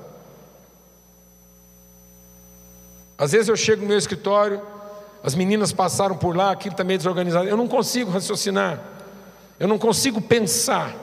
Às 3.16 3.32
vezes 3.32 3.48
eu 3.48 3.56
chego 3.56 3.82
no 3.82 3.88
meu 3.88 3.96
escritório, 3.96 4.60
as 5.24 5.34
meninas 5.34 5.72
passaram 5.72 6.14
por 6.14 6.36
lá, 6.36 6.50
aquilo 6.50 6.74
está 6.74 6.84
meio 6.84 6.98
desorganizado. 6.98 7.48
Eu 7.48 7.56
não 7.56 7.66
consigo 7.66 8.10
raciocinar, 8.10 8.78
eu 9.58 9.66
não 9.66 9.78
consigo 9.78 10.20
pensar 10.20 10.94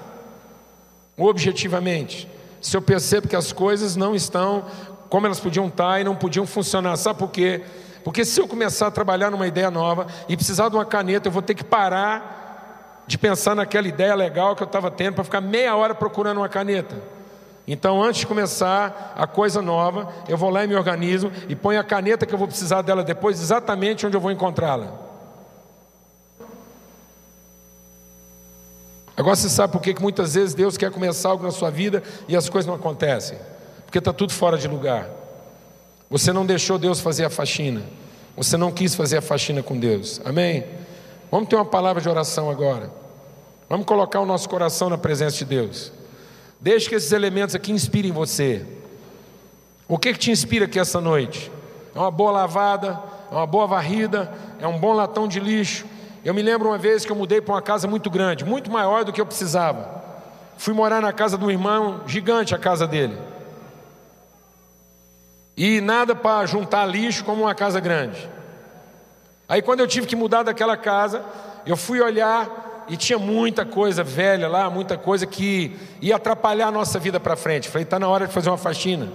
objetivamente. 1.17 2.29
Se 2.61 2.77
eu 2.77 2.83
percebo 2.83 3.27
que 3.27 3.35
as 3.35 3.51
coisas 3.51 3.95
não 3.95 4.13
estão 4.13 4.63
como 5.09 5.25
elas 5.25 5.39
podiam 5.39 5.67
estar 5.67 5.99
e 5.99 6.03
não 6.03 6.15
podiam 6.15 6.45
funcionar, 6.45 6.95
sabe 6.97 7.17
por 7.17 7.31
quê? 7.31 7.63
Porque 8.03 8.23
se 8.23 8.39
eu 8.39 8.47
começar 8.47 8.87
a 8.87 8.91
trabalhar 8.91 9.31
numa 9.31 9.47
ideia 9.47 9.71
nova 9.71 10.05
e 10.29 10.37
precisar 10.37 10.69
de 10.69 10.75
uma 10.75 10.85
caneta, 10.85 11.27
eu 11.27 11.31
vou 11.31 11.41
ter 11.41 11.55
que 11.55 11.63
parar 11.63 13.03
de 13.07 13.17
pensar 13.17 13.55
naquela 13.55 13.87
ideia 13.87 14.13
legal 14.13 14.55
que 14.55 14.61
eu 14.61 14.67
estava 14.67 14.91
tendo 14.91 15.15
para 15.15 15.23
ficar 15.23 15.41
meia 15.41 15.75
hora 15.75 15.95
procurando 15.95 16.37
uma 16.37 16.47
caneta. 16.47 16.95
Então, 17.67 18.03
antes 18.03 18.21
de 18.21 18.27
começar 18.27 19.13
a 19.15 19.27
coisa 19.27 19.61
nova, 19.61 20.11
eu 20.27 20.37
vou 20.37 20.49
lá 20.49 20.63
e 20.63 20.67
me 20.67 20.75
organizo 20.75 21.31
e 21.47 21.55
ponho 21.55 21.79
a 21.79 21.83
caneta 21.83 22.25
que 22.25 22.33
eu 22.33 22.39
vou 22.39 22.47
precisar 22.47 22.81
dela 22.81 23.03
depois, 23.03 23.39
exatamente 23.39 24.05
onde 24.05 24.17
eu 24.17 24.21
vou 24.21 24.31
encontrá-la. 24.31 24.91
Agora 29.15 29.35
você 29.35 29.49
sabe 29.49 29.73
por 29.73 29.81
que 29.81 29.95
muitas 30.01 30.33
vezes 30.33 30.55
Deus 30.55 30.77
quer 30.77 30.89
começar 30.89 31.29
algo 31.29 31.43
na 31.43 31.51
sua 31.51 31.69
vida 31.69 32.01
e 32.27 32.35
as 32.35 32.49
coisas 32.49 32.67
não 32.67 32.75
acontecem? 32.75 33.37
Porque 33.85 33.99
está 33.99 34.11
tudo 34.11 34.33
fora 34.33 34.57
de 34.57 34.67
lugar. 34.67 35.07
Você 36.09 36.33
não 36.33 36.45
deixou 36.45 36.79
Deus 36.79 36.99
fazer 36.99 37.25
a 37.25 37.29
faxina. 37.29 37.83
Você 38.35 38.57
não 38.57 38.71
quis 38.71 38.95
fazer 38.95 39.17
a 39.17 39.21
faxina 39.21 39.61
com 39.61 39.77
Deus. 39.77 40.19
Amém? 40.25 40.65
Vamos 41.29 41.49
ter 41.49 41.55
uma 41.55 41.65
palavra 41.65 42.01
de 42.01 42.09
oração 42.09 42.49
agora. 42.49 42.89
Vamos 43.69 43.85
colocar 43.85 44.19
o 44.19 44.25
nosso 44.25 44.49
coração 44.49 44.89
na 44.89 44.97
presença 44.97 45.37
de 45.37 45.45
Deus. 45.45 45.91
Deixe 46.61 46.87
que 46.87 46.93
esses 46.93 47.11
elementos 47.11 47.55
aqui 47.55 47.71
inspirem 47.71 48.11
você. 48.11 48.63
O 49.87 49.97
que, 49.97 50.13
que 50.13 50.19
te 50.19 50.29
inspira 50.31 50.65
aqui 50.65 50.79
essa 50.79 51.01
noite? 51.01 51.51
É 51.95 51.99
uma 51.99 52.11
boa 52.11 52.31
lavada, 52.31 53.01
é 53.31 53.33
uma 53.33 53.47
boa 53.47 53.65
varrida, 53.65 54.31
é 54.59 54.67
um 54.67 54.79
bom 54.79 54.93
latão 54.93 55.27
de 55.27 55.39
lixo. 55.39 55.85
Eu 56.23 56.35
me 56.35 56.41
lembro 56.43 56.69
uma 56.69 56.77
vez 56.77 57.03
que 57.03 57.11
eu 57.11 57.15
mudei 57.15 57.41
para 57.41 57.55
uma 57.55 57.61
casa 57.63 57.87
muito 57.87 58.11
grande, 58.11 58.45
muito 58.45 58.69
maior 58.69 59.03
do 59.03 59.11
que 59.11 59.19
eu 59.19 59.25
precisava. 59.25 60.03
Fui 60.55 60.71
morar 60.71 61.01
na 61.01 61.11
casa 61.11 61.35
do 61.35 61.49
irmão, 61.49 62.01
gigante 62.05 62.53
a 62.53 62.59
casa 62.59 62.85
dele. 62.85 63.17
E 65.57 65.81
nada 65.81 66.15
para 66.15 66.45
juntar 66.45 66.85
lixo 66.85 67.25
como 67.25 67.41
uma 67.41 67.55
casa 67.55 67.79
grande. 67.79 68.29
Aí 69.49 69.63
quando 69.63 69.79
eu 69.79 69.87
tive 69.87 70.05
que 70.05 70.15
mudar 70.15 70.43
daquela 70.43 70.77
casa, 70.77 71.25
eu 71.65 71.75
fui 71.75 71.99
olhar 71.99 72.70
e 72.91 72.97
tinha 72.97 73.17
muita 73.17 73.63
coisa 73.63 74.03
velha 74.03 74.49
lá, 74.49 74.69
muita 74.69 74.97
coisa 74.97 75.25
que 75.25 75.73
ia 76.01 76.17
atrapalhar 76.17 76.67
a 76.67 76.71
nossa 76.71 76.99
vida 76.99 77.21
para 77.21 77.37
frente. 77.37 77.69
Falei, 77.69 77.83
está 77.85 77.97
na 77.97 78.09
hora 78.09 78.27
de 78.27 78.33
fazer 78.33 78.49
uma 78.49 78.57
faxina. 78.57 79.07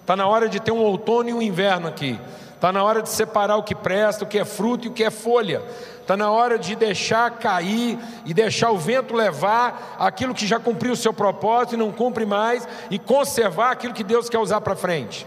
Está 0.00 0.16
na 0.16 0.26
hora 0.26 0.48
de 0.48 0.58
ter 0.58 0.72
um 0.72 0.80
outono 0.80 1.28
e 1.28 1.32
um 1.32 1.40
inverno 1.40 1.86
aqui. 1.86 2.18
Está 2.56 2.72
na 2.72 2.82
hora 2.82 3.00
de 3.00 3.08
separar 3.08 3.56
o 3.56 3.62
que 3.62 3.72
presta, 3.72 4.24
o 4.24 4.26
que 4.26 4.36
é 4.36 4.44
fruto 4.44 4.86
e 4.86 4.88
o 4.88 4.92
que 4.92 5.04
é 5.04 5.10
folha. 5.10 5.62
Está 6.00 6.16
na 6.16 6.28
hora 6.28 6.58
de 6.58 6.74
deixar 6.74 7.30
cair 7.38 7.96
e 8.26 8.34
deixar 8.34 8.72
o 8.72 8.78
vento 8.78 9.14
levar 9.14 9.94
aquilo 9.96 10.34
que 10.34 10.44
já 10.44 10.58
cumpriu 10.58 10.94
o 10.94 10.96
seu 10.96 11.12
propósito 11.12 11.76
e 11.76 11.78
não 11.78 11.92
cumpre 11.92 12.26
mais, 12.26 12.66
e 12.90 12.98
conservar 12.98 13.70
aquilo 13.70 13.94
que 13.94 14.02
Deus 14.02 14.28
quer 14.28 14.38
usar 14.40 14.60
para 14.60 14.74
frente. 14.74 15.24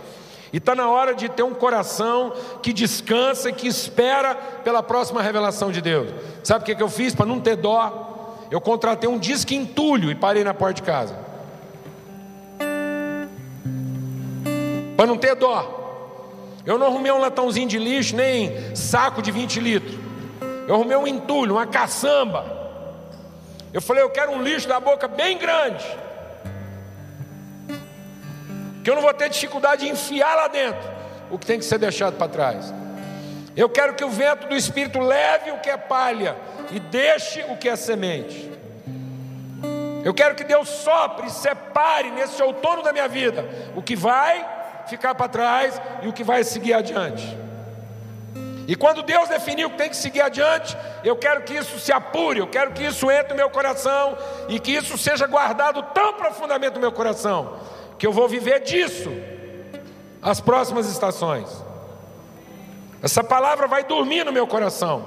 E 0.54 0.58
está 0.58 0.76
na 0.76 0.88
hora 0.88 1.16
de 1.16 1.28
ter 1.28 1.42
um 1.42 1.56
coração 1.56 2.32
que 2.62 2.72
descansa 2.72 3.50
e 3.50 3.54
que 3.54 3.68
espera 3.68 4.36
pela 4.36 4.84
próxima 4.84 5.20
revelação 5.20 5.72
de 5.72 5.82
Deus. 5.82 6.14
Sabe 6.44 6.62
o 6.62 6.66
que, 6.66 6.76
que 6.76 6.84
eu 6.84 6.90
fiz 6.90 7.16
para 7.16 7.26
não 7.26 7.40
ter 7.40 7.56
dó? 7.56 8.38
Eu 8.52 8.62
contratei 8.62 9.10
um 9.10 9.18
disque 9.18 9.56
entulho 9.56 10.12
e 10.12 10.16
parei 10.16 10.44
na 10.44 10.54
porta 10.54 10.76
de 10.76 10.84
casa. 10.84 11.18
Para 14.96 15.08
não 15.08 15.18
ter 15.18 15.36
dó. 15.36 15.82
Eu 16.64 16.78
não 16.78 16.86
arrumei 16.86 17.12
um 17.12 17.20
latãozinho 17.20 17.68
de 17.68 17.80
lixo, 17.80 18.16
nem 18.16 18.76
saco 18.76 19.24
de 19.24 19.32
20 19.32 19.60
litros. 19.60 20.00
Eu 20.68 20.76
arrumei 20.76 20.96
um 20.96 21.08
entulho, 21.08 21.56
uma 21.56 21.66
caçamba. 21.66 22.46
Eu 23.74 23.82
falei, 23.82 24.04
eu 24.04 24.10
quero 24.12 24.32
um 24.32 24.44
lixo 24.44 24.68
da 24.68 24.80
boca 24.80 25.08
bem 25.08 25.36
grande. 25.36 25.84
Que 28.84 28.90
eu 28.90 28.96
não 28.96 29.02
vou 29.02 29.14
ter 29.14 29.30
dificuldade 29.30 29.86
de 29.86 29.92
enfiar 29.92 30.36
lá 30.36 30.48
dentro 30.48 30.92
o 31.32 31.38
que 31.40 31.46
tem 31.46 31.58
que 31.58 31.66
ser 31.66 31.78
deixado 31.78 32.16
para 32.18 32.28
trás. 32.28 32.74
Eu 33.56 33.70
quero 33.70 33.94
que 33.94 34.04
o 34.04 34.10
vento 34.10 34.48
do 34.48 34.56
Espírito 34.56 35.00
leve 35.00 35.52
o 35.52 35.60
que 35.60 35.70
é 35.70 35.78
palha 35.78 36.36
e 36.72 36.80
deixe 36.80 37.44
o 37.50 37.58
que 37.58 37.70
é 37.70 37.76
semente. 37.76 38.52
Eu 40.04 40.14
quero 40.14 40.36
que 40.36 40.44
Deus 40.44 40.68
sopre 40.68 41.30
separe 41.30 42.12
nesse 42.12 42.42
outono 42.44 42.84
da 42.84 42.92
minha 42.92 43.08
vida 43.08 43.46
o 43.76 43.82
que 43.82 43.96
vai 43.96 44.46
ficar 44.88 45.16
para 45.16 45.30
trás 45.30 45.80
e 46.02 46.08
o 46.08 46.14
que 46.14 46.24
vai 46.24 46.44
seguir 46.44 46.74
adiante. 46.74 47.38
E 48.68 48.76
quando 48.76 49.04
Deus 49.04 49.28
definiu 49.28 49.70
que 49.70 49.78
tem 49.78 49.90
que 49.90 49.96
seguir 49.96 50.22
adiante, 50.22 50.78
eu 51.04 51.16
quero 51.16 51.42
que 51.44 51.54
isso 51.54 51.78
se 51.80 51.92
apure, 51.92 52.40
eu 52.40 52.48
quero 52.48 52.72
que 52.72 52.84
isso 52.84 53.12
entre 53.12 53.30
no 53.30 53.36
meu 53.36 53.50
coração 53.50 54.18
e 54.48 54.60
que 54.60 54.72
isso 54.72 54.98
seja 54.98 55.28
guardado 55.28 55.84
tão 55.94 56.14
profundamente 56.14 56.76
no 56.76 56.82
meu 56.82 56.92
coração, 56.92 57.60
que 58.04 58.08
eu 58.08 58.12
vou 58.12 58.28
viver 58.28 58.60
disso 58.60 59.10
as 60.22 60.42
próximas 60.42 60.92
estações. 60.92 61.48
Essa 63.02 63.24
palavra 63.24 63.66
vai 63.66 63.86
dormir 63.86 64.26
no 64.26 64.32
meu 64.34 64.46
coração, 64.46 65.06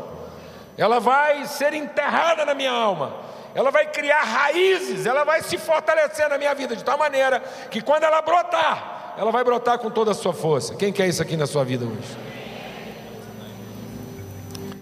ela 0.78 0.98
vai 0.98 1.44
ser 1.44 1.74
enterrada 1.74 2.46
na 2.46 2.54
minha 2.54 2.72
alma, 2.72 3.12
ela 3.54 3.70
vai 3.70 3.84
criar 3.90 4.22
raízes, 4.22 5.04
ela 5.04 5.24
vai 5.24 5.42
se 5.42 5.58
fortalecer 5.58 6.26
na 6.30 6.38
minha 6.38 6.54
vida 6.54 6.74
de 6.74 6.82
tal 6.82 6.96
maneira 6.96 7.40
que 7.70 7.82
quando 7.82 8.04
ela 8.04 8.22
brotar, 8.22 9.12
ela 9.18 9.30
vai 9.30 9.44
brotar 9.44 9.78
com 9.78 9.90
toda 9.90 10.12
a 10.12 10.14
sua 10.14 10.32
força. 10.32 10.74
Quem 10.74 10.90
quer 10.90 11.06
isso 11.06 11.20
aqui 11.20 11.36
na 11.36 11.46
sua 11.46 11.64
vida 11.66 11.84
hoje? 11.84 12.16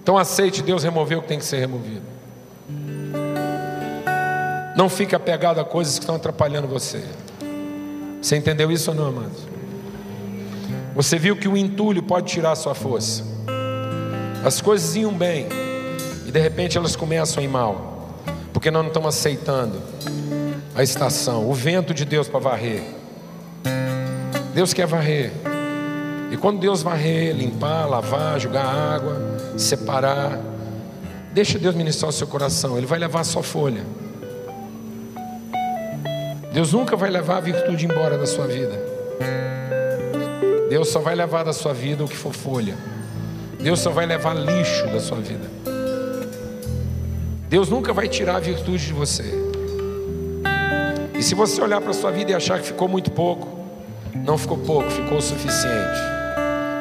Então 0.00 0.16
aceite 0.16 0.62
Deus 0.62 0.84
remover 0.84 1.18
o 1.18 1.22
que 1.22 1.26
tem 1.26 1.40
que 1.40 1.44
ser 1.44 1.58
removido. 1.58 2.06
Não 4.76 4.88
fique 4.88 5.16
apegado 5.16 5.58
a 5.60 5.64
coisas 5.64 5.98
que 5.98 6.04
estão 6.04 6.14
atrapalhando 6.14 6.68
você. 6.68 7.02
Você 8.24 8.36
entendeu 8.36 8.72
isso 8.72 8.90
ou 8.90 8.96
não, 8.96 9.08
amados? 9.08 9.46
Você 10.94 11.18
viu 11.18 11.36
que 11.36 11.46
o 11.46 11.54
entulho 11.54 12.02
pode 12.02 12.32
tirar 12.32 12.52
a 12.52 12.56
sua 12.56 12.74
força. 12.74 13.22
As 14.42 14.62
coisas 14.62 14.96
iam 14.96 15.12
bem 15.12 15.46
e 16.26 16.32
de 16.32 16.40
repente 16.40 16.78
elas 16.78 16.96
começam 16.96 17.42
a 17.42 17.44
ir 17.44 17.48
mal, 17.48 18.16
porque 18.50 18.70
nós 18.70 18.80
não 18.80 18.88
estamos 18.88 19.14
aceitando 19.14 19.78
a 20.74 20.82
estação, 20.82 21.50
o 21.50 21.52
vento 21.52 21.92
de 21.92 22.06
Deus 22.06 22.26
para 22.26 22.40
varrer. 22.40 22.82
Deus 24.54 24.72
quer 24.72 24.86
varrer. 24.86 25.30
E 26.32 26.36
quando 26.38 26.58
Deus 26.58 26.82
varrer, 26.82 27.36
limpar, 27.36 27.86
lavar, 27.86 28.40
jogar 28.40 28.64
água, 28.64 29.36
separar. 29.58 30.40
Deixa 31.34 31.58
Deus 31.58 31.74
ministrar 31.74 32.08
o 32.08 32.12
seu 32.12 32.26
coração, 32.26 32.78
Ele 32.78 32.86
vai 32.86 32.98
levar 32.98 33.22
sua 33.22 33.42
folha. 33.42 33.84
Deus 36.54 36.72
nunca 36.72 36.94
vai 36.94 37.10
levar 37.10 37.38
a 37.38 37.40
virtude 37.40 37.84
embora 37.84 38.16
da 38.16 38.26
sua 38.26 38.46
vida. 38.46 38.80
Deus 40.70 40.88
só 40.88 41.00
vai 41.00 41.16
levar 41.16 41.42
da 41.42 41.52
sua 41.52 41.74
vida 41.74 42.04
o 42.04 42.08
que 42.08 42.16
for 42.16 42.32
folha. 42.32 42.76
Deus 43.60 43.80
só 43.80 43.90
vai 43.90 44.06
levar 44.06 44.34
lixo 44.34 44.86
da 44.86 45.00
sua 45.00 45.18
vida. 45.18 45.50
Deus 47.48 47.68
nunca 47.68 47.92
vai 47.92 48.06
tirar 48.06 48.36
a 48.36 48.38
virtude 48.38 48.86
de 48.86 48.92
você. 48.92 49.24
E 51.18 51.24
se 51.24 51.34
você 51.34 51.60
olhar 51.60 51.80
para 51.80 51.90
a 51.90 51.94
sua 51.94 52.12
vida 52.12 52.30
e 52.30 52.34
achar 52.34 52.60
que 52.60 52.66
ficou 52.68 52.86
muito 52.86 53.10
pouco, 53.10 53.48
não 54.14 54.38
ficou 54.38 54.58
pouco, 54.58 54.88
ficou 54.90 55.18
o 55.18 55.22
suficiente. 55.22 55.98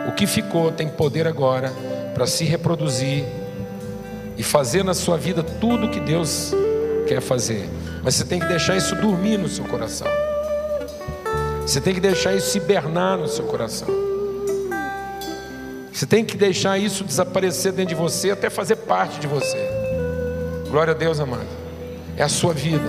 O 0.08 0.12
que 0.12 0.28
ficou 0.28 0.72
tem 0.72 0.88
poder 0.88 1.26
agora 1.26 1.74
para 2.14 2.28
se 2.28 2.44
reproduzir 2.44 3.26
e 4.38 4.44
fazer 4.44 4.84
na 4.84 4.94
sua 4.94 5.18
vida 5.18 5.42
tudo 5.42 5.88
o 5.88 5.90
que 5.90 6.00
Deus 6.00 6.54
quer 7.08 7.22
fazer. 7.22 7.68
Mas 8.04 8.16
você 8.16 8.26
tem 8.26 8.40
que 8.40 8.46
deixar 8.48 8.76
isso 8.76 8.96
dormir 8.96 9.38
no 9.38 9.48
seu 9.48 9.64
coração. 9.64 10.08
Você 11.62 11.80
tem 11.80 11.94
que 11.94 12.02
deixar 12.02 12.34
isso 12.36 12.58
hibernar 12.58 13.18
no 13.18 13.28
seu 13.28 13.46
coração. 13.46 13.88
Você 15.92 16.06
tem 16.06 16.26
que 16.26 16.36
deixar 16.36 16.78
isso 16.78 17.06
desaparecer 17.06 17.72
dentro 17.72 17.96
de 17.96 18.02
você 18.02 18.32
até 18.32 18.50
fazer 18.50 18.76
parte 18.76 19.20
de 19.20 19.28
você. 19.28 19.58
Glória 20.70 20.92
a 20.92 20.98
Deus, 20.98 21.20
amado. 21.20 21.48
É 22.18 22.24
a 22.24 22.28
sua 22.28 22.54
vida. 22.54 22.84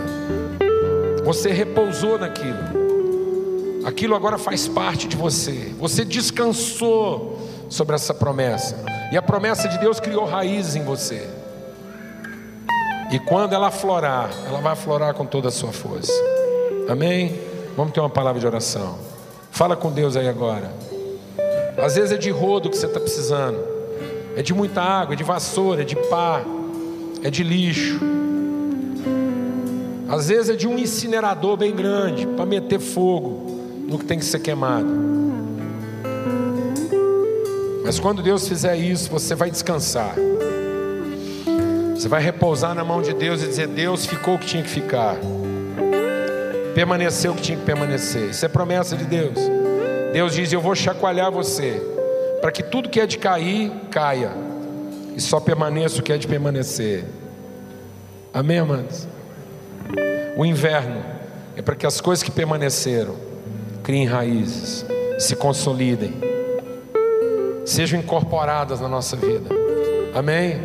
Você 1.24 1.52
repousou 1.52 2.18
naquilo. 2.18 2.84
Aquilo 3.84 4.16
agora 4.16 4.36
faz 4.36 4.66
parte 4.66 5.06
de 5.06 5.16
você. 5.16 5.72
Você 5.78 6.04
descansou 6.04 7.38
sobre 7.68 7.94
essa 7.94 8.12
promessa. 8.12 8.76
E 9.12 9.16
a 9.16 9.22
promessa 9.22 9.68
de 9.68 9.78
Deus 9.78 10.00
criou 10.00 10.24
raízes 10.24 10.74
em 10.74 10.82
você. 10.82 11.28
E 13.14 13.18
quando 13.20 13.52
ela 13.52 13.70
florar, 13.70 14.28
ela 14.44 14.60
vai 14.60 14.74
florar 14.74 15.14
com 15.14 15.24
toda 15.24 15.46
a 15.46 15.52
sua 15.52 15.70
força. 15.70 16.12
Amém? 16.88 17.38
Vamos 17.76 17.92
ter 17.92 18.00
uma 18.00 18.10
palavra 18.10 18.40
de 18.40 18.46
oração. 18.46 18.98
Fala 19.52 19.76
com 19.76 19.92
Deus 19.92 20.16
aí 20.16 20.26
agora. 20.26 20.68
Às 21.80 21.94
vezes 21.94 22.10
é 22.10 22.16
de 22.16 22.30
rodo 22.30 22.68
que 22.68 22.76
você 22.76 22.86
está 22.86 22.98
precisando. 22.98 23.56
É 24.36 24.42
de 24.42 24.52
muita 24.52 24.82
água, 24.82 25.14
é 25.14 25.16
de 25.16 25.22
vassoura, 25.22 25.82
é 25.82 25.84
de 25.84 25.94
pá, 25.94 26.42
é 27.22 27.30
de 27.30 27.44
lixo. 27.44 28.00
Às 30.08 30.26
vezes 30.26 30.48
é 30.48 30.56
de 30.56 30.66
um 30.66 30.76
incinerador 30.76 31.56
bem 31.56 31.72
grande 31.72 32.26
para 32.26 32.44
meter 32.44 32.80
fogo 32.80 33.60
no 33.86 33.96
que 33.96 34.06
tem 34.06 34.18
que 34.18 34.24
ser 34.24 34.40
queimado. 34.40 34.92
Mas 37.84 38.00
quando 38.00 38.24
Deus 38.24 38.48
fizer 38.48 38.74
isso, 38.74 39.08
você 39.08 39.36
vai 39.36 39.52
descansar. 39.52 40.16
Você 41.94 42.08
vai 42.08 42.20
repousar 42.20 42.74
na 42.74 42.84
mão 42.84 43.00
de 43.00 43.14
Deus 43.14 43.42
e 43.42 43.46
dizer: 43.46 43.68
Deus 43.68 44.04
ficou 44.04 44.34
o 44.34 44.38
que 44.38 44.46
tinha 44.46 44.62
que 44.62 44.68
ficar, 44.68 45.16
permaneceu 46.74 47.32
o 47.32 47.34
que 47.34 47.42
tinha 47.42 47.58
que 47.58 47.64
permanecer. 47.64 48.30
Isso 48.30 48.44
é 48.44 48.48
promessa 48.48 48.96
de 48.96 49.04
Deus. 49.04 49.38
Deus 50.12 50.34
diz: 50.34 50.52
Eu 50.52 50.60
vou 50.60 50.74
chacoalhar 50.74 51.30
você, 51.30 51.80
para 52.40 52.50
que 52.50 52.62
tudo 52.62 52.88
que 52.88 53.00
é 53.00 53.06
de 53.06 53.18
cair, 53.18 53.70
caia, 53.90 54.32
e 55.16 55.20
só 55.20 55.38
permaneça 55.38 56.00
o 56.00 56.02
que 56.02 56.12
é 56.12 56.18
de 56.18 56.26
permanecer. 56.26 57.04
Amém, 58.32 58.58
amados? 58.58 59.06
O 60.36 60.44
inverno 60.44 61.04
é 61.56 61.62
para 61.62 61.76
que 61.76 61.86
as 61.86 62.00
coisas 62.00 62.22
que 62.22 62.30
permaneceram 62.30 63.14
criem 63.84 64.06
raízes, 64.06 64.84
se 65.18 65.36
consolidem 65.36 66.34
sejam 67.64 67.98
incorporadas 67.98 68.80
na 68.80 68.88
nossa 68.88 69.16
vida. 69.16 69.48
Amém? 70.14 70.60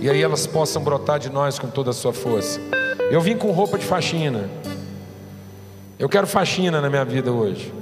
E 0.00 0.08
aí 0.08 0.22
elas 0.22 0.46
possam 0.46 0.82
brotar 0.82 1.18
de 1.18 1.30
nós 1.30 1.58
com 1.58 1.68
toda 1.68 1.90
a 1.90 1.92
sua 1.92 2.12
força. 2.12 2.60
Eu 3.10 3.20
vim 3.20 3.36
com 3.36 3.50
roupa 3.50 3.78
de 3.78 3.84
faxina. 3.84 4.48
Eu 5.98 6.08
quero 6.08 6.26
faxina 6.26 6.80
na 6.80 6.88
minha 6.88 7.04
vida 7.04 7.30
hoje. 7.32 7.72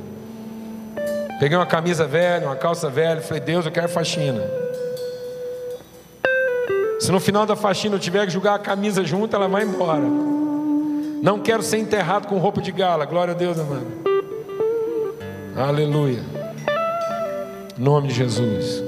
Peguei 1.38 1.56
uma 1.56 1.66
camisa 1.66 2.06
velha, 2.06 2.46
uma 2.46 2.56
calça 2.56 2.90
velha, 2.90 3.20
falei, 3.20 3.40
Deus, 3.40 3.64
eu 3.64 3.70
quero 3.70 3.88
faxina. 3.88 4.42
Se 6.98 7.12
no 7.12 7.20
final 7.20 7.46
da 7.46 7.54
faxina 7.54 7.94
eu 7.94 8.00
tiver 8.00 8.26
que 8.26 8.32
jogar 8.32 8.54
a 8.54 8.58
camisa 8.58 9.04
junto, 9.04 9.36
ela 9.36 9.46
vai 9.46 9.62
embora. 9.62 10.02
Não 11.22 11.38
quero 11.38 11.62
ser 11.62 11.78
enterrado 11.78 12.26
com 12.26 12.38
roupa 12.38 12.60
de 12.60 12.72
gala. 12.72 13.04
Glória 13.04 13.34
a 13.34 13.36
Deus, 13.36 13.58
amado. 13.58 13.86
Aleluia 15.56 16.38
nome 17.78 18.08
de 18.08 18.14
Jesus. 18.14 18.87